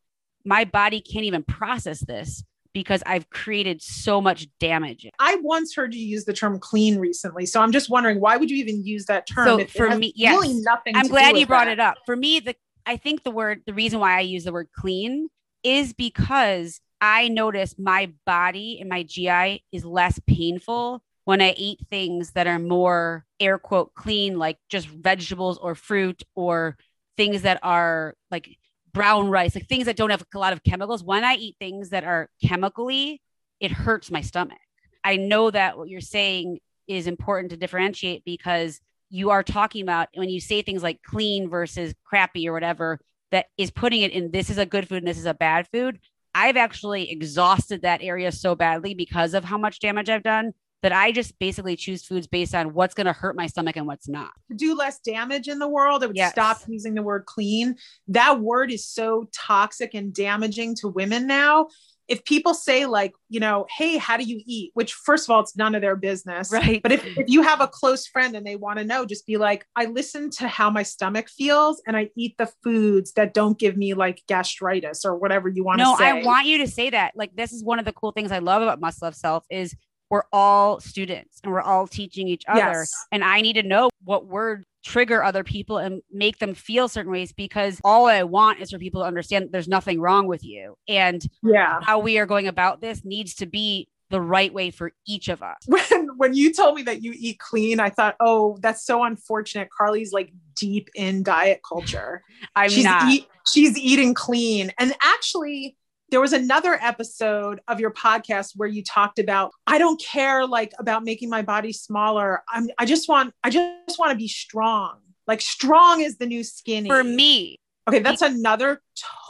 my 0.44 0.66
body 0.66 1.02
can't 1.02 1.26
even 1.26 1.44
process 1.44 2.00
this 2.00 2.44
because 2.74 3.04
I've 3.06 3.30
created 3.30 3.82
so 3.82 4.20
much 4.20 4.48
damage. 4.60 5.08
I 5.20 5.38
once 5.44 5.76
heard 5.76 5.94
you 5.94 6.06
use 6.06 6.26
the 6.26 6.34
term 6.34 6.60
clean 6.60 6.98
recently. 6.98 7.46
So 7.46 7.62
I'm 7.62 7.72
just 7.72 7.90
wondering 7.90 8.20
why 8.20 8.38
would 8.38 8.50
you 8.50 8.58
even 8.58 8.84
use 8.84 9.06
that 9.06 9.28
term? 9.28 9.46
So 9.46 9.66
for 9.68 9.96
me- 9.96 10.14
yes. 10.16 10.34
really 10.34 10.60
nothing. 10.62 10.96
I'm 10.96 11.08
glad 11.08 11.38
you 11.38 11.46
brought 11.46 11.66
that. 11.66 11.74
it 11.74 11.80
up. 11.80 11.98
For 12.06 12.16
me, 12.16 12.40
the 12.40 12.56
I 12.86 12.98
think 12.98 13.24
the 13.24 13.32
word 13.32 13.62
the 13.66 13.74
reason 13.74 14.00
why 14.00 14.18
I 14.18 14.22
use 14.22 14.44
the 14.44 14.52
word 14.52 14.70
clean 14.76 15.30
is 15.64 15.94
because 15.94 16.80
I 17.02 17.28
notice 17.28 17.76
my 17.78 18.12
body 18.26 18.78
and 18.80 18.90
my 18.90 19.04
GI 19.04 19.64
is 19.72 19.86
less 19.86 20.20
painful 20.26 21.04
when 21.26 21.42
I 21.42 21.54
eat 21.58 21.80
things 21.90 22.32
that 22.32 22.48
are 22.48 22.60
more 22.60 23.26
air 23.40 23.58
quote 23.58 23.94
clean, 23.94 24.38
like 24.38 24.58
just 24.70 24.88
vegetables 24.88 25.58
or 25.58 25.76
fruit 25.76 26.24
or 26.36 26.78
things 27.18 27.44
that 27.44 27.60
are 27.64 28.16
like 28.30 28.58
brown 28.94 29.30
rice, 29.30 29.56
like 29.56 29.68
things 29.68 29.86
that 29.86 29.96
don't 29.96 30.10
have 30.10 30.26
a 30.34 30.38
lot 30.38 30.54
of 30.54 30.64
chemicals. 30.64 31.04
When 31.04 31.24
I 31.24 31.36
eat 31.36 31.56
things 31.60 31.90
that 31.90 32.04
are 32.04 32.30
chemically, 32.46 33.22
it 33.60 33.72
hurts 33.72 34.12
my 34.12 34.22
stomach. 34.22 34.58
I 35.04 35.18
know 35.18 35.52
that 35.52 35.78
what 35.78 35.90
you're 35.90 36.02
saying 36.02 36.60
is 36.88 37.08
important 37.08 37.52
to 37.52 37.58
differentiate 37.58 38.24
because 38.26 38.80
you 39.10 39.30
are 39.30 39.44
talking 39.44 39.82
about 39.82 40.10
when 40.16 40.30
you 40.30 40.42
say 40.42 40.62
things 40.62 40.84
like 40.84 41.02
clean 41.04 41.50
versus 41.50 41.94
crappy 42.04 42.48
or 42.48 42.54
whatever, 42.54 43.00
that 43.34 43.48
is 43.58 43.72
putting 43.72 44.04
it 44.04 44.12
in 44.12 44.30
this 44.32 44.50
is 44.52 44.58
a 44.60 44.66
good 44.66 44.88
food 44.88 45.00
and 45.00 45.08
this 45.08 45.18
is 45.18 45.26
a 45.26 45.34
bad 45.34 45.68
food. 45.74 46.00
I've 46.36 46.56
actually 46.56 47.12
exhausted 47.12 47.82
that 47.82 48.02
area 48.02 48.32
so 48.32 48.56
badly 48.56 48.94
because 48.94 49.34
of 49.34 49.44
how 49.44 49.58
much 49.58 49.80
damage 49.80 50.08
I've 50.08 50.24
done 50.24 50.54
that 50.84 50.92
I 50.92 51.12
just 51.12 51.40
basically 51.40 51.76
choose 51.76 52.06
foods 52.06 52.28
based 52.28 52.54
on 52.54 52.74
what's 52.74 52.94
going 52.94 53.08
to 53.08 53.14
hurt 53.14 53.36
my 53.36 53.48
stomach 53.48 53.76
and 53.78 53.88
what's 53.88 54.08
not. 54.08 54.32
to 54.50 54.56
do 54.56 54.76
less 54.76 55.00
damage 55.00 55.48
in 55.48 55.58
the 55.58 55.68
world, 55.68 56.04
I 56.04 56.08
would 56.08 56.16
Yes. 56.18 56.32
stop 56.34 56.58
using 56.68 56.94
the 56.94 57.02
word 57.02 57.26
clean. 57.26 57.76
That 58.10 58.40
word 58.42 58.72
is 58.72 58.86
so 58.88 59.28
toxic 59.34 59.94
and 59.94 60.14
damaging 60.14 60.76
to 60.82 60.88
women 60.90 61.26
now. 61.26 61.68
If 62.08 62.26
people 62.26 62.54
say, 62.54 62.86
like, 62.86 63.14
you 63.30 63.40
know, 63.40 63.66
hey, 63.76 63.98
how 63.98 64.18
do 64.18 64.24
you 64.24 64.42
eat? 64.46 64.72
Which, 64.74 64.94
first 64.94 65.28
of 65.28 65.34
all, 65.34 65.42
it's 65.42 65.56
none 65.56 65.74
of 65.74 65.82
their 65.82 65.96
business. 65.96 66.52
Right. 66.52 66.82
But 66.84 66.92
if, 66.92 67.06
if 67.18 67.30
you 67.30 67.42
have 67.44 67.62
a 67.62 67.68
close 67.68 68.06
friend 68.08 68.36
and 68.36 68.46
they 68.46 68.56
want 68.56 68.80
to 68.80 68.86
know, 68.86 69.06
just 69.06 69.26
be 69.26 69.38
like, 69.38 69.66
I 69.76 69.86
listen 69.86 70.30
to 70.32 70.48
how 70.48 70.70
my 70.70 70.84
stomach 70.84 71.30
feels 71.30 71.82
and 71.88 71.96
I 71.96 72.10
eat 72.16 72.36
the 72.38 72.52
foods 72.64 73.14
that 73.14 73.34
don't 73.34 73.58
give 73.58 73.78
me 73.78 73.94
like 73.94 74.22
gastritis 74.28 75.06
or 75.06 75.16
whatever 75.16 75.48
you 75.48 75.64
want 75.64 75.80
to 75.80 75.86
no, 75.86 75.96
say. 75.98 76.06
I 76.06 76.24
want 76.24 76.46
you 76.46 76.58
to 76.60 76.68
say 76.68 76.90
that. 76.90 77.14
Like 77.16 77.36
this 77.36 77.54
is 77.54 77.64
one 77.64 77.80
of 77.80 77.86
the 77.86 77.94
cool 77.94 78.12
things 78.12 78.32
I 78.32 78.40
love 78.40 78.62
about 78.62 78.82
Must 78.82 79.02
Love 79.02 79.16
Self 79.16 79.46
is 79.50 79.76
we're 80.14 80.24
all 80.32 80.80
students 80.80 81.40
and 81.44 81.52
we're 81.52 81.60
all 81.60 81.88
teaching 81.88 82.28
each 82.28 82.44
other. 82.48 82.60
Yes. 82.60 82.92
And 83.12 83.24
I 83.24 83.42
need 83.42 83.54
to 83.54 83.64
know 83.64 83.90
what 84.04 84.28
words 84.28 84.64
trigger 84.84 85.24
other 85.24 85.44
people 85.44 85.80
and 85.80 86.04
make 86.12 86.38
them 86.38 86.54
feel 86.54 86.88
certain 86.88 87.12
ways 87.12 87.34
because 87.34 87.82
all 87.84 88.06
I 88.06 88.22
want 88.22 88.60
is 88.60 88.70
for 88.70 88.78
people 88.78 89.02
to 89.02 89.08
understand 89.08 89.46
that 89.46 89.52
there's 89.52 89.68
nothing 89.68 90.00
wrong 90.00 90.28
with 90.28 90.44
you. 90.44 90.76
And 90.88 91.26
Yeah. 91.42 91.80
how 91.82 91.98
we 91.98 92.20
are 92.20 92.28
going 92.28 92.48
about 92.48 92.80
this 92.80 93.04
needs 93.04 93.34
to 93.36 93.48
be 93.48 93.88
the 94.12 94.22
right 94.22 94.54
way 94.54 94.70
for 94.70 94.92
each 95.08 95.30
of 95.30 95.42
us. 95.42 95.58
when 95.68 96.10
when 96.18 96.34
you 96.36 96.54
told 96.54 96.76
me 96.76 96.84
that 96.84 97.02
you 97.02 97.16
eat 97.18 97.40
clean, 97.40 97.80
I 97.80 97.90
thought, 97.90 98.16
oh, 98.20 98.60
that's 98.62 98.86
so 98.86 99.04
unfortunate. 99.04 99.70
Carly's 99.76 100.14
like 100.14 100.32
deep 100.56 100.92
in 100.94 101.24
diet 101.24 101.62
culture. 101.68 102.22
I'm 102.56 102.70
she's 102.70 102.84
not. 102.84 103.12
eat, 103.12 103.26
she's 103.52 103.76
eating 103.80 104.14
clean. 104.14 104.72
And 104.78 104.94
actually, 105.02 105.76
there 106.14 106.22
was 106.22 106.32
another 106.32 106.78
episode 106.80 107.60
of 107.68 107.80
your 107.80 107.90
podcast 107.92 108.52
where 108.56 108.70
you 108.70 108.84
talked 108.84 109.18
about 109.18 109.52
I 109.66 109.80
don't 109.80 110.00
care 110.00 110.46
like 110.46 110.72
about 110.78 111.04
making 111.04 111.28
my 111.28 111.42
body 111.42 111.74
smaller. 111.74 112.44
I'm 112.48 112.70
I 112.78 112.86
just 112.86 113.10
want 113.10 113.34
I 113.44 113.50
just 113.50 113.98
want 113.98 114.12
to 114.12 114.18
be 114.18 114.28
strong. 114.28 115.00
Like 115.26 115.42
strong 115.42 116.02
is 116.02 116.20
the 116.20 116.28
new 116.28 116.44
skinny. 116.44 116.88
for 116.88 117.04
me, 117.04 117.58
Okay, 117.90 117.98
that's 117.98 118.22
another 118.22 118.80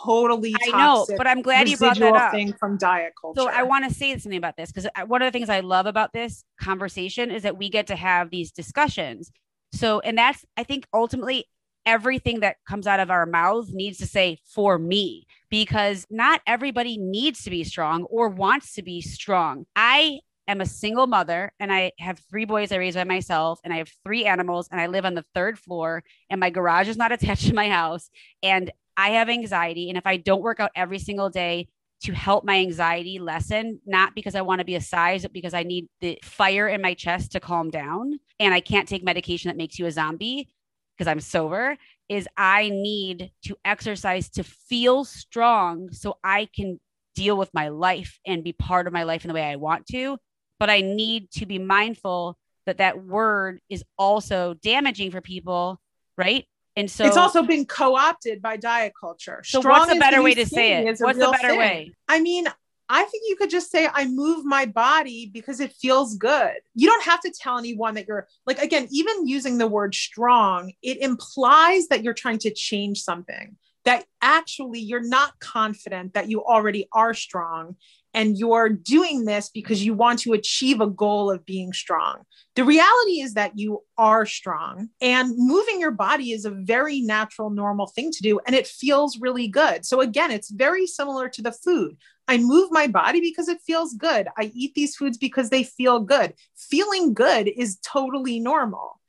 totally 0.04 0.54
I 0.62 0.72
know, 0.72 0.96
toxic 0.98 1.18
but 1.18 1.26
I'm 1.26 1.42
glad 1.42 1.70
you 1.70 1.78
brought 1.78 1.98
that 2.00 2.16
up. 2.16 2.32
thing 2.34 2.52
from 2.60 2.78
diet 2.78 3.14
culture. 3.20 3.40
So 3.40 3.48
I 3.48 3.64
want 3.64 3.88
to 3.88 3.94
say 3.94 4.18
something 4.18 4.38
about 4.38 4.58
this 4.58 4.70
because 4.70 4.88
one 5.08 5.22
of 5.22 5.28
the 5.32 5.32
things 5.32 5.48
I 5.48 5.62
love 5.62 5.86
about 5.86 6.12
this 6.12 6.44
conversation 6.60 7.32
is 7.32 7.44
that 7.44 7.58
we 7.58 7.70
get 7.70 7.88
to 7.88 7.96
have 7.96 8.30
these 8.30 8.52
discussions. 8.52 9.32
So, 9.72 10.02
and 10.02 10.18
that's 10.18 10.44
I 10.58 10.64
think 10.66 10.86
ultimately 10.94 11.46
everything 11.86 12.42
that 12.42 12.58
comes 12.68 12.88
out 12.88 13.00
of 13.00 13.12
our 13.12 13.26
mouths 13.26 13.74
needs 13.74 13.98
to 14.00 14.08
say 14.08 14.40
for 14.46 14.78
me 14.78 15.26
because 15.50 16.06
not 16.10 16.42
everybody 16.48 16.98
needs 16.98 17.44
to 17.44 17.50
be 17.50 17.64
strong 17.64 18.04
or 18.06 18.30
wants 18.30 18.74
to 18.74 18.82
be 18.82 19.02
strong. 19.02 19.66
I 19.76 20.20
am 20.48 20.62
a 20.62 20.66
single 20.66 21.08
mother 21.08 21.54
and 21.60 21.72
I 21.72 21.92
have 22.00 22.20
three 22.30 22.46
boys 22.46 22.72
I 22.72 22.78
raise 22.78 22.96
by 22.96 23.04
myself 23.04 23.60
and 23.64 23.74
I 23.74 23.78
have 23.78 23.92
three 24.04 24.26
animals 24.26 24.68
and 24.72 24.80
I 24.80 24.88
live 24.88 25.06
on 25.06 25.14
the 25.14 25.26
third 25.34 25.58
floor 25.58 26.04
and 26.30 26.40
my 26.40 26.50
garage 26.50 26.90
is 26.90 26.98
not 26.98 27.12
attached 27.14 27.48
to 27.48 27.54
my 27.54 27.70
house 27.70 28.10
and 28.42 28.72
I 28.96 29.12
have 29.12 29.30
anxiety 29.30 29.90
and 29.90 29.98
if 29.98 30.06
I 30.06 30.18
don't 30.18 30.42
work 30.42 30.60
out 30.60 30.72
every 30.76 31.00
single 31.00 31.30
day 31.30 31.68
to 32.04 32.14
help 32.14 32.44
my 32.44 32.58
anxiety 32.58 33.18
lessen, 33.18 33.80
not 33.86 34.14
because 34.14 34.36
I 34.36 34.42
want 34.42 34.60
to 34.60 34.66
be 34.66 34.76
a 34.76 34.82
size, 34.82 35.22
but 35.22 35.32
because 35.32 35.54
I 35.54 35.64
need 35.64 35.88
the 36.02 36.20
fire 36.22 36.68
in 36.68 36.82
my 36.82 36.94
chest 36.94 37.32
to 37.32 37.40
calm 37.40 37.70
down. 37.70 38.20
And 38.40 38.54
I 38.54 38.60
can't 38.60 38.90
take 38.90 39.06
medication 39.06 39.48
that 39.48 39.56
makes 39.56 39.80
you 39.80 39.86
a 39.86 39.92
zombie 39.92 40.50
because 40.98 41.10
I'm 41.10 41.20
sober, 41.20 41.78
is 42.10 42.28
I 42.38 42.70
need 42.70 43.32
to 43.46 43.58
exercise 43.66 44.30
to 44.32 44.44
feel 44.44 45.06
strong 45.06 45.92
so 45.92 46.18
I 46.24 46.48
can 46.56 46.80
deal 47.16 47.38
with 47.38 47.50
my 47.54 47.70
life 47.70 48.20
and 48.26 48.44
be 48.44 48.54
part 48.54 48.88
of 48.88 48.94
my 48.94 49.04
life 49.04 49.24
in 49.24 49.30
the 49.30 49.34
way 49.34 49.44
I 49.44 49.56
want 49.56 49.88
to. 49.88 50.18
But 50.60 50.70
I 50.70 50.82
need 50.82 51.32
to 51.32 51.46
be 51.46 51.60
mindful 51.60 52.38
that 52.66 52.78
that 52.78 53.04
word 53.04 53.60
is 53.70 53.84
also 53.98 54.54
damaging 54.56 55.12
for 55.12 55.22
people, 55.22 55.80
right? 56.18 56.46
And 56.76 56.90
so 56.90 57.06
it's 57.06 57.18
also 57.18 57.44
been 57.44 57.66
co-opted 57.66 58.42
by 58.42 58.58
diet 58.58 58.94
culture. 59.00 59.42
so 59.46 59.60
Strong 59.60 59.80
what's 59.80 59.94
a 59.94 60.00
better 60.00 60.22
way 60.22 60.34
to 60.34 60.46
say 60.46 60.74
it? 60.74 60.98
What's 61.00 61.20
the 61.20 61.30
better 61.32 61.50
thing. 61.50 61.60
way? 61.60 61.92
I 62.08 62.20
mean, 62.20 62.48
I 62.90 63.04
think 63.04 63.24
you 63.28 63.36
could 63.36 63.50
just 63.50 63.72
say, 63.72 63.88
I 63.92 64.08
move 64.08 64.46
my 64.46 64.66
body 64.66 65.30
because 65.34 65.60
it 65.60 65.74
feels 65.74 66.16
good. 66.16 66.54
You 66.76 66.88
don't 66.88 67.04
have 67.04 67.22
to 67.22 67.32
tell 67.32 67.58
anyone 67.58 67.96
that 67.96 68.08
you're 68.08 68.28
like, 68.46 68.60
again, 68.60 68.88
even 68.92 69.28
using 69.28 69.58
the 69.58 69.68
word 69.68 69.96
strong, 69.96 70.74
it 70.82 70.98
implies 70.98 71.88
that 71.88 72.04
you're 72.04 72.14
trying 72.14 72.40
to 72.40 72.54
change 72.54 73.02
something, 73.02 73.56
that 73.86 74.06
actually 74.22 74.80
you're 74.80 75.08
not 75.08 75.40
confident 75.40 76.14
that 76.14 76.30
you 76.30 76.44
already 76.44 76.88
are 76.92 77.14
strong. 77.14 77.76
And 78.16 78.38
you're 78.38 78.70
doing 78.70 79.26
this 79.26 79.50
because 79.50 79.84
you 79.84 79.96
want 79.96 80.20
to 80.20 80.34
achieve 80.34 80.82
a 80.82 80.88
goal 80.88 81.32
of 81.32 81.48
being 81.48 81.74
strong. 81.74 82.22
The 82.56 82.64
reality 82.64 83.22
is 83.22 83.34
that 83.34 83.58
you 83.58 83.82
are 83.98 84.28
strong 84.28 84.90
and 85.02 85.34
moving 85.36 85.80
your 85.80 85.90
body 85.90 86.32
is 86.32 86.46
a 86.46 86.52
very 86.52 87.02
natural, 87.02 87.50
normal 87.50 87.88
thing 87.88 88.12
to 88.12 88.22
do. 88.22 88.40
And 88.46 88.56
it 88.56 88.68
feels 88.68 89.20
really 89.20 89.48
good. 89.48 89.84
So, 89.84 90.00
again, 90.00 90.30
it's 90.30 90.52
very 90.52 90.86
similar 90.86 91.28
to 91.30 91.42
the 91.42 91.52
food. 91.52 91.98
I 92.28 92.38
move 92.38 92.70
my 92.72 92.88
body 92.88 93.20
because 93.20 93.48
it 93.50 93.60
feels 93.66 93.94
good. 93.96 94.28
I 94.38 94.52
eat 94.54 94.74
these 94.76 94.96
foods 94.96 95.18
because 95.18 95.50
they 95.50 95.64
feel 95.64 96.00
good. 96.00 96.34
Feeling 96.56 97.14
good 97.14 97.48
is 97.48 97.78
totally 97.84 98.40
normal. 98.40 99.00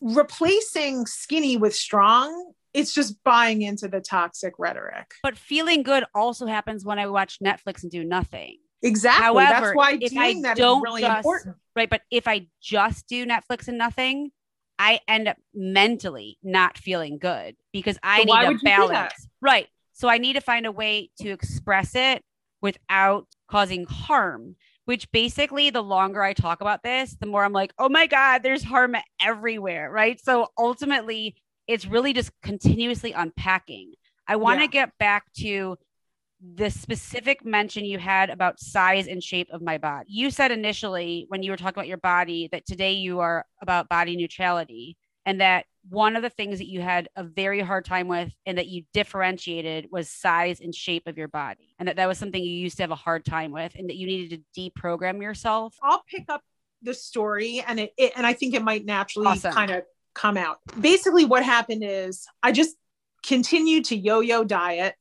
Replacing 0.00 1.06
skinny 1.06 1.56
with 1.56 1.74
strong, 1.74 2.52
it's 2.74 2.92
just 2.92 3.22
buying 3.24 3.62
into 3.62 3.88
the 3.88 4.00
toxic 4.00 4.54
rhetoric. 4.58 5.14
But 5.22 5.38
feeling 5.38 5.82
good 5.82 6.04
also 6.14 6.46
happens 6.46 6.84
when 6.84 6.98
I 6.98 7.06
watch 7.06 7.38
Netflix 7.42 7.82
and 7.82 7.90
do 7.90 8.04
nothing. 8.04 8.58
Exactly. 8.82 9.24
However, 9.24 9.48
That's 9.48 9.76
why 9.76 9.96
doing 9.96 10.18
I 10.46 10.48
that 10.54 10.58
is 10.58 10.64
really 10.64 11.00
just- 11.02 11.16
important. 11.18 11.56
Right. 11.74 11.88
But 11.90 12.02
if 12.10 12.28
I 12.28 12.46
just 12.62 13.06
do 13.08 13.26
Netflix 13.26 13.68
and 13.68 13.78
nothing, 13.78 14.30
I 14.78 15.00
end 15.08 15.28
up 15.28 15.36
mentally 15.54 16.38
not 16.42 16.76
feeling 16.76 17.18
good 17.18 17.56
because 17.72 17.98
I 18.02 18.18
So 18.20 18.24
need 18.24 18.32
a 18.46 18.50
you 18.52 18.58
do 18.58 18.64
that? 18.64 18.76
balance. 18.78 19.28
Right. 19.40 19.68
So 19.96 20.08
I 20.10 20.18
need 20.18 20.34
to 20.34 20.42
find 20.42 20.66
a 20.66 20.72
way 20.72 21.10
to 21.20 21.30
express 21.30 21.94
it 21.94 22.22
without 22.60 23.26
causing 23.50 23.86
harm, 23.86 24.56
which 24.84 25.10
basically, 25.10 25.70
the 25.70 25.82
longer 25.82 26.22
I 26.22 26.34
talk 26.34 26.60
about 26.60 26.82
this, 26.82 27.16
the 27.18 27.26
more 27.26 27.42
I'm 27.44 27.54
like, 27.54 27.72
oh 27.78 27.88
my 27.88 28.06
God, 28.06 28.42
there's 28.42 28.62
harm 28.62 28.94
everywhere. 29.22 29.90
Right. 29.90 30.22
So 30.22 30.48
ultimately, 30.58 31.36
it's 31.66 31.86
really 31.86 32.12
just 32.12 32.30
continuously 32.42 33.12
unpacking. 33.12 33.94
I 34.28 34.36
want 34.36 34.58
to 34.58 34.64
Yeah. 34.64 34.84
get 34.86 34.98
back 34.98 35.32
to 35.38 35.78
the 36.42 36.70
specific 36.70 37.42
mention 37.46 37.86
you 37.86 37.98
had 37.98 38.28
about 38.28 38.60
size 38.60 39.06
and 39.08 39.22
shape 39.22 39.48
of 39.50 39.62
my 39.62 39.78
body. 39.78 40.08
You 40.10 40.30
said 40.30 40.52
initially 40.52 41.24
when 41.28 41.42
you 41.42 41.50
were 41.50 41.56
talking 41.56 41.78
about 41.78 41.88
your 41.88 41.96
body 41.96 42.50
that 42.52 42.66
today 42.66 42.92
you 42.92 43.20
are 43.20 43.46
about 43.62 43.88
body 43.88 44.14
neutrality 44.14 44.98
and 45.26 45.40
that 45.40 45.66
one 45.88 46.16
of 46.16 46.22
the 46.22 46.30
things 46.30 46.58
that 46.58 46.68
you 46.68 46.80
had 46.80 47.08
a 47.16 47.22
very 47.22 47.60
hard 47.60 47.84
time 47.84 48.08
with 48.08 48.32
and 48.46 48.58
that 48.58 48.68
you 48.68 48.84
differentiated 48.92 49.88
was 49.90 50.08
size 50.08 50.60
and 50.60 50.74
shape 50.74 51.06
of 51.06 51.18
your 51.18 51.28
body 51.28 51.74
and 51.78 51.88
that 51.88 51.96
that 51.96 52.08
was 52.08 52.18
something 52.18 52.42
you 52.42 52.50
used 52.50 52.76
to 52.78 52.82
have 52.82 52.90
a 52.90 52.96
hard 52.96 53.24
time 53.24 53.52
with 53.52 53.74
and 53.76 53.88
that 53.88 53.96
you 53.96 54.06
needed 54.06 54.44
to 54.54 54.70
deprogram 54.70 55.20
yourself 55.20 55.76
I'll 55.82 56.02
pick 56.08 56.24
up 56.28 56.42
the 56.82 56.94
story 56.94 57.62
and 57.66 57.80
it, 57.80 57.92
it 57.96 58.12
and 58.16 58.26
I 58.26 58.32
think 58.32 58.54
it 58.54 58.62
might 58.62 58.84
naturally 58.84 59.28
Awesome. 59.28 59.52
kind 59.52 59.70
of 59.70 59.82
come 60.14 60.36
out. 60.36 60.58
Basically 60.80 61.24
what 61.24 61.44
happened 61.44 61.82
is 61.84 62.26
I 62.42 62.52
just 62.52 62.76
continued 63.24 63.86
to 63.86 63.96
yo-yo 63.96 64.44
diet, 64.44 64.94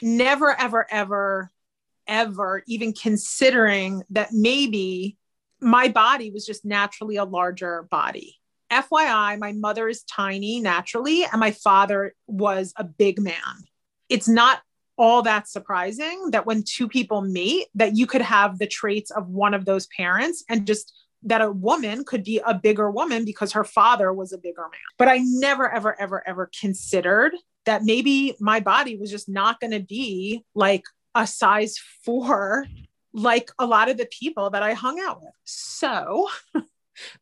never 0.00 0.58
ever 0.58 0.86
ever 0.90 1.50
ever 2.08 2.62
even 2.66 2.92
considering 2.92 4.02
that 4.10 4.32
maybe 4.32 5.16
my 5.60 5.88
body 5.88 6.30
was 6.30 6.44
just 6.44 6.64
naturally 6.64 7.16
a 7.16 7.24
larger 7.24 7.86
body. 7.90 8.40
FYI, 8.72 9.38
my 9.38 9.52
mother 9.52 9.88
is 9.88 10.02
tiny 10.04 10.60
naturally 10.60 11.24
and 11.24 11.38
my 11.38 11.50
father 11.50 12.14
was 12.26 12.72
a 12.76 12.84
big 12.84 13.20
man. 13.20 13.34
It's 14.08 14.28
not 14.28 14.60
all 14.96 15.22
that 15.22 15.48
surprising 15.48 16.30
that 16.30 16.46
when 16.46 16.62
two 16.62 16.88
people 16.88 17.22
meet 17.22 17.68
that 17.74 17.96
you 17.96 18.06
could 18.06 18.22
have 18.22 18.58
the 18.58 18.66
traits 18.66 19.10
of 19.10 19.28
one 19.28 19.54
of 19.54 19.64
those 19.64 19.86
parents 19.96 20.44
and 20.48 20.66
just 20.66 20.92
that 21.24 21.40
a 21.40 21.50
woman 21.50 22.04
could 22.04 22.24
be 22.24 22.40
a 22.44 22.54
bigger 22.54 22.90
woman 22.90 23.24
because 23.24 23.52
her 23.52 23.64
father 23.64 24.12
was 24.12 24.32
a 24.32 24.38
bigger 24.38 24.62
man. 24.62 24.80
But 24.98 25.08
I 25.08 25.18
never, 25.22 25.70
ever, 25.72 25.98
ever, 26.00 26.26
ever 26.26 26.50
considered 26.60 27.32
that 27.64 27.84
maybe 27.84 28.34
my 28.40 28.60
body 28.60 28.96
was 28.96 29.10
just 29.10 29.28
not 29.28 29.60
going 29.60 29.70
to 29.70 29.80
be 29.80 30.44
like 30.54 30.82
a 31.14 31.26
size 31.26 31.76
four, 32.04 32.66
like 33.12 33.50
a 33.58 33.66
lot 33.66 33.88
of 33.88 33.98
the 33.98 34.08
people 34.10 34.50
that 34.50 34.62
I 34.62 34.74
hung 34.74 35.00
out 35.00 35.22
with. 35.22 35.34
So 35.44 36.28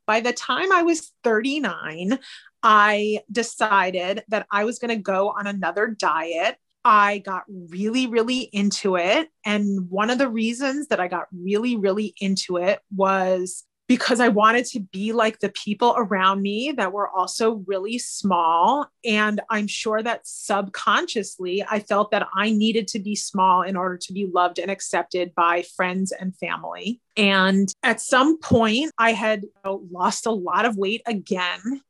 by 0.06 0.20
the 0.20 0.32
time 0.32 0.72
I 0.72 0.82
was 0.82 1.12
39, 1.24 2.18
I 2.62 3.20
decided 3.30 4.24
that 4.28 4.46
I 4.50 4.64
was 4.64 4.78
going 4.78 4.96
to 4.96 5.02
go 5.02 5.30
on 5.30 5.46
another 5.46 5.86
diet. 5.88 6.56
I 6.84 7.18
got 7.18 7.44
really, 7.48 8.06
really 8.06 8.40
into 8.40 8.96
it. 8.96 9.28
And 9.44 9.90
one 9.90 10.10
of 10.10 10.18
the 10.18 10.28
reasons 10.28 10.88
that 10.88 11.00
I 11.00 11.08
got 11.08 11.26
really, 11.32 11.76
really 11.76 12.14
into 12.20 12.56
it 12.56 12.80
was 12.94 13.64
because 13.90 14.20
I 14.20 14.28
wanted 14.28 14.66
to 14.66 14.78
be 14.78 15.10
like 15.10 15.40
the 15.40 15.48
people 15.48 15.96
around 15.98 16.42
me 16.42 16.70
that 16.76 16.92
were 16.92 17.08
also 17.08 17.64
really 17.66 17.98
small. 17.98 18.86
And 19.04 19.40
I'm 19.50 19.66
sure 19.66 20.00
that 20.00 20.28
subconsciously 20.28 21.64
I 21.68 21.80
felt 21.80 22.12
that 22.12 22.28
I 22.32 22.52
needed 22.52 22.86
to 22.86 23.00
be 23.00 23.16
small 23.16 23.62
in 23.62 23.74
order 23.74 23.96
to 23.96 24.12
be 24.12 24.30
loved 24.32 24.60
and 24.60 24.70
accepted 24.70 25.34
by 25.34 25.62
friends 25.74 26.12
and 26.12 26.36
family. 26.36 27.00
And 27.16 27.74
at 27.82 28.00
some 28.00 28.38
point, 28.38 28.92
I 28.96 29.10
had 29.10 29.46
lost 29.64 30.24
a 30.24 30.30
lot 30.30 30.66
of 30.66 30.76
weight 30.76 31.02
again. 31.04 31.80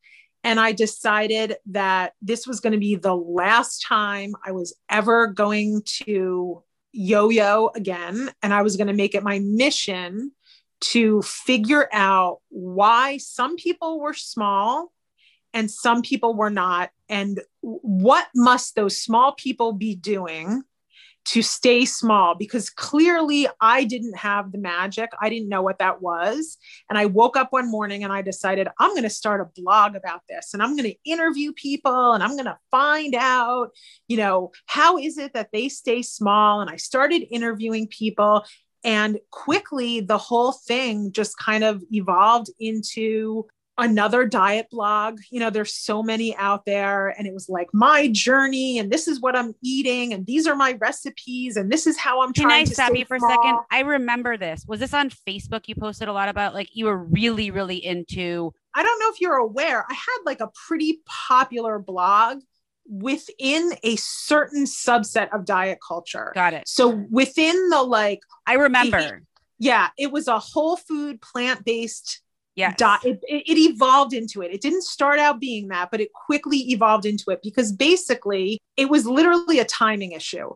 And 0.42 0.58
I 0.58 0.72
decided 0.72 1.56
that 1.66 2.14
this 2.22 2.46
was 2.46 2.60
going 2.60 2.72
to 2.72 2.78
be 2.78 2.96
the 2.96 3.14
last 3.14 3.84
time 3.86 4.32
I 4.42 4.52
was 4.52 4.74
ever 4.88 5.26
going 5.26 5.82
to 6.06 6.62
yo 6.92 7.28
yo 7.28 7.70
again. 7.74 8.30
And 8.42 8.54
I 8.54 8.62
was 8.62 8.78
going 8.78 8.86
to 8.86 8.94
make 8.94 9.14
it 9.14 9.22
my 9.22 9.38
mission 9.40 10.32
to 10.80 11.22
figure 11.22 11.88
out 11.92 12.40
why 12.48 13.18
some 13.18 13.56
people 13.56 14.00
were 14.00 14.14
small 14.14 14.92
and 15.52 15.70
some 15.70 16.02
people 16.02 16.34
were 16.34 16.50
not. 16.50 16.90
And 17.08 17.40
what 17.60 18.28
must 18.34 18.74
those 18.74 19.00
small 19.00 19.32
people 19.32 19.72
be 19.72 19.94
doing 19.94 20.62
to 21.26 21.42
stay 21.42 21.84
small? 21.84 22.34
Because 22.34 22.70
clearly 22.70 23.46
I 23.60 23.84
didn't 23.84 24.16
have 24.16 24.52
the 24.52 24.58
magic. 24.58 25.10
I 25.20 25.28
didn't 25.28 25.48
know 25.48 25.62
what 25.62 25.78
that 25.80 26.00
was. 26.00 26.56
And 26.88 26.98
I 26.98 27.06
woke 27.06 27.36
up 27.36 27.52
one 27.52 27.70
morning 27.70 28.04
and 28.04 28.12
I 28.12 28.22
decided 28.22 28.68
I'm 28.78 28.90
going 28.90 29.02
to 29.02 29.10
start 29.10 29.40
a 29.40 29.60
blog 29.60 29.96
about 29.96 30.22
this 30.28 30.54
and 30.54 30.62
I'm 30.62 30.76
going 30.76 30.90
to 30.90 31.10
interview 31.10 31.52
people 31.52 32.12
and 32.12 32.22
I'm 32.22 32.36
going 32.36 32.44
to 32.44 32.58
find 32.70 33.14
out, 33.14 33.70
you 34.08 34.16
know, 34.16 34.52
how 34.66 34.98
is 34.98 35.18
it 35.18 35.34
that 35.34 35.50
they 35.52 35.68
stay 35.68 36.02
small? 36.02 36.60
And 36.60 36.70
I 36.70 36.76
started 36.76 37.26
interviewing 37.30 37.88
people 37.88 38.44
and 38.84 39.18
quickly, 39.30 40.00
the 40.00 40.18
whole 40.18 40.52
thing 40.52 41.12
just 41.12 41.36
kind 41.38 41.64
of 41.64 41.82
evolved 41.90 42.50
into 42.58 43.46
another 43.78 44.26
diet 44.26 44.68
blog. 44.70 45.20
You 45.30 45.40
know, 45.40 45.50
there's 45.50 45.74
so 45.74 46.02
many 46.02 46.36
out 46.36 46.66
there. 46.66 47.08
And 47.08 47.26
it 47.26 47.32
was 47.32 47.48
like 47.48 47.68
my 47.72 48.08
journey, 48.08 48.78
and 48.78 48.90
this 48.90 49.08
is 49.08 49.20
what 49.20 49.34
I'm 49.34 49.54
eating, 49.62 50.12
and 50.12 50.26
these 50.26 50.46
are 50.46 50.54
my 50.54 50.76
recipes, 50.80 51.56
and 51.56 51.72
this 51.72 51.86
is 51.86 51.96
how 51.96 52.20
I'm 52.22 52.32
Can 52.32 52.44
trying 52.44 52.62
I 52.62 52.64
to 52.64 52.74
stop 52.74 52.94
you 52.94 53.06
for 53.06 53.16
a 53.16 53.20
second? 53.20 53.58
I 53.70 53.80
remember 53.80 54.36
this. 54.36 54.64
Was 54.66 54.80
this 54.80 54.92
on 54.92 55.10
Facebook? 55.10 55.66
You 55.66 55.74
posted 55.74 56.08
a 56.08 56.12
lot 56.12 56.28
about 56.28 56.54
like 56.54 56.68
you 56.74 56.86
were 56.86 56.98
really, 56.98 57.50
really 57.50 57.84
into. 57.84 58.52
I 58.74 58.82
don't 58.82 58.98
know 59.00 59.10
if 59.10 59.20
you're 59.20 59.36
aware, 59.36 59.84
I 59.88 59.94
had 59.94 60.18
like 60.24 60.40
a 60.40 60.50
pretty 60.68 61.00
popular 61.06 61.78
blog 61.78 62.40
within 62.90 63.72
a 63.84 63.96
certain 63.96 64.64
subset 64.64 65.32
of 65.32 65.44
diet 65.44 65.78
culture. 65.86 66.32
Got 66.34 66.54
it. 66.54 66.68
So 66.68 67.06
within 67.10 67.70
the 67.70 67.82
like, 67.82 68.20
I 68.46 68.54
remember. 68.54 69.22
yeah, 69.58 69.88
it 69.96 70.10
was 70.10 70.26
a 70.26 70.38
whole 70.38 70.76
food, 70.76 71.20
plant 71.22 71.64
based 71.64 72.20
Yeah, 72.56 72.74
it, 73.04 73.20
it, 73.28 73.44
it 73.46 73.58
evolved 73.58 74.12
into 74.12 74.42
it 74.42 74.52
it 74.52 74.60
didn't 74.60 74.82
start 74.82 75.18
out 75.18 75.40
being 75.40 75.68
that 75.68 75.90
but 75.90 76.00
it 76.00 76.12
quickly 76.12 76.58
evolved 76.72 77.06
into 77.06 77.30
it 77.30 77.40
because 77.42 77.72
basically 77.72 78.58
it 78.76 78.90
was 78.90 79.06
literally 79.06 79.60
a 79.60 79.64
timing 79.64 80.12
issue 80.12 80.50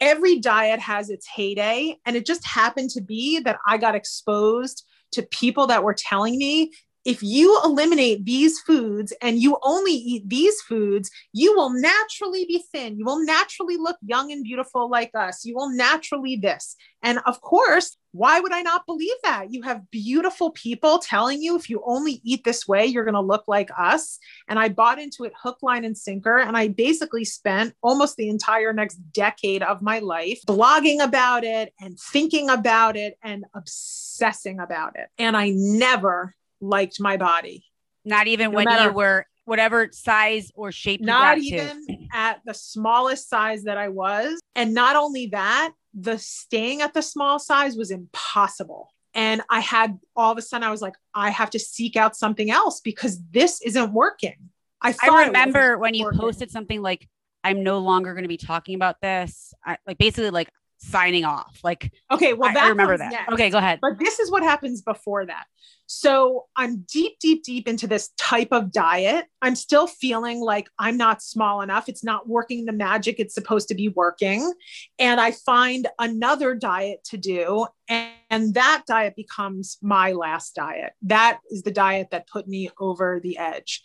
every 0.00 0.38
diet 0.38 0.80
has 0.80 1.10
its 1.10 1.26
heyday 1.26 1.96
and 2.06 2.16
it 2.16 2.24
just 2.24 2.46
happened 2.46 2.88
to 2.90 3.02
be 3.02 3.40
that 3.40 3.58
i 3.66 3.76
got 3.76 3.94
exposed 3.94 4.86
to 5.12 5.22
people 5.24 5.66
that 5.66 5.82
were 5.82 5.92
telling 5.92 6.38
me 6.38 6.70
if 7.04 7.22
you 7.22 7.58
eliminate 7.64 8.24
these 8.24 8.58
foods 8.60 9.12
and 9.22 9.38
you 9.38 9.58
only 9.62 9.92
eat 9.92 10.28
these 10.28 10.60
foods, 10.62 11.10
you 11.32 11.54
will 11.56 11.70
naturally 11.70 12.44
be 12.44 12.62
thin. 12.72 12.98
You 12.98 13.04
will 13.04 13.24
naturally 13.24 13.76
look 13.76 13.96
young 14.02 14.30
and 14.32 14.44
beautiful 14.44 14.90
like 14.90 15.10
us. 15.14 15.44
You 15.44 15.54
will 15.54 15.70
naturally 15.70 16.36
this. 16.36 16.76
And 17.02 17.18
of 17.24 17.40
course, 17.40 17.96
why 18.12 18.40
would 18.40 18.52
I 18.52 18.60
not 18.60 18.86
believe 18.86 19.16
that? 19.22 19.52
You 19.52 19.62
have 19.62 19.90
beautiful 19.90 20.50
people 20.50 20.98
telling 20.98 21.40
you 21.40 21.56
if 21.56 21.70
you 21.70 21.82
only 21.86 22.20
eat 22.24 22.44
this 22.44 22.66
way, 22.66 22.84
you're 22.84 23.04
going 23.04 23.14
to 23.14 23.20
look 23.20 23.44
like 23.46 23.70
us. 23.78 24.18
And 24.48 24.58
I 24.58 24.68
bought 24.68 24.98
into 24.98 25.24
it 25.24 25.32
hook, 25.40 25.58
line, 25.62 25.84
and 25.84 25.96
sinker. 25.96 26.38
And 26.38 26.56
I 26.56 26.68
basically 26.68 27.24
spent 27.24 27.74
almost 27.82 28.16
the 28.16 28.28
entire 28.28 28.72
next 28.72 28.96
decade 29.12 29.62
of 29.62 29.80
my 29.80 30.00
life 30.00 30.40
blogging 30.46 31.02
about 31.02 31.44
it 31.44 31.72
and 31.80 31.98
thinking 31.98 32.50
about 32.50 32.96
it 32.96 33.16
and 33.22 33.44
obsessing 33.54 34.58
about 34.58 34.96
it. 34.96 35.08
And 35.16 35.36
I 35.36 35.50
never 35.50 36.34
liked 36.60 37.00
my 37.00 37.16
body. 37.16 37.64
Not 38.04 38.26
even 38.26 38.50
No 38.50 38.56
when 38.56 38.64
matter- 38.66 38.90
you 38.90 38.96
were 38.96 39.26
whatever 39.44 39.88
size 39.92 40.50
or 40.54 40.70
shape 40.72 41.00
Not 41.00 41.38
even 41.38 41.86
to. 41.86 41.96
at 42.12 42.40
the 42.46 42.54
smallest 42.54 43.28
size 43.28 43.64
that 43.64 43.76
I 43.78 43.88
was. 43.88 44.38
And 44.54 44.74
not 44.74 44.96
only 44.96 45.26
that, 45.28 45.72
the 45.92 46.18
staying 46.18 46.82
at 46.82 46.94
the 46.94 47.02
small 47.02 47.38
size 47.38 47.76
was 47.76 47.90
impossible. 47.90 48.88
And 49.12 49.42
I 49.50 49.58
had 49.60 49.98
all 50.14 50.30
of 50.30 50.38
a 50.38 50.42
sudden, 50.42 50.62
I 50.66 50.70
was 50.70 50.82
like, 50.82 50.94
I 51.14 51.30
have 51.30 51.50
to 51.50 51.58
seek 51.58 51.96
out 51.96 52.14
something 52.16 52.48
else 52.50 52.80
because 52.80 53.20
this 53.32 53.60
isn't 53.62 53.92
working. 53.92 54.36
I, 54.80 54.94
I 55.02 55.26
remember 55.26 55.76
when 55.78 55.94
you 55.94 56.04
working. 56.04 56.20
posted 56.20 56.50
something 56.50 56.80
like, 56.80 57.08
"I'm 57.42 57.62
no 57.64 57.78
longer 57.80 58.14
going 58.14 58.22
to 58.22 58.28
be 58.28 58.36
talking 58.36 58.76
about 58.76 59.00
this," 59.02 59.52
I, 59.66 59.76
like 59.86 59.98
basically 59.98 60.30
like 60.30 60.48
signing 60.80 61.24
off. 61.24 61.60
Like 61.62 61.92
Okay, 62.10 62.32
well, 62.32 62.56
I, 62.56 62.66
I 62.66 62.68
remember 62.68 62.96
that. 62.96 63.12
next. 63.12 63.32
Okay, 63.32 63.50
go 63.50 63.58
ahead. 63.58 63.78
But 63.80 63.98
this 63.98 64.18
is 64.18 64.30
what 64.30 64.42
happens 64.42 64.82
before 64.82 65.26
that. 65.26 65.44
So 65.86 66.46
I'm 66.56 66.86
deep, 66.90 67.18
deep, 67.20 67.42
deep 67.42 67.68
into 67.68 67.86
this 67.86 68.10
type 68.16 68.48
of 68.52 68.72
diet. 68.72 69.26
I'm 69.42 69.56
still 69.56 69.86
feeling 69.86 70.40
like 70.40 70.68
I'm 70.78 70.96
not 70.96 71.22
small 71.22 71.62
enough. 71.62 71.88
It's 71.88 72.04
not 72.04 72.28
working 72.28 72.64
the 72.64 72.72
magic 72.72 73.18
it's 73.18 73.34
supposed 73.34 73.68
to 73.68 73.74
be 73.74 73.88
working. 73.88 74.52
And 74.98 75.20
I 75.20 75.32
find 75.32 75.88
another 75.98 76.54
diet 76.54 77.04
to 77.06 77.16
do. 77.16 77.66
And, 77.88 78.12
and 78.30 78.54
that 78.54 78.84
diet 78.86 79.16
becomes 79.16 79.78
my 79.82 80.12
last 80.12 80.54
diet. 80.54 80.92
That 81.02 81.40
is 81.50 81.62
the 81.62 81.72
diet 81.72 82.08
that 82.12 82.28
put 82.28 82.46
me 82.46 82.70
over 82.78 83.20
the 83.20 83.36
edge. 83.36 83.82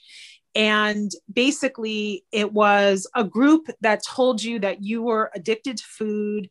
And 0.53 1.11
basically, 1.31 2.23
it 2.31 2.53
was 2.53 3.07
a 3.13 3.25
group 3.25 3.67
that 3.81 4.05
told 4.05 4.41
you 4.41 4.59
that 4.59 4.81
you 4.83 5.01
were 5.01 5.29
addicted 5.35 5.77
to 5.77 5.83
food 5.83 6.49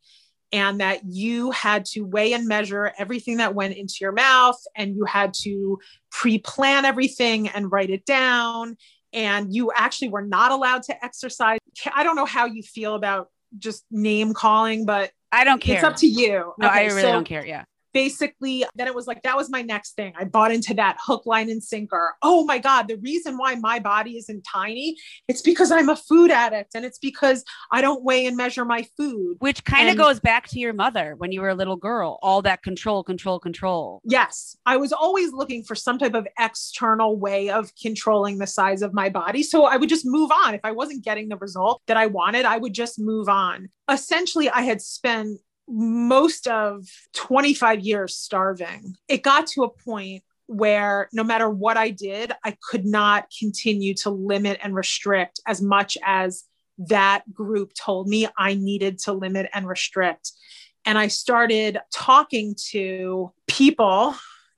and 0.52 0.80
that 0.80 1.00
you 1.04 1.50
had 1.50 1.84
to 1.84 2.02
weigh 2.02 2.32
and 2.32 2.46
measure 2.46 2.92
everything 2.98 3.38
that 3.38 3.54
went 3.54 3.76
into 3.76 3.94
your 4.00 4.12
mouth 4.12 4.60
and 4.76 4.94
you 4.94 5.04
had 5.04 5.34
to 5.34 5.78
pre-plan 6.10 6.84
everything 6.84 7.48
and 7.48 7.72
write 7.72 7.90
it 7.90 8.04
down 8.04 8.76
and 9.12 9.54
you 9.54 9.70
actually 9.74 10.08
were 10.08 10.24
not 10.24 10.52
allowed 10.52 10.82
to 10.82 11.04
exercise 11.04 11.58
i 11.92 12.02
don't 12.04 12.16
know 12.16 12.24
how 12.24 12.46
you 12.46 12.62
feel 12.62 12.94
about 12.94 13.28
just 13.58 13.84
name 13.90 14.32
calling 14.34 14.84
but 14.84 15.10
I 15.32 15.42
don't 15.42 15.60
care. 15.60 15.76
it's 15.76 15.84
up 15.84 15.96
to 15.96 16.06
you 16.06 16.52
no, 16.58 16.68
I 16.68 16.84
really 16.84 17.02
so- 17.02 17.12
don't 17.12 17.24
care. 17.24 17.44
Yeah. 17.44 17.64
Basically 17.94 18.64
then 18.74 18.86
it 18.86 18.94
was 18.94 19.06
like 19.06 19.22
that 19.22 19.36
was 19.36 19.48
my 19.48 19.62
next 19.62 19.92
thing. 19.92 20.12
I 20.18 20.24
bought 20.24 20.52
into 20.52 20.74
that 20.74 20.98
hook 21.00 21.24
line 21.24 21.48
and 21.48 21.62
sinker. 21.62 22.14
Oh 22.20 22.44
my 22.44 22.58
god 22.58 22.88
the 22.88 22.96
reason 22.96 23.38
why 23.38 23.54
my 23.54 23.78
body 23.78 24.18
isn't 24.18 24.42
tiny 24.42 24.96
it's 25.28 25.40
because 25.40 25.70
i'm 25.70 25.88
a 25.88 25.96
food 25.96 26.30
addict 26.30 26.74
and 26.74 26.84
it's 26.84 26.98
because 26.98 27.44
i 27.70 27.80
don't 27.80 28.02
weigh 28.02 28.26
and 28.26 28.36
measure 28.36 28.64
my 28.64 28.84
food. 28.96 29.36
Which 29.38 29.64
kind 29.64 29.88
of 29.88 29.96
goes 29.96 30.20
back 30.20 30.48
to 30.48 30.58
your 30.58 30.72
mother 30.72 31.14
when 31.16 31.32
you 31.32 31.40
were 31.40 31.48
a 31.48 31.54
little 31.54 31.76
girl 31.76 32.18
all 32.22 32.42
that 32.42 32.62
control 32.62 33.04
control 33.04 33.38
control. 33.38 34.02
Yes. 34.04 34.56
I 34.66 34.76
was 34.76 34.92
always 34.92 35.32
looking 35.32 35.62
for 35.62 35.74
some 35.74 35.98
type 35.98 36.14
of 36.14 36.26
external 36.38 37.16
way 37.16 37.50
of 37.50 37.70
controlling 37.80 38.38
the 38.38 38.46
size 38.46 38.82
of 38.82 38.92
my 38.92 39.08
body. 39.08 39.42
So 39.42 39.64
i 39.64 39.76
would 39.76 39.88
just 39.88 40.04
move 40.04 40.30
on. 40.32 40.54
If 40.54 40.60
i 40.64 40.72
wasn't 40.72 41.04
getting 41.04 41.28
the 41.28 41.36
result 41.36 41.80
that 41.86 41.96
i 41.96 42.06
wanted 42.06 42.44
i 42.44 42.58
would 42.58 42.74
just 42.74 42.98
move 42.98 43.28
on. 43.28 43.68
Essentially 43.88 44.50
i 44.50 44.62
had 44.62 44.82
spent 44.82 45.40
most 45.68 46.46
of 46.46 46.86
25 47.14 47.80
years 47.80 48.16
starving. 48.16 48.96
It 49.08 49.22
got 49.22 49.46
to 49.48 49.64
a 49.64 49.70
point 49.70 50.22
where 50.46 51.08
no 51.12 51.24
matter 51.24 51.48
what 51.48 51.76
I 51.76 51.90
did, 51.90 52.32
I 52.44 52.56
could 52.70 52.84
not 52.84 53.28
continue 53.38 53.94
to 53.94 54.10
limit 54.10 54.58
and 54.62 54.74
restrict 54.74 55.40
as 55.46 55.62
much 55.62 55.96
as 56.04 56.44
that 56.78 57.22
group 57.32 57.72
told 57.74 58.08
me 58.08 58.26
I 58.36 58.54
needed 58.54 58.98
to 59.00 59.12
limit 59.12 59.48
and 59.54 59.66
restrict. 59.66 60.32
And 60.84 60.98
I 60.98 61.08
started 61.08 61.78
talking 61.92 62.54
to 62.70 63.32
people. 63.46 64.14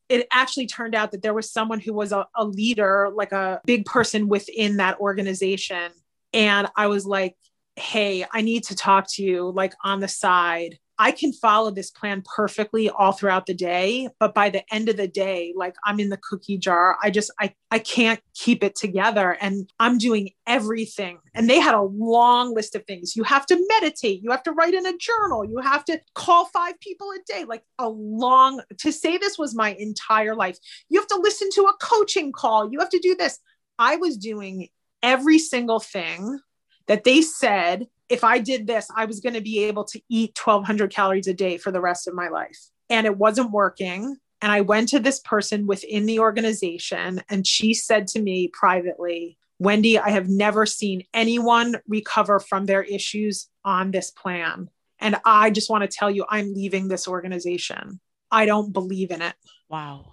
It 0.09 0.26
actually 0.32 0.66
turned 0.66 0.94
out 0.94 1.12
that 1.12 1.22
there 1.22 1.34
was 1.34 1.52
someone 1.52 1.78
who 1.78 1.92
was 1.92 2.12
a, 2.12 2.26
a 2.34 2.44
leader, 2.44 3.11
like 3.14 3.32
a 3.32 3.61
big 3.64 3.84
person 3.84 4.28
within 4.28 4.78
that 4.78 4.98
organization. 4.98 5.92
And 6.32 6.68
I 6.76 6.88
was 6.88 7.07
like, 7.07 7.36
hey, 7.76 8.24
I 8.32 8.40
need 8.40 8.64
to 8.64 8.74
talk 8.74 9.07
to 9.14 9.22
you 9.22 9.50
like 9.50 9.74
on 9.84 10.00
the 10.00 10.09
side. 10.09 10.78
I 10.99 11.12
can 11.12 11.32
follow 11.32 11.70
this 11.70 11.90
plan 11.90 12.22
perfectly 12.24 12.88
all 12.88 13.12
throughout 13.12 13.47
the 13.47 13.55
day, 13.55 14.09
but 14.18 14.34
by 14.34 14.49
the 14.49 14.62
end 14.72 14.88
of 14.88 14.97
the 14.97 15.09
day, 15.09 15.53
like 15.55 15.74
I'm 15.84 16.01
in 16.01 16.09
the 16.09 16.16
cookie 16.16 16.57
jar. 16.57 16.97
I 17.03 17.11
just 17.11 17.30
I 17.38 17.55
I 17.70 17.78
can't 17.78 18.20
keep 18.34 18.64
it 18.64 18.76
together 18.76 19.36
and 19.40 19.70
I'm 19.78 19.99
doing 19.99 20.30
everything. 20.47 21.18
And 21.34 21.51
they 21.51 21.61
had 21.61 21.74
a 21.74 21.82
long 21.82 22.55
list 22.55 22.74
of 22.74 22.84
things. 22.86 23.14
You 23.14 23.24
have 23.24 23.44
to 23.47 23.66
meditate, 23.68 24.22
you 24.22 24.30
have 24.30 24.42
to 24.44 24.53
write 24.53 24.74
in 24.74 24.86
a 24.86 24.97
journal, 24.97 25.44
you 25.44 25.59
have 25.59 25.84
to 25.86 26.01
call 26.14 26.47
five 26.47 26.80
people 26.80 27.11
a 27.11 27.18
day, 27.30 27.44
like 27.44 27.64
a 27.78 27.88
long 27.88 28.62
to 28.78 28.90
say 28.90 29.18
this 29.18 29.38
was 29.38 29.55
my 29.55 29.74
entire 29.78 30.34
life. 30.34 30.59
You 30.88 30.99
have 30.99 31.09
to 31.09 31.20
listen 31.20 31.51
to 31.55 31.62
a 31.62 31.74
coaching 31.80 32.32
call, 32.32 32.72
you 32.72 32.78
have 32.78 32.90
to 32.90 32.99
do 32.99 33.14
this. 33.14 33.38
I 33.78 33.97
was 33.97 34.16
doing 34.16 34.68
every 35.03 35.38
single 35.38 35.80
thing 35.80 36.40
that 36.86 37.05
they 37.05 37.20
said 37.20 37.86
if 38.09 38.24
I 38.24 38.38
did 38.38 38.66
this, 38.66 38.88
I 38.94 39.04
was 39.04 39.20
going 39.20 39.34
to 39.34 39.40
be 39.40 39.64
able 39.64 39.84
to 39.84 40.00
eat 40.09 40.38
1200 40.42 40.90
calories 40.92 41.26
a 41.26 41.34
day 41.34 41.59
for 41.59 41.70
the 41.70 41.80
rest 41.80 42.07
of 42.07 42.14
my 42.14 42.28
life. 42.28 42.59
And 42.88 43.07
it 43.07 43.16
wasn't 43.16 43.50
working. 43.50 44.16
And 44.40 44.52
I 44.52 44.61
went 44.61 44.90
to 44.90 45.00
this 45.00 45.20
person 45.20 45.66
within 45.66 46.07
the 46.07 46.20
organization, 46.20 47.22
and 47.28 47.46
she 47.46 47.72
said 47.72 48.07
to 48.09 48.20
me 48.20 48.48
privately, 48.48 49.38
Wendy, 49.59 49.98
I 49.98 50.11
have 50.11 50.28
never 50.28 50.66
seen 50.66 51.04
anyone 51.14 51.76
recover 51.88 52.38
from 52.38 52.66
their 52.66 52.82
issues 52.82 53.48
on 53.64 53.90
this 53.90 54.11
plan. 54.11 54.68
And 54.98 55.16
I 55.24 55.50
just 55.50 55.70
want 55.70 55.82
to 55.82 55.96
tell 55.96 56.11
you, 56.11 56.26
I'm 56.28 56.52
leaving 56.52 56.88
this 56.88 57.09
organization. 57.09 58.00
I 58.30 58.44
don't 58.44 58.72
believe 58.72 59.11
in 59.11 59.22
it 59.22 59.34
wow 59.68 60.04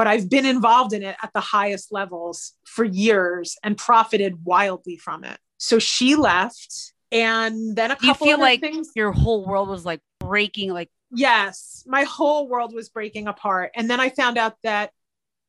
but 0.00 0.06
I've 0.06 0.30
been 0.30 0.46
involved 0.46 0.94
in 0.94 1.02
it 1.02 1.14
at 1.22 1.30
the 1.34 1.40
highest 1.40 1.92
levels 1.92 2.54
for 2.64 2.86
years 2.86 3.58
and 3.62 3.76
profited 3.76 4.46
wildly 4.46 4.96
from 4.96 5.24
it. 5.24 5.38
So 5.58 5.78
she 5.78 6.16
left. 6.16 6.94
And 7.12 7.74
then 7.76 7.90
a 7.90 7.96
Do 7.96 8.06
you 8.06 8.12
couple 8.12 8.26
feel 8.26 8.38
like 8.38 8.60
things. 8.60 8.90
your 8.94 9.12
whole 9.12 9.44
world 9.44 9.68
was 9.68 9.84
like 9.84 10.00
breaking 10.18 10.72
like 10.72 10.90
Yes, 11.12 11.82
my 11.88 12.04
whole 12.04 12.48
world 12.48 12.72
was 12.72 12.88
breaking 12.88 13.26
apart. 13.26 13.72
And 13.74 13.90
then 13.90 13.98
I 13.98 14.10
found 14.10 14.38
out 14.38 14.54
that 14.62 14.92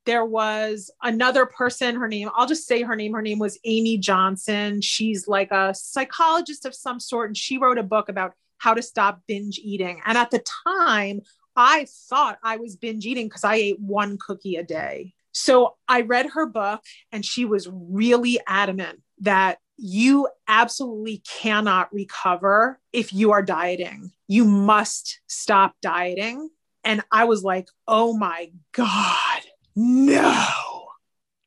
there 0.07 0.25
was 0.25 0.89
another 1.03 1.45
person, 1.45 1.97
her 1.97 2.07
name, 2.07 2.29
I'll 2.35 2.47
just 2.47 2.65
say 2.65 2.81
her 2.81 2.95
name. 2.95 3.13
Her 3.13 3.21
name 3.21 3.37
was 3.37 3.59
Amy 3.63 3.99
Johnson. 3.99 4.81
She's 4.81 5.27
like 5.27 5.51
a 5.51 5.75
psychologist 5.75 6.65
of 6.65 6.73
some 6.73 6.99
sort. 6.99 7.29
And 7.29 7.37
she 7.37 7.59
wrote 7.59 7.77
a 7.77 7.83
book 7.83 8.09
about 8.09 8.33
how 8.57 8.73
to 8.73 8.81
stop 8.81 9.21
binge 9.27 9.59
eating. 9.59 10.01
And 10.03 10.17
at 10.17 10.31
the 10.31 10.43
time, 10.65 11.21
I 11.55 11.85
thought 12.09 12.39
I 12.43 12.57
was 12.57 12.75
binge 12.75 13.05
eating 13.05 13.27
because 13.27 13.43
I 13.43 13.55
ate 13.55 13.79
one 13.79 14.17
cookie 14.17 14.55
a 14.55 14.63
day. 14.63 15.13
So 15.31 15.75
I 15.87 16.01
read 16.01 16.31
her 16.33 16.45
book, 16.45 16.81
and 17.11 17.23
she 17.23 17.45
was 17.45 17.69
really 17.71 18.39
adamant 18.47 19.01
that 19.19 19.59
you 19.83 20.27
absolutely 20.47 21.23
cannot 21.27 21.91
recover 21.91 22.79
if 22.93 23.11
you 23.11 23.31
are 23.31 23.41
dieting. 23.41 24.11
You 24.27 24.45
must 24.45 25.21
stop 25.25 25.73
dieting. 25.81 26.49
And 26.83 27.01
I 27.11 27.25
was 27.25 27.43
like, 27.43 27.67
oh 27.87 28.15
my 28.15 28.51
God, 28.73 29.41
no. 29.75 30.45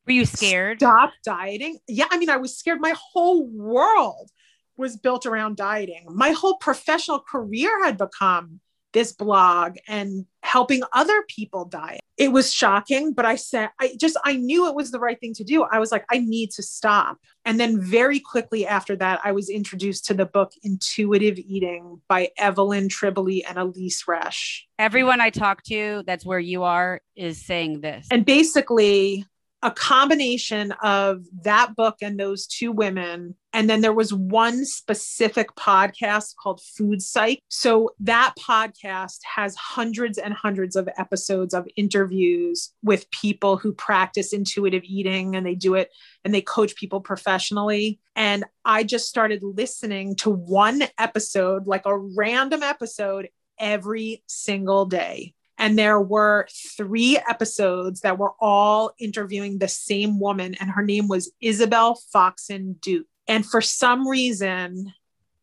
were 0.05 0.13
you 0.13 0.27
scared 0.27 0.81
Stop 0.81 1.13
dieting. 1.25 1.79
Yeah, 1.87 2.07
I 2.11 2.19
mean, 2.19 2.29
I 2.29 2.39
was 2.39 2.59
scared. 2.59 2.81
My 2.81 2.95
whole 3.13 3.47
world 3.47 4.31
was 4.77 4.97
built 4.97 5.27
around 5.27 5.57
dieting. 5.57 6.07
My 6.11 6.33
whole 6.33 6.57
professional 6.57 7.21
career 7.21 7.85
had 7.85 7.97
become 7.97 8.59
this 8.93 9.13
blog 9.13 9.77
and 9.87 10.27
helping 10.43 10.83
other 10.93 11.23
people 11.29 11.67
diet. 11.67 12.01
It 12.17 12.33
was 12.33 12.53
shocking, 12.53 13.13
but 13.13 13.25
I 13.25 13.37
said, 13.37 13.71
I 13.81 13.97
just, 13.99 14.17
I 14.25 14.37
knew 14.37 14.69
it 14.69 14.75
was 14.75 14.91
the 14.91 15.01
right 15.01 15.19
thing 15.19 15.35
to 15.35 15.45
do. 15.45 15.65
I 15.65 15.79
was 15.79 15.91
like, 15.91 16.05
I 16.11 16.19
need 16.19 16.51
to 16.53 16.63
stop. 16.63 17.19
And 17.45 17.59
then 17.59 17.81
very 17.81 18.21
quickly 18.21 18.67
after 18.67 18.97
that, 18.97 19.21
I 19.25 19.33
was 19.33 19.49
introduced 19.49 20.07
to 20.07 20.15
the 20.15 20.25
book 20.25 20.53
Intuitive 20.63 21.39
Eating 21.39 22.01
by 22.09 22.31
Evelyn 22.39 22.89
Tribole 22.89 23.43
and 23.49 23.59
Elise 23.59 24.05
Resch. 24.05 24.61
everyone 24.79 25.21
i 25.21 25.31
talk 25.31 25.63
to 25.65 26.03
that's 26.07 26.25
where 26.27 26.39
you 26.39 26.63
are 26.63 27.01
is 27.17 27.45
saying 27.45 27.81
this 27.81 28.07
and 28.11 28.25
basically 28.25 29.25
a 29.65 29.71
combination 29.71 30.73
of 30.83 31.25
that 31.43 31.75
book 31.75 31.97
and 32.03 32.21
those 32.21 32.47
two 32.47 32.71
women. 32.71 33.35
And 33.55 33.69
then 33.71 33.81
there 33.81 33.95
was 33.95 34.13
one 34.13 34.67
specific 34.67 35.55
podcast 35.57 36.37
called 36.37 36.61
food 36.61 37.01
psych. 37.01 37.41
So 37.49 37.93
that 38.01 38.35
podcast 38.39 39.21
has 39.25 39.57
hundreds 39.57 40.19
and 40.19 40.35
hundreds 40.35 40.77
of 40.77 40.87
episodes 40.99 41.55
of 41.55 41.67
interviews 41.77 42.75
with 42.83 43.11
people 43.11 43.57
who 43.57 43.73
practice 43.73 44.35
intuitive 44.35 44.85
eating 44.85 45.35
and 45.35 45.47
they 45.47 45.55
do 45.55 45.75
it 45.77 45.91
and 46.27 46.35
they 46.35 46.43
coach 46.43 46.77
people 46.77 47.01
professionally. 47.01 48.01
And 48.15 48.45
i 48.65 48.85
just 48.85 49.09
started 49.09 49.43
listening 49.43 50.15
to 50.17 50.31
one 50.31 50.85
episode 50.99 51.67
like 51.67 51.87
a 51.87 51.99
random 51.99 52.63
episode 52.63 53.29
every 53.59 54.23
single 54.27 54.87
day 54.87 55.35
and 55.65 55.79
there 55.79 55.99
were 55.99 56.47
three 56.77 57.17
episodes 57.27 58.03
that 58.03 58.19
were 58.19 58.35
all 58.39 58.93
interviewing 58.99 59.57
the 59.57 59.67
same 59.67 60.21
woman, 60.21 60.55
and 60.61 60.69
her 60.69 60.83
name 60.83 61.09
was 61.09 61.33
Isabel 61.41 61.99
Foxen 62.15 62.75
Duke. 62.83 63.07
And 63.27 63.47
for 63.47 63.63
some 63.63 64.07
reason, 64.07 64.93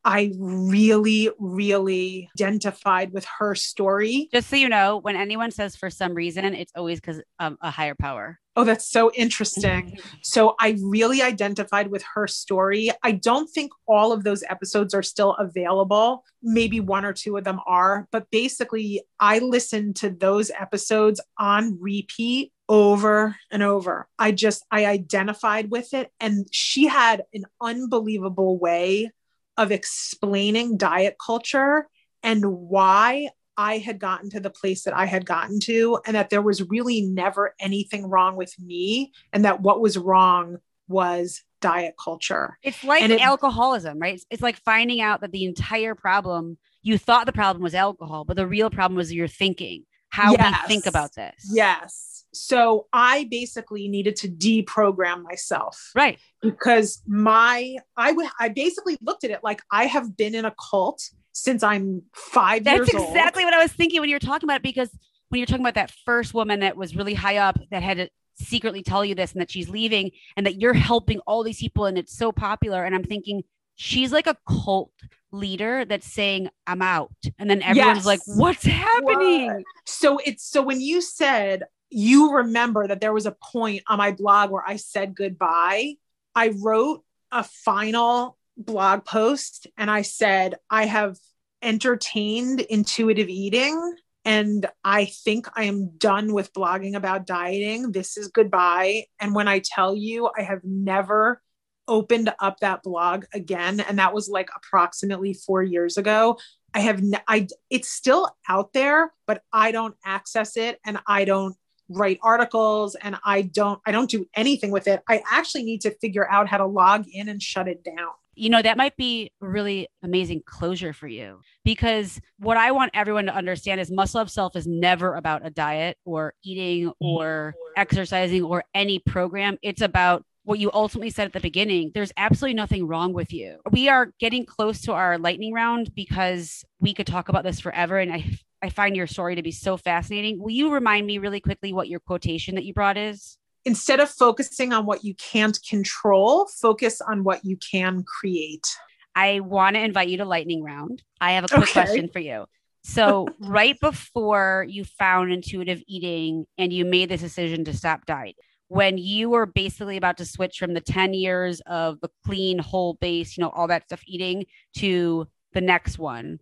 I 0.04 0.34
really, 0.38 1.30
really 1.40 2.30
identified 2.40 3.12
with 3.14 3.26
her 3.40 3.56
story. 3.56 4.30
just 4.34 4.50
so 4.50 4.56
you 4.56 4.70
know 4.70 4.98
when 4.98 5.16
anyone 5.16 5.52
says 5.52 5.76
for 5.76 5.90
some 5.90 6.14
reason 6.14 6.46
it's 6.54 6.72
always 6.76 7.00
because 7.00 7.22
of 7.40 7.58
a 7.62 7.72
higher 7.72 7.96
power 7.96 8.40
Oh, 8.56 8.64
that's 8.64 8.90
so 8.90 9.12
interesting. 9.14 9.98
So 10.24 10.56
I 10.60 10.78
really 10.82 11.22
identified 11.22 11.90
with 11.90 12.04
her 12.14 12.28
story. 12.28 12.92
I 13.04 13.12
don't 13.14 13.50
think 13.50 13.72
all 13.88 14.14
of 14.14 14.24
those 14.24 14.44
episodes 14.44 14.94
are 14.94 15.04
still 15.04 15.34
available. 15.34 16.24
Maybe 16.44 16.80
one 16.80 17.06
or 17.06 17.14
two 17.14 17.38
of 17.38 17.44
them 17.44 17.60
are, 17.66 18.08
but 18.12 18.30
basically, 18.32 19.04
I 19.20 19.40
listened 19.40 19.98
to 19.98 20.10
those 20.10 20.52
episodes 20.52 21.20
on 21.38 21.78
repeat 21.82 22.54
over 22.70 23.36
and 23.52 23.64
over. 23.64 24.08
I 24.18 24.32
just, 24.32 24.64
I 24.72 24.86
identified 24.86 25.72
with 25.72 25.94
it. 25.94 26.12
And 26.20 26.48
she 26.52 26.88
had 26.88 27.24
an 27.34 27.46
unbelievable 27.60 28.58
way 28.58 29.12
of 29.58 29.72
explaining 29.72 30.78
diet 30.78 31.18
culture 31.24 31.88
and 32.24 32.44
why 32.46 33.30
I 33.58 33.78
had 33.80 34.00
gotten 34.00 34.30
to 34.32 34.40
the 34.40 34.50
place 34.50 34.84
that 34.84 34.96
I 34.96 35.06
had 35.06 35.26
gotten 35.26 35.60
to, 35.62 36.00
and 36.06 36.16
that 36.16 36.30
there 36.30 36.42
was 36.42 36.68
really 36.70 37.02
never 37.02 37.54
anything 37.60 38.08
wrong 38.10 38.36
with 38.36 38.54
me, 38.60 39.12
and 39.34 39.46
that 39.46 39.62
what 39.62 39.82
was 39.82 39.98
wrong 39.98 40.58
was 40.88 41.44
diet 41.60 41.96
culture. 42.02 42.58
It's 42.64 42.84
like 42.84 43.04
it- 43.04 43.22
alcoholism, 43.22 44.00
right? 44.00 44.16
It's, 44.16 44.26
it's 44.30 44.42
like 44.42 44.58
finding 44.64 45.02
out 45.02 45.22
that 45.22 45.32
the 45.32 45.46
entire 45.46 45.96
problem, 45.96 46.58
you 46.82 46.98
thought 46.98 47.26
the 47.26 47.34
problem 47.34 47.62
was 47.62 47.76
alcohol, 47.76 48.24
but 48.26 48.36
the 48.38 48.48
real 48.48 48.70
problem 48.70 48.96
was 48.98 49.14
your 49.14 49.28
thinking, 49.28 49.84
how 50.10 50.32
Yes. 50.32 50.62
we 50.64 50.68
think 50.68 50.86
about 50.88 51.14
this. 51.14 51.50
Yes. 51.52 52.21
So 52.34 52.88
I 52.94 53.28
basically 53.30 53.88
needed 53.88 54.16
to 54.18 54.28
deprogram 54.30 55.24
myself 55.24 55.92
Right. 55.96 56.18
because 56.42 57.02
my 57.08 57.78
I 57.98 58.50
basically 58.50 58.98
looked 59.02 59.24
at 59.24 59.32
it 59.32 59.40
like 59.44 59.62
I 59.72 59.86
have 59.86 60.16
been 60.16 60.36
in 60.36 60.46
a 60.46 60.54
cult 60.70 61.02
since 61.34 61.64
I'm 61.64 62.04
five 62.16 62.64
That's 62.64 62.78
years 62.92 62.94
old. 62.94 63.10
exactly 63.10 63.44
what 63.46 63.54
I 63.54 63.62
was 63.62 63.72
thinking 63.72 64.00
when 64.02 64.10
you 64.10 64.16
were 64.16 64.20
talking 64.20 64.48
about 64.48 64.58
it, 64.58 64.64
because 64.64 64.90
when 65.30 65.40
you're 65.40 65.46
talking 65.46 65.64
about 65.64 65.76
that 65.76 65.92
first 66.06 66.34
woman 66.34 66.60
that 66.62 66.76
was 66.76 66.96
really 66.96 67.14
high 67.14 67.38
up 67.38 67.58
that 67.72 67.84
had 67.84 67.98
to 67.98 68.10
secretly 68.36 68.84
tell 68.84 69.06
you 69.06 69.16
this 69.16 69.32
and 69.34 69.42
that 69.42 69.50
she's 69.52 69.70
leaving 69.70 70.12
and 70.36 70.46
that 70.46 70.60
you're 70.60 70.74
helping 70.74 71.20
all 71.22 71.44
these 71.44 71.60
people 71.60 71.86
and 71.86 71.98
it's 71.98 72.18
so 72.18 72.32
popular. 72.32 72.84
And 72.84 72.94
I'm 72.96 73.04
thinking, 73.04 73.44
she's 73.76 74.12
like 74.12 74.28
a 74.28 74.36
cult 74.48 74.92
leader 75.32 75.86
that's 75.86 76.12
saying, 76.12 76.50
I'm 76.68 76.82
out. 76.82 77.12
And 77.40 77.50
then 77.50 77.62
everyone's 77.62 78.00
Yes. 78.00 78.06
like, 78.06 78.20
what's 78.26 78.66
happening? 78.66 79.48
What? 79.54 79.64
So 79.86 80.20
it's 80.26 80.44
so 80.44 80.62
when 80.62 80.82
you 80.82 81.02
said 81.02 81.64
you 81.92 82.36
remember 82.36 82.88
that 82.88 83.02
there 83.02 83.14
was 83.14 83.26
a 83.26 83.36
point 83.52 83.84
on 83.88 83.98
my 83.98 84.12
blog 84.12 84.50
where 84.50 84.64
I 84.66 84.78
said 84.78 85.14
goodbye, 85.14 85.96
I 86.34 86.54
wrote 86.58 87.04
a 87.32 87.44
final 87.44 88.38
blog 88.58 89.06
post 89.06 89.68
and 89.78 89.92
I 89.92 90.02
said, 90.02 90.56
I 90.70 90.86
have 90.86 91.18
entertained 91.62 92.62
intuitive 92.62 93.30
eating 93.30 93.96
and 94.24 94.66
I 94.84 95.06
think 95.06 95.48
I 95.56 95.66
am 95.66 95.98
done 95.98 96.34
with 96.34 96.54
blogging 96.54 96.96
about 96.96 97.26
dieting. 97.26 97.92
This 97.92 98.18
is 98.18 98.30
goodbye. 98.30 99.06
And 99.20 99.36
when 99.36 99.48
I 99.48 99.60
tell 99.60 99.96
you, 99.96 100.30
I 100.38 100.44
have 100.44 100.64
never 100.64 101.42
opened 101.88 102.32
up 102.40 102.60
that 102.60 102.84
blog 102.84 103.26
again 103.34 103.80
and 103.82 104.00
that 104.00 104.14
was 104.14 104.30
like 104.30 104.50
approximately 104.56 105.34
4 105.34 105.64
years 105.64 105.98
ago. 105.98 106.38
I 106.74 106.82
have 106.82 107.00
n- 107.00 107.22
I 107.28 107.48
it's 107.70 107.90
still 107.90 108.30
out 108.48 108.72
there, 108.72 109.12
but 109.28 109.44
I 109.52 109.72
don't 109.72 109.96
access 110.06 110.56
it 110.56 110.80
and 110.86 111.00
I 111.06 111.26
don't 111.26 111.56
write 111.92 112.20
articles 112.24 112.96
and 112.96 113.16
I 113.26 113.44
don't 113.44 113.80
I 113.86 113.92
don't 113.92 114.10
do 114.10 114.26
anything 114.36 114.72
with 114.72 114.88
it. 114.88 115.02
I 115.08 115.22
actually 115.32 115.64
need 115.64 115.82
to 115.82 115.92
figure 116.00 116.30
out 116.30 116.48
how 116.48 116.58
to 116.58 116.66
log 116.66 117.06
in 117.12 117.30
and 117.30 117.42
shut 117.42 117.68
it 117.68 117.84
down. 117.84 118.12
you 118.36 118.50
know 118.50 118.62
that 118.62 118.78
might 118.78 118.96
be 118.96 119.32
really 119.42 119.88
amazing 120.04 120.42
closure 120.46 120.94
for 120.94 121.08
you 121.08 121.42
because 121.66 122.20
what 122.40 122.56
i 122.58 122.72
want 122.72 122.92
everyone 122.94 123.26
to 123.26 123.36
understand 123.36 123.82
is 123.82 123.92
must 123.92 124.16
love 124.16 124.32
self 124.32 124.56
is 124.56 124.66
never 124.66 125.16
about 125.16 125.46
a 125.46 125.50
diet 125.50 125.98
or 126.06 126.34
eating 126.44 126.92
or 127.00 127.54
exercising 127.76 128.42
or 128.44 128.64
any 128.74 129.00
program 129.00 129.58
it's 129.62 129.82
about 129.82 130.24
what 130.44 130.60
you 130.60 130.72
ultimately 130.74 131.10
said 131.10 131.26
at 131.26 131.34
the 131.34 131.40
beginning 131.40 131.92
there's 131.94 132.14
absolutely 132.16 132.56
nothing 132.56 132.88
wrong 132.88 133.12
with 133.14 133.34
you 133.34 133.58
we 133.72 133.90
are 133.90 134.14
getting 134.20 134.46
close 134.46 134.82
to 134.82 134.94
our 134.94 135.18
lightning 135.18 135.54
round 135.54 135.94
because 135.94 136.64
we 136.80 136.94
could 136.94 137.08
talk 137.08 137.28
about 137.30 137.44
this 137.44 137.60
forever 137.60 137.98
and 137.98 138.14
i 138.14 138.24
i 138.62 138.70
find 138.70 138.96
your 138.96 139.08
story 139.08 139.36
to 139.36 139.44
be 139.44 139.52
so 139.52 139.78
fascinating 139.78 140.40
will 140.40 140.52
you 140.52 140.72
remind 140.72 141.06
me 141.06 141.18
really 141.18 141.40
quickly 141.40 141.74
what 141.74 141.88
your 141.88 142.00
quotation 142.00 142.56
that 142.56 142.66
you 142.66 142.74
brought 142.74 142.98
is 142.98 143.38
Instead 143.64 144.00
of 144.00 144.10
focusing 144.10 144.74
on 144.74 144.88
what 144.88 145.04
you 145.04 145.14
can't 145.16 145.60
control, 145.70 146.48
focus 146.48 147.00
on 147.00 147.24
what 147.24 147.46
you 147.46 147.58
can 147.58 148.04
create. 148.04 148.76
I 149.16 149.40
want 149.42 149.76
to 149.76 149.84
invite 149.84 150.10
you 150.10 150.18
to 150.18 150.26
lightning 150.26 150.64
round. 150.64 151.04
I 151.20 151.34
have 151.34 151.44
a 151.44 151.48
quick 151.48 151.64
Okay. 151.64 151.72
question 151.74 152.10
for 152.12 152.20
you. 152.20 152.46
So, 152.84 153.36
right 153.40 153.80
before 153.80 154.66
you 154.68 154.84
found 154.84 155.32
intuitive 155.32 155.84
eating 155.88 156.46
and 156.58 156.74
you 156.74 156.86
made 156.86 157.10
this 157.10 157.22
decision 157.22 157.64
to 157.66 157.74
stop 157.78 158.08
diet, 158.08 158.36
when 158.70 158.98
you 158.98 159.30
were 159.30 159.46
basically 159.46 159.98
about 159.98 160.18
to 160.18 160.26
switch 160.26 160.58
from 160.58 160.74
the 160.74 160.82
10 160.82 161.14
years 161.14 161.62
of 161.68 162.00
the 162.02 162.10
clean, 162.26 162.58
whole 162.58 162.96
base, 162.96 163.38
you 163.38 163.44
know, 163.44 163.50
all 163.50 163.68
that 163.68 163.84
stuff 163.84 164.02
eating 164.08 164.46
to 164.78 165.28
the 165.54 165.62
next 165.62 166.00
one, 166.00 166.40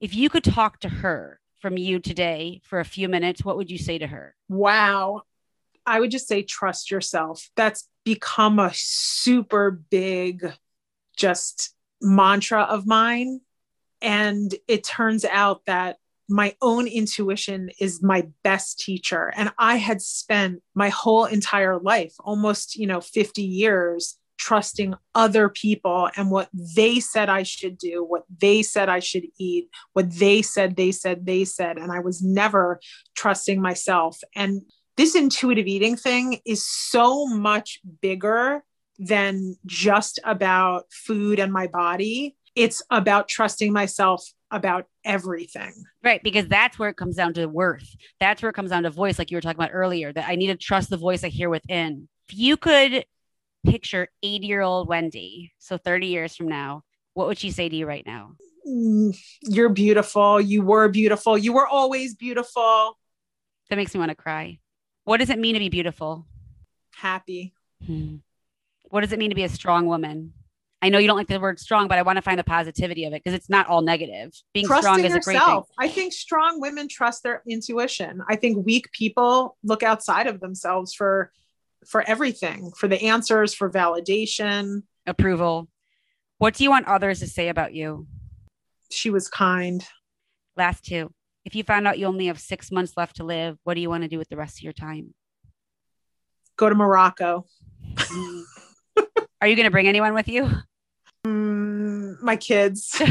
if 0.00 0.14
you 0.14 0.30
could 0.30 0.44
talk 0.44 0.80
to 0.80 0.88
her 0.88 1.40
from 1.60 1.76
you 1.76 1.98
today 1.98 2.60
for 2.64 2.80
a 2.80 2.84
few 2.84 3.08
minutes, 3.08 3.44
what 3.44 3.56
would 3.56 3.70
you 3.70 3.78
say 3.78 3.98
to 3.98 4.06
her? 4.06 4.34
Wow. 4.48 5.22
I 5.86 6.00
would 6.00 6.10
just 6.10 6.26
say 6.28 6.42
trust 6.42 6.90
yourself. 6.90 7.50
That's 7.56 7.88
become 8.04 8.58
a 8.58 8.72
super 8.74 9.70
big 9.70 10.52
just 11.16 11.74
mantra 12.00 12.62
of 12.62 12.86
mine. 12.86 13.40
And 14.00 14.54
it 14.66 14.84
turns 14.84 15.24
out 15.26 15.62
that 15.66 15.98
my 16.28 16.54
own 16.62 16.86
intuition 16.86 17.70
is 17.78 18.02
my 18.02 18.28
best 18.42 18.78
teacher. 18.78 19.32
And 19.36 19.52
I 19.58 19.76
had 19.76 20.00
spent 20.00 20.62
my 20.74 20.88
whole 20.88 21.26
entire 21.26 21.78
life, 21.78 22.14
almost, 22.20 22.76
you 22.76 22.86
know, 22.86 23.00
50 23.00 23.42
years, 23.42 24.16
trusting 24.40 24.94
other 25.14 25.48
people 25.50 26.08
and 26.16 26.30
what 26.30 26.48
they 26.74 26.98
said 26.98 27.28
I 27.28 27.42
should 27.42 27.76
do, 27.76 28.02
what 28.02 28.24
they 28.40 28.62
said 28.62 28.88
I 28.88 28.98
should 28.98 29.26
eat, 29.38 29.68
what 29.92 30.10
they 30.10 30.40
said, 30.42 30.76
they 30.76 30.92
said, 30.92 31.26
they 31.26 31.44
said. 31.44 31.76
And 31.76 31.92
I 31.92 32.00
was 32.00 32.22
never 32.22 32.80
trusting 33.14 33.60
myself. 33.60 34.18
And 34.34 34.62
this 34.96 35.14
intuitive 35.14 35.66
eating 35.66 35.96
thing 35.96 36.40
is 36.46 36.66
so 36.66 37.26
much 37.26 37.80
bigger 38.00 38.64
than 38.98 39.56
just 39.66 40.18
about 40.24 40.86
food 40.90 41.38
and 41.38 41.52
my 41.52 41.66
body. 41.66 42.34
It's 42.56 42.82
about 42.90 43.28
trusting 43.28 43.72
myself 43.72 44.24
about 44.50 44.86
everything. 45.04 45.84
Right. 46.02 46.22
Because 46.22 46.48
that's 46.48 46.78
where 46.78 46.88
it 46.88 46.96
comes 46.96 47.16
down 47.16 47.34
to 47.34 47.46
worth. 47.46 47.94
That's 48.18 48.42
where 48.42 48.50
it 48.50 48.54
comes 48.54 48.70
down 48.70 48.82
to 48.82 48.90
voice, 48.90 49.18
like 49.18 49.30
you 49.30 49.36
were 49.36 49.42
talking 49.42 49.60
about 49.60 49.74
earlier, 49.74 50.12
that 50.12 50.28
I 50.28 50.34
need 50.34 50.48
to 50.48 50.56
trust 50.56 50.90
the 50.90 50.96
voice 50.96 51.24
I 51.24 51.28
hear 51.28 51.50
within. 51.50 52.08
If 52.28 52.36
you 52.38 52.56
could 52.56 53.04
picture 53.64 54.08
80 54.22 54.46
year 54.46 54.60
old 54.60 54.88
Wendy, 54.88 55.52
so 55.58 55.76
30 55.76 56.06
years 56.06 56.36
from 56.36 56.48
now, 56.48 56.82
what 57.14 57.26
would 57.26 57.38
she 57.38 57.50
say 57.50 57.68
to 57.68 57.76
you 57.76 57.86
right 57.86 58.04
now? 58.06 58.32
Mm, 58.66 59.16
You're 59.42 59.68
beautiful. 59.68 60.40
You 60.40 60.62
were 60.62 60.88
beautiful. 60.88 61.36
You 61.36 61.52
were 61.52 61.66
always 61.66 62.14
beautiful. 62.14 62.98
That 63.68 63.76
makes 63.76 63.94
me 63.94 63.98
want 63.98 64.10
to 64.10 64.16
cry. 64.16 64.58
What 65.04 65.18
does 65.18 65.30
it 65.30 65.38
mean 65.38 65.54
to 65.54 65.60
be 65.60 65.68
beautiful? 65.68 66.26
Happy. 66.94 67.54
Hmm. 67.84 68.16
What 68.90 69.02
does 69.02 69.12
it 69.12 69.18
mean 69.18 69.30
to 69.30 69.36
be 69.36 69.44
a 69.44 69.48
strong 69.48 69.86
woman? 69.86 70.32
I 70.82 70.88
know 70.88 70.98
you 70.98 71.06
don't 71.06 71.16
like 71.16 71.28
the 71.28 71.38
word 71.38 71.58
strong, 71.58 71.88
but 71.88 71.98
I 71.98 72.02
want 72.02 72.16
to 72.16 72.22
find 72.22 72.38
the 72.38 72.44
positivity 72.44 73.04
of 73.04 73.12
it 73.12 73.22
because 73.22 73.36
it's 73.36 73.50
not 73.50 73.66
all 73.66 73.82
negative. 73.82 74.32
Being 74.54 74.66
strong 74.66 74.82
Trusting 74.82 75.04
is 75.04 75.14
a 75.14 75.20
great 75.20 75.42
thing. 75.42 75.62
I 75.78 75.88
think 75.88 76.12
strong 76.12 76.60
women 76.60 76.88
trust 76.88 77.22
their 77.22 77.42
intuition. 77.46 78.22
I 78.28 78.36
think 78.36 78.64
weak 78.64 78.90
people 78.92 79.56
look 79.62 79.82
outside 79.82 80.26
of 80.26 80.40
themselves 80.40 80.94
for 80.94 81.32
for 81.86 82.02
everything, 82.02 82.72
for 82.76 82.88
the 82.88 83.02
answers, 83.06 83.54
for 83.54 83.70
validation. 83.70 84.82
Approval. 85.06 85.68
What 86.38 86.54
do 86.54 86.64
you 86.64 86.70
want 86.70 86.86
others 86.86 87.20
to 87.20 87.26
say 87.26 87.48
about 87.48 87.74
you? 87.74 88.06
She 88.90 89.10
was 89.10 89.28
kind. 89.28 89.84
Last 90.56 90.84
two. 90.84 91.12
If 91.44 91.54
you 91.54 91.64
found 91.64 91.86
out 91.86 91.98
you 91.98 92.06
only 92.06 92.26
have 92.26 92.38
six 92.38 92.70
months 92.70 92.94
left 92.96 93.16
to 93.16 93.24
live, 93.24 93.58
what 93.64 93.74
do 93.74 93.80
you 93.80 93.88
want 93.88 94.02
to 94.02 94.08
do 94.08 94.18
with 94.18 94.28
the 94.28 94.36
rest 94.36 94.58
of 94.58 94.62
your 94.62 94.72
time? 94.72 95.14
Go 96.56 96.68
to 96.68 96.74
Morocco. 96.74 97.46
Mm. 97.96 98.42
Are 99.40 99.48
you 99.48 99.56
going 99.56 99.64
to 99.64 99.70
bring 99.70 99.88
anyone 99.88 100.12
with 100.12 100.28
you? 100.28 100.50
Mm, 101.26 102.20
my 102.22 102.36
kids. 102.36 103.00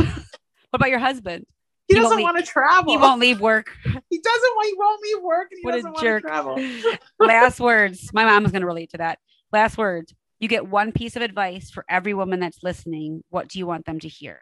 What 0.72 0.82
about 0.82 0.92
your 0.92 1.00
husband? 1.00 1.46
He 1.90 1.96
He 1.96 2.02
doesn't 2.02 2.22
want 2.22 2.38
to 2.38 2.44
travel. 2.44 2.92
He 2.92 2.98
won't 2.98 3.20
leave 3.20 3.42
work. 3.42 3.72
He 4.10 4.20
doesn't 4.22 4.56
want. 4.56 4.68
He 4.68 4.76
won't 4.78 5.02
leave 5.02 5.24
work, 5.24 5.48
and 5.52 5.60
he 5.60 5.66
What 5.66 6.00
a 6.00 6.02
jerk. 6.02 6.24
to 6.24 6.28
travel. 6.30 6.60
Last 7.20 7.60
words. 7.60 8.12
My 8.14 8.26
mom 8.26 8.46
is 8.46 8.52
going 8.52 8.62
to 8.62 8.68
relate 8.68 8.92
to 8.92 8.98
that. 9.00 9.20
Last 9.52 9.78
words. 9.78 10.14
You 10.40 10.48
get 10.48 10.68
one 10.68 10.92
piece 10.92 11.16
of 11.16 11.22
advice 11.22 11.70
for 11.70 11.84
every 11.90 12.14
woman 12.14 12.40
that's 12.40 12.64
listening. 12.64 13.24
What 13.30 13.50
do 13.50 13.60
you 13.60 13.66
want 13.66 13.86
them 13.86 14.00
to 14.00 14.08
hear? 14.08 14.40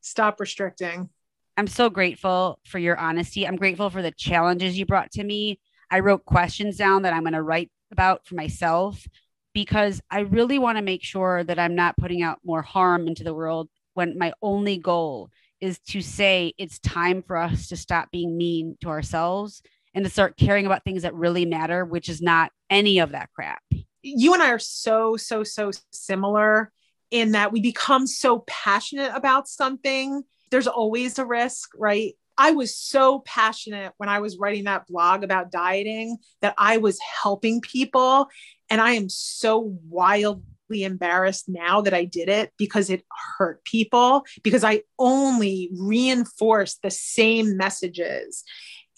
Stop 0.00 0.40
restricting. 0.40 1.10
I'm 1.56 1.66
so 1.66 1.90
grateful 1.90 2.58
for 2.64 2.78
your 2.78 2.96
honesty. 2.96 3.46
I'm 3.46 3.56
grateful 3.56 3.90
for 3.90 4.02
the 4.02 4.12
challenges 4.12 4.78
you 4.78 4.86
brought 4.86 5.10
to 5.12 5.24
me. 5.24 5.60
I 5.90 6.00
wrote 6.00 6.24
questions 6.24 6.76
down 6.76 7.02
that 7.02 7.12
I'm 7.12 7.22
going 7.22 7.34
to 7.34 7.42
write 7.42 7.70
about 7.92 8.26
for 8.26 8.34
myself 8.34 9.06
because 9.52 10.00
I 10.10 10.20
really 10.20 10.58
want 10.58 10.78
to 10.78 10.82
make 10.82 11.02
sure 11.04 11.44
that 11.44 11.58
I'm 11.58 11.74
not 11.74 11.96
putting 11.96 12.22
out 12.22 12.38
more 12.44 12.62
harm 12.62 13.06
into 13.06 13.24
the 13.24 13.34
world 13.34 13.68
when 13.94 14.18
my 14.18 14.32
only 14.42 14.76
goal 14.78 15.30
is 15.64 15.78
to 15.78 16.02
say 16.02 16.52
it's 16.58 16.78
time 16.78 17.22
for 17.22 17.38
us 17.38 17.68
to 17.68 17.76
stop 17.76 18.10
being 18.10 18.36
mean 18.36 18.76
to 18.82 18.88
ourselves 18.88 19.62
and 19.94 20.04
to 20.04 20.10
start 20.10 20.36
caring 20.36 20.66
about 20.66 20.84
things 20.84 21.02
that 21.02 21.14
really 21.14 21.46
matter, 21.46 21.86
which 21.86 22.10
is 22.10 22.20
not 22.20 22.52
any 22.68 22.98
of 22.98 23.12
that 23.12 23.30
crap. 23.34 23.62
You 24.02 24.34
and 24.34 24.42
I 24.42 24.50
are 24.50 24.58
so 24.58 25.16
so 25.16 25.42
so 25.42 25.70
similar 25.90 26.70
in 27.10 27.32
that 27.32 27.50
we 27.50 27.62
become 27.62 28.06
so 28.06 28.44
passionate 28.46 29.12
about 29.14 29.48
something. 29.48 30.22
There's 30.50 30.66
always 30.66 31.18
a 31.18 31.24
risk, 31.24 31.70
right? 31.78 32.12
I 32.36 32.50
was 32.50 32.76
so 32.76 33.20
passionate 33.20 33.92
when 33.96 34.08
I 34.08 34.18
was 34.18 34.36
writing 34.36 34.64
that 34.64 34.86
blog 34.86 35.22
about 35.24 35.50
dieting 35.50 36.18
that 36.42 36.54
I 36.58 36.76
was 36.78 36.98
helping 37.22 37.60
people. 37.62 38.28
And 38.68 38.80
I 38.80 38.92
am 38.92 39.08
so 39.08 39.78
wildly 39.88 40.42
embarrassed 40.70 41.44
now 41.48 41.80
that 41.82 41.94
I 41.94 42.04
did 42.04 42.28
it 42.28 42.52
because 42.56 42.90
it 42.90 43.04
hurt 43.38 43.64
people, 43.64 44.24
because 44.42 44.64
I 44.64 44.82
only 44.98 45.70
reinforced 45.76 46.82
the 46.82 46.90
same 46.90 47.56
messages. 47.56 48.44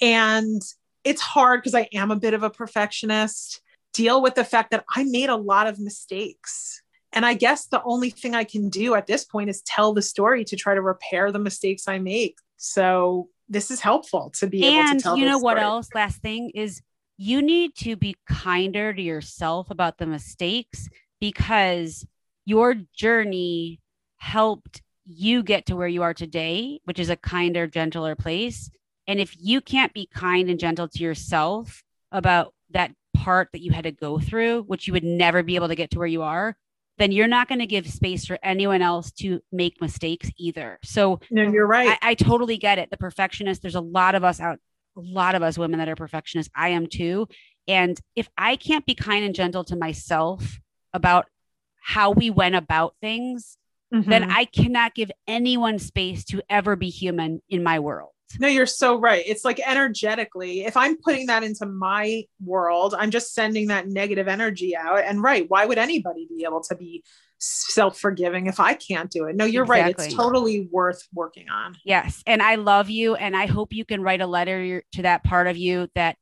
And 0.00 0.62
it's 1.04 1.20
hard 1.20 1.60
because 1.60 1.74
I 1.74 1.88
am 1.92 2.10
a 2.10 2.16
bit 2.16 2.34
of 2.34 2.42
a 2.42 2.50
perfectionist. 2.50 3.60
Deal 3.92 4.22
with 4.22 4.34
the 4.34 4.44
fact 4.44 4.70
that 4.70 4.84
I 4.94 5.04
made 5.04 5.28
a 5.28 5.36
lot 5.36 5.66
of 5.66 5.78
mistakes. 5.80 6.82
And 7.12 7.24
I 7.24 7.34
guess 7.34 7.66
the 7.66 7.82
only 7.82 8.10
thing 8.10 8.34
I 8.34 8.44
can 8.44 8.68
do 8.68 8.94
at 8.94 9.06
this 9.06 9.24
point 9.24 9.48
is 9.48 9.62
tell 9.62 9.94
the 9.94 10.02
story 10.02 10.44
to 10.44 10.56
try 10.56 10.74
to 10.74 10.82
repair 10.82 11.32
the 11.32 11.38
mistakes 11.38 11.88
I 11.88 11.98
make. 11.98 12.36
So 12.58 13.28
this 13.48 13.70
is 13.70 13.80
helpful 13.80 14.32
to 14.38 14.46
be 14.46 14.64
able 14.64 14.94
to 14.94 15.00
tell. 15.00 15.16
you 15.16 15.24
know 15.24 15.38
what 15.38 15.58
else 15.58 15.88
last 15.94 16.20
thing 16.20 16.50
is 16.54 16.82
you 17.16 17.40
need 17.40 17.74
to 17.76 17.96
be 17.96 18.16
kinder 18.28 18.92
to 18.92 19.00
yourself 19.00 19.70
about 19.70 19.98
the 19.98 20.06
mistakes 20.06 20.88
because 21.20 22.06
your 22.44 22.74
journey 22.94 23.80
helped 24.16 24.82
you 25.04 25.42
get 25.42 25.66
to 25.66 25.76
where 25.76 25.88
you 25.88 26.02
are 26.02 26.14
today 26.14 26.80
which 26.84 26.98
is 26.98 27.10
a 27.10 27.16
kinder 27.16 27.66
gentler 27.66 28.16
place 28.16 28.70
and 29.06 29.20
if 29.20 29.36
you 29.38 29.60
can't 29.60 29.92
be 29.92 30.06
kind 30.06 30.50
and 30.50 30.58
gentle 30.58 30.88
to 30.88 31.02
yourself 31.02 31.84
about 32.10 32.52
that 32.70 32.92
part 33.16 33.48
that 33.52 33.62
you 33.62 33.70
had 33.70 33.84
to 33.84 33.92
go 33.92 34.18
through 34.18 34.62
which 34.62 34.86
you 34.86 34.92
would 34.92 35.04
never 35.04 35.42
be 35.42 35.54
able 35.54 35.68
to 35.68 35.76
get 35.76 35.90
to 35.90 35.98
where 35.98 36.08
you 36.08 36.22
are 36.22 36.56
then 36.98 37.12
you're 37.12 37.28
not 37.28 37.48
going 37.48 37.58
to 37.58 37.66
give 37.66 37.86
space 37.88 38.24
for 38.24 38.38
anyone 38.42 38.82
else 38.82 39.10
to 39.12 39.40
make 39.52 39.80
mistakes 39.80 40.30
either. 40.38 40.78
So 40.82 41.20
no, 41.30 41.42
you're 41.42 41.66
right. 41.66 41.98
I, 42.02 42.10
I 42.10 42.14
totally 42.14 42.56
get 42.56 42.78
it. 42.78 42.90
The 42.90 42.96
perfectionist, 42.96 43.62
there's 43.62 43.74
a 43.74 43.80
lot 43.80 44.14
of 44.14 44.24
us 44.24 44.40
out, 44.40 44.58
a 44.96 45.00
lot 45.00 45.34
of 45.34 45.42
us 45.42 45.58
women 45.58 45.78
that 45.78 45.88
are 45.88 45.96
perfectionists. 45.96 46.50
I 46.54 46.70
am 46.70 46.86
too. 46.86 47.28
And 47.68 48.00
if 48.14 48.28
I 48.38 48.56
can't 48.56 48.86
be 48.86 48.94
kind 48.94 49.24
and 49.24 49.34
gentle 49.34 49.64
to 49.64 49.76
myself 49.76 50.58
about 50.96 51.26
how 51.80 52.10
we 52.10 52.30
went 52.30 52.56
about 52.56 52.96
things, 53.00 53.58
Mhm. 53.94 54.06
then 54.06 54.30
I 54.30 54.46
cannot 54.46 54.94
give 54.96 55.12
anyone 55.28 55.78
space 55.78 56.24
to 56.26 56.42
ever 56.50 56.74
be 56.74 56.88
human 56.90 57.40
in 57.48 57.62
my 57.62 57.78
world. 57.78 58.10
No, 58.40 58.48
you're 58.48 58.66
so 58.66 58.98
right. 58.98 59.22
It's 59.24 59.44
like 59.44 59.60
energetically, 59.64 60.64
if 60.64 60.76
I'm 60.76 60.96
putting 60.96 61.26
that 61.28 61.44
into 61.44 61.64
my 61.64 62.24
world, 62.44 62.92
I'm 62.98 63.12
just 63.12 63.32
sending 63.32 63.68
that 63.68 63.86
negative 63.86 64.26
energy 64.26 64.76
out. 64.76 65.04
And 65.04 65.22
right, 65.22 65.48
why 65.48 65.64
would 65.64 65.78
anybody 65.78 66.26
be 66.28 66.44
able 66.44 66.60
to 66.64 66.74
be 66.74 67.04
self 67.38 68.00
forgiving 68.00 68.48
if 68.48 68.58
I 68.58 68.74
can't 68.74 69.10
do 69.10 69.26
it? 69.26 69.36
No, 69.36 69.44
you're 69.44 69.64
right. 69.64 69.94
It's 69.96 70.12
totally 70.12 70.68
worth 70.72 71.06
working 71.14 71.48
on. 71.48 71.76
Yes, 71.84 72.24
and 72.26 72.42
I 72.42 72.56
love 72.56 72.90
you, 72.90 73.14
and 73.14 73.36
I 73.36 73.46
hope 73.46 73.72
you 73.72 73.84
can 73.84 74.02
write 74.02 74.20
a 74.20 74.26
letter 74.26 74.82
to 74.94 75.02
that 75.02 75.22
part 75.22 75.46
of 75.46 75.56
you 75.56 75.86
that 75.94 76.16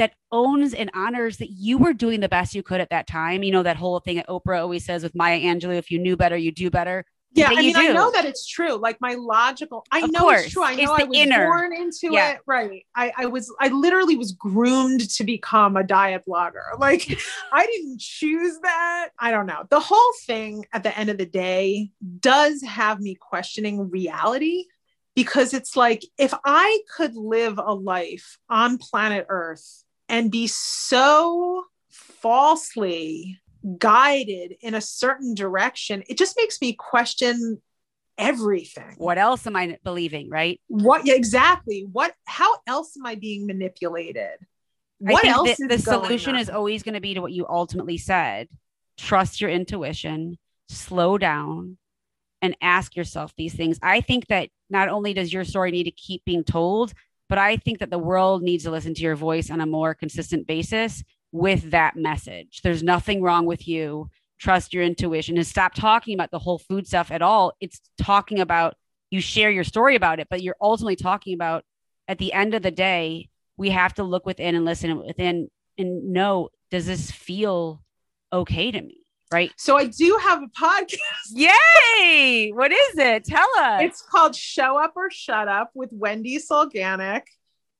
that 0.00 0.14
owns 0.32 0.74
and 0.74 0.90
honors 0.94 1.36
that 1.36 1.50
you 1.50 1.78
were 1.78 1.92
doing 1.92 2.20
the 2.20 2.28
best 2.28 2.54
you 2.54 2.62
could 2.62 2.80
at 2.80 2.90
that 2.90 3.06
time. 3.06 3.42
You 3.42 3.52
know 3.52 3.62
that 3.62 3.76
whole 3.76 4.00
thing 4.00 4.16
that 4.16 4.26
Oprah 4.28 4.60
always 4.60 4.84
says 4.84 5.02
with 5.02 5.14
Maya 5.14 5.38
Angelou: 5.38 5.76
"If 5.76 5.90
you 5.90 5.98
knew 5.98 6.16
better, 6.16 6.36
you 6.36 6.50
do 6.50 6.70
better." 6.70 7.04
Yeah, 7.32 7.48
I 7.50 7.52
you 7.52 7.58
mean, 7.60 7.76
I 7.76 7.92
know 7.92 8.10
that 8.10 8.24
it's 8.24 8.44
true. 8.44 8.74
Like 8.74 9.00
my 9.00 9.14
logical, 9.14 9.84
I 9.92 10.00
Of 10.00 10.10
know 10.10 10.20
course. 10.20 10.46
it's 10.46 10.52
true. 10.52 10.64
I 10.64 10.74
know 10.74 10.92
I 10.92 11.04
was 11.04 11.16
inner. 11.16 11.46
born 11.46 11.72
into 11.76 12.08
Yeah. 12.12 12.32
it. 12.32 12.38
Right. 12.44 12.84
I, 12.96 13.12
I 13.16 13.26
was, 13.26 13.54
I 13.60 13.68
literally 13.68 14.16
was 14.16 14.32
groomed 14.32 15.08
to 15.10 15.22
become 15.22 15.76
a 15.76 15.84
diet 15.84 16.22
blogger. 16.28 16.62
Like 16.80 17.06
I 17.52 17.66
didn't 17.66 18.00
choose 18.00 18.58
that. 18.64 19.10
I 19.16 19.30
don't 19.30 19.46
know. 19.46 19.62
The 19.70 19.78
whole 19.78 20.12
thing 20.26 20.66
at 20.72 20.82
the 20.82 20.96
end 20.98 21.08
of 21.08 21.18
the 21.18 21.26
day 21.26 21.90
does 22.18 22.62
have 22.62 22.98
me 23.00 23.14
questioning 23.14 23.90
reality 23.90 24.64
because 25.14 25.54
it's 25.54 25.76
like 25.76 26.02
if 26.18 26.34
I 26.44 26.80
could 26.96 27.14
live 27.14 27.58
a 27.58 27.74
life 27.74 28.38
on 28.48 28.76
planet 28.78 29.26
Earth 29.28 29.84
and 30.10 30.30
be 30.30 30.48
so 30.48 31.64
falsely 31.88 33.38
guided 33.78 34.56
in 34.60 34.74
a 34.74 34.80
certain 34.80 35.34
direction, 35.34 36.02
it 36.08 36.18
just 36.18 36.36
makes 36.36 36.60
me 36.60 36.74
question 36.74 37.62
everything. 38.18 38.94
What 38.98 39.16
else 39.16 39.46
am 39.46 39.56
I 39.56 39.78
believing? 39.82 40.28
Right? 40.28 40.60
What 40.66 41.08
exactly? 41.08 41.86
What 41.90 42.12
how 42.26 42.56
else 42.66 42.96
am 42.98 43.06
I 43.06 43.14
being 43.14 43.46
manipulated? 43.46 44.38
What 44.98 45.24
else 45.24 45.56
the, 45.56 45.64
is 45.64 45.68
the 45.68 45.78
solution 45.78 46.34
on? 46.34 46.40
is 46.40 46.50
always 46.50 46.82
going 46.82 46.94
to 46.94 47.00
be 47.00 47.14
to 47.14 47.22
what 47.22 47.32
you 47.32 47.46
ultimately 47.48 47.96
said. 47.96 48.48
Trust 48.98 49.40
your 49.40 49.48
intuition, 49.48 50.36
slow 50.68 51.16
down, 51.16 51.78
and 52.42 52.54
ask 52.60 52.96
yourself 52.96 53.32
these 53.36 53.54
things. 53.54 53.78
I 53.82 54.02
think 54.02 54.26
that 54.26 54.50
not 54.68 54.88
only 54.88 55.14
does 55.14 55.32
your 55.32 55.44
story 55.44 55.70
need 55.70 55.84
to 55.84 55.90
keep 55.90 56.24
being 56.26 56.44
told, 56.44 56.92
but 57.30 57.38
I 57.38 57.56
think 57.56 57.78
that 57.78 57.90
the 57.90 57.98
world 57.98 58.42
needs 58.42 58.64
to 58.64 58.72
listen 58.72 58.92
to 58.92 59.02
your 59.02 59.14
voice 59.14 59.50
on 59.50 59.60
a 59.60 59.66
more 59.66 59.94
consistent 59.94 60.48
basis 60.48 61.04
with 61.30 61.70
that 61.70 61.94
message. 61.94 62.60
There's 62.62 62.82
nothing 62.82 63.22
wrong 63.22 63.46
with 63.46 63.68
you. 63.68 64.10
Trust 64.40 64.74
your 64.74 64.82
intuition 64.82 65.36
and 65.36 65.46
stop 65.46 65.74
talking 65.74 66.12
about 66.14 66.32
the 66.32 66.40
whole 66.40 66.58
food 66.58 66.88
stuff 66.88 67.12
at 67.12 67.22
all. 67.22 67.52
It's 67.60 67.80
talking 67.98 68.40
about 68.40 68.74
you 69.10 69.20
share 69.20 69.50
your 69.50 69.62
story 69.62 69.94
about 69.94 70.18
it, 70.18 70.26
but 70.28 70.42
you're 70.42 70.56
ultimately 70.60 70.96
talking 70.96 71.34
about 71.34 71.64
at 72.08 72.18
the 72.18 72.32
end 72.32 72.54
of 72.54 72.62
the 72.62 72.72
day, 72.72 73.28
we 73.56 73.70
have 73.70 73.94
to 73.94 74.02
look 74.02 74.26
within 74.26 74.56
and 74.56 74.64
listen 74.64 74.98
within 74.98 75.48
and 75.78 76.12
know 76.12 76.48
does 76.72 76.86
this 76.86 77.12
feel 77.12 77.80
okay 78.32 78.72
to 78.72 78.80
me? 78.80 78.99
Right? 79.32 79.52
So 79.56 79.76
I 79.76 79.86
do 79.86 80.18
have 80.22 80.42
a 80.42 80.48
podcast. 80.48 80.98
Yay! 81.30 82.50
What 82.50 82.72
is 82.72 82.98
it? 82.98 83.24
Tell 83.24 83.48
us. 83.58 83.82
It's 83.82 84.02
called 84.02 84.34
Show 84.34 84.82
Up 84.82 84.94
or 84.96 85.10
Shut 85.10 85.46
Up 85.46 85.70
with 85.74 85.90
Wendy 85.92 86.38
Solganik. 86.38 87.22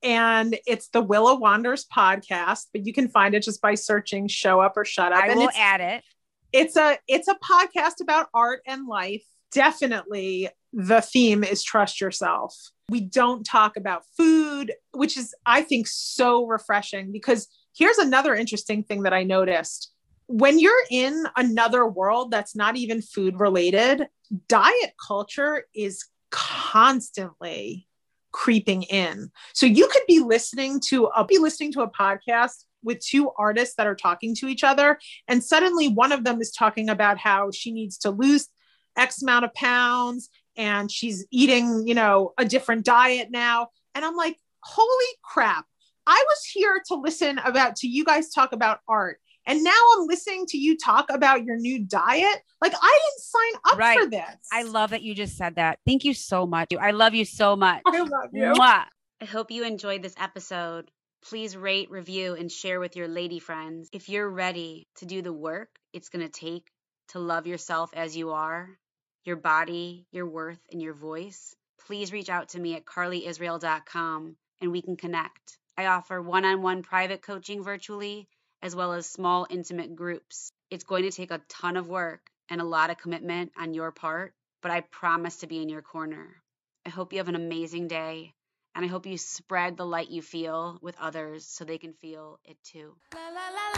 And 0.02 0.56
it's 0.66 0.88
the 0.88 1.02
Willa 1.02 1.34
Wanders 1.34 1.86
podcast, 1.94 2.68
but 2.72 2.86
you 2.86 2.92
can 2.92 3.08
find 3.08 3.34
it 3.34 3.42
just 3.42 3.60
by 3.60 3.74
searching 3.74 4.28
Show 4.28 4.60
Up 4.60 4.76
or 4.76 4.84
Shut 4.84 5.12
Up. 5.12 5.24
I 5.24 5.28
and 5.28 5.40
will 5.40 5.50
add 5.56 5.80
it. 5.80 6.04
it's 6.52 6.76
a 6.76 6.98
it's 7.06 7.28
a 7.28 7.34
podcast 7.34 8.00
about 8.00 8.28
art 8.32 8.62
and 8.66 8.86
life. 8.86 9.24
Definitely 9.52 10.48
the 10.72 11.00
theme 11.00 11.44
is 11.44 11.62
trust 11.62 12.00
yourself. 12.00 12.56
We 12.88 13.00
don't 13.00 13.44
talk 13.44 13.76
about 13.76 14.04
food, 14.16 14.72
which 14.92 15.16
is 15.16 15.34
I 15.44 15.62
think 15.62 15.86
so 15.86 16.46
refreshing 16.46 17.12
because 17.12 17.48
here's 17.76 17.98
another 17.98 18.34
interesting 18.34 18.84
thing 18.84 19.02
that 19.02 19.12
I 19.12 19.24
noticed. 19.24 19.92
When 20.30 20.60
you're 20.60 20.84
in 20.92 21.26
another 21.36 21.84
world 21.84 22.30
that's 22.30 22.54
not 22.54 22.76
even 22.76 23.02
food 23.02 23.40
related, 23.40 24.06
diet 24.46 24.92
culture 25.04 25.64
is 25.74 26.04
constantly 26.30 27.88
creeping 28.30 28.84
in. 28.84 29.32
So 29.54 29.66
you 29.66 29.88
could 29.88 30.04
be 30.06 30.20
listening 30.20 30.78
to 30.86 31.06
a 31.06 31.24
be 31.24 31.38
listening 31.38 31.72
to 31.72 31.80
a 31.80 31.90
podcast 31.90 32.64
with 32.84 33.00
two 33.00 33.30
artists 33.36 33.74
that 33.74 33.88
are 33.88 33.96
talking 33.96 34.36
to 34.36 34.46
each 34.46 34.62
other 34.62 35.00
and 35.26 35.42
suddenly 35.42 35.88
one 35.88 36.12
of 36.12 36.22
them 36.22 36.40
is 36.40 36.52
talking 36.52 36.88
about 36.88 37.18
how 37.18 37.50
she 37.50 37.72
needs 37.72 37.98
to 37.98 38.10
lose 38.10 38.48
x 38.96 39.22
amount 39.22 39.44
of 39.44 39.52
pounds 39.54 40.30
and 40.56 40.92
she's 40.92 41.26
eating, 41.32 41.88
you 41.88 41.94
know, 41.94 42.34
a 42.38 42.44
different 42.44 42.84
diet 42.84 43.32
now 43.32 43.66
and 43.96 44.04
I'm 44.04 44.14
like, 44.14 44.36
"Holy 44.62 45.12
crap. 45.24 45.66
I 46.06 46.24
was 46.28 46.44
here 46.44 46.80
to 46.86 46.94
listen 46.94 47.38
about 47.38 47.74
to 47.76 47.88
you 47.88 48.04
guys 48.04 48.30
talk 48.30 48.52
about 48.52 48.78
art 48.86 49.18
and 49.46 49.62
now 49.64 49.78
I'm 49.96 50.06
listening 50.06 50.46
to 50.48 50.58
you 50.58 50.76
talk 50.76 51.10
about 51.10 51.44
your 51.44 51.56
new 51.56 51.84
diet. 51.84 52.42
Like 52.62 52.74
I 52.80 52.98
didn't 53.02 53.20
sign 53.20 53.60
up 53.72 53.78
Right. 53.78 53.98
for 54.00 54.06
this." 54.06 54.48
I 54.52 54.62
love 54.62 54.90
that 54.90 55.02
you 55.02 55.14
just 55.14 55.36
said 55.36 55.56
that. 55.56 55.78
Thank 55.86 56.04
you 56.04 56.14
so 56.14 56.46
much. 56.46 56.68
I 56.80 56.90
love 56.92 57.14
you 57.14 57.24
so 57.24 57.56
much. 57.56 57.82
I 57.86 57.98
love 58.00 58.30
you. 58.32 58.42
Mwah. 58.52 58.84
I 59.20 59.24
hope 59.26 59.50
you 59.50 59.64
enjoyed 59.64 60.02
this 60.02 60.14
episode. 60.18 60.90
Please 61.22 61.54
rate, 61.56 61.90
review, 61.90 62.34
and 62.34 62.50
share 62.50 62.80
with 62.80 62.96
your 62.96 63.06
lady 63.08 63.38
friends. 63.38 63.90
If 63.92 64.08
you're 64.08 64.28
ready 64.30 64.88
to 64.96 65.06
do 65.06 65.20
the 65.20 65.32
work 65.32 65.68
it's 65.92 66.08
going 66.08 66.24
to 66.24 66.30
take 66.32 66.70
to 67.08 67.18
love 67.18 67.46
yourself 67.46 67.90
as 67.94 68.16
you 68.16 68.30
are, 68.30 68.78
your 69.24 69.36
body, 69.36 70.06
your 70.12 70.26
worth, 70.26 70.60
and 70.70 70.80
your 70.80 70.94
voice, 70.94 71.54
please 71.86 72.12
reach 72.12 72.30
out 72.30 72.50
to 72.50 72.60
me 72.60 72.74
at 72.76 72.84
carlyisrael.com 72.84 74.36
and 74.60 74.72
we 74.72 74.82
can 74.82 74.96
connect. 74.96 75.58
I 75.76 75.86
offer 75.86 76.20
one 76.20 76.44
on 76.44 76.62
one 76.62 76.82
private 76.82 77.22
coaching 77.22 77.62
virtually 77.62 78.28
as 78.62 78.76
well 78.76 78.92
as 78.92 79.06
small, 79.06 79.46
intimate 79.48 79.96
groups. 79.96 80.52
It's 80.70 80.84
going 80.84 81.04
to 81.04 81.10
take 81.10 81.30
a 81.30 81.40
ton 81.48 81.76
of 81.76 81.88
work 81.88 82.20
and 82.48 82.60
a 82.60 82.64
lot 82.64 82.90
of 82.90 82.98
commitment 82.98 83.52
on 83.58 83.74
your 83.74 83.90
part, 83.90 84.34
but 84.62 84.70
I 84.70 84.80
promise 84.80 85.38
to 85.38 85.46
be 85.46 85.62
in 85.62 85.68
your 85.68 85.82
corner. 85.82 86.36
I 86.84 86.90
hope 86.90 87.12
you 87.12 87.18
have 87.18 87.28
an 87.28 87.36
amazing 87.36 87.88
day, 87.88 88.34
and 88.74 88.84
I 88.84 88.88
hope 88.88 89.06
you 89.06 89.18
spread 89.18 89.76
the 89.76 89.86
light 89.86 90.10
you 90.10 90.22
feel 90.22 90.78
with 90.82 90.96
others 91.00 91.46
so 91.46 91.64
they 91.64 91.78
can 91.78 91.92
feel 91.94 92.40
it 92.44 92.56
too. 92.64 92.94
La 93.14 93.28
la 93.28 93.48
la 93.50 93.68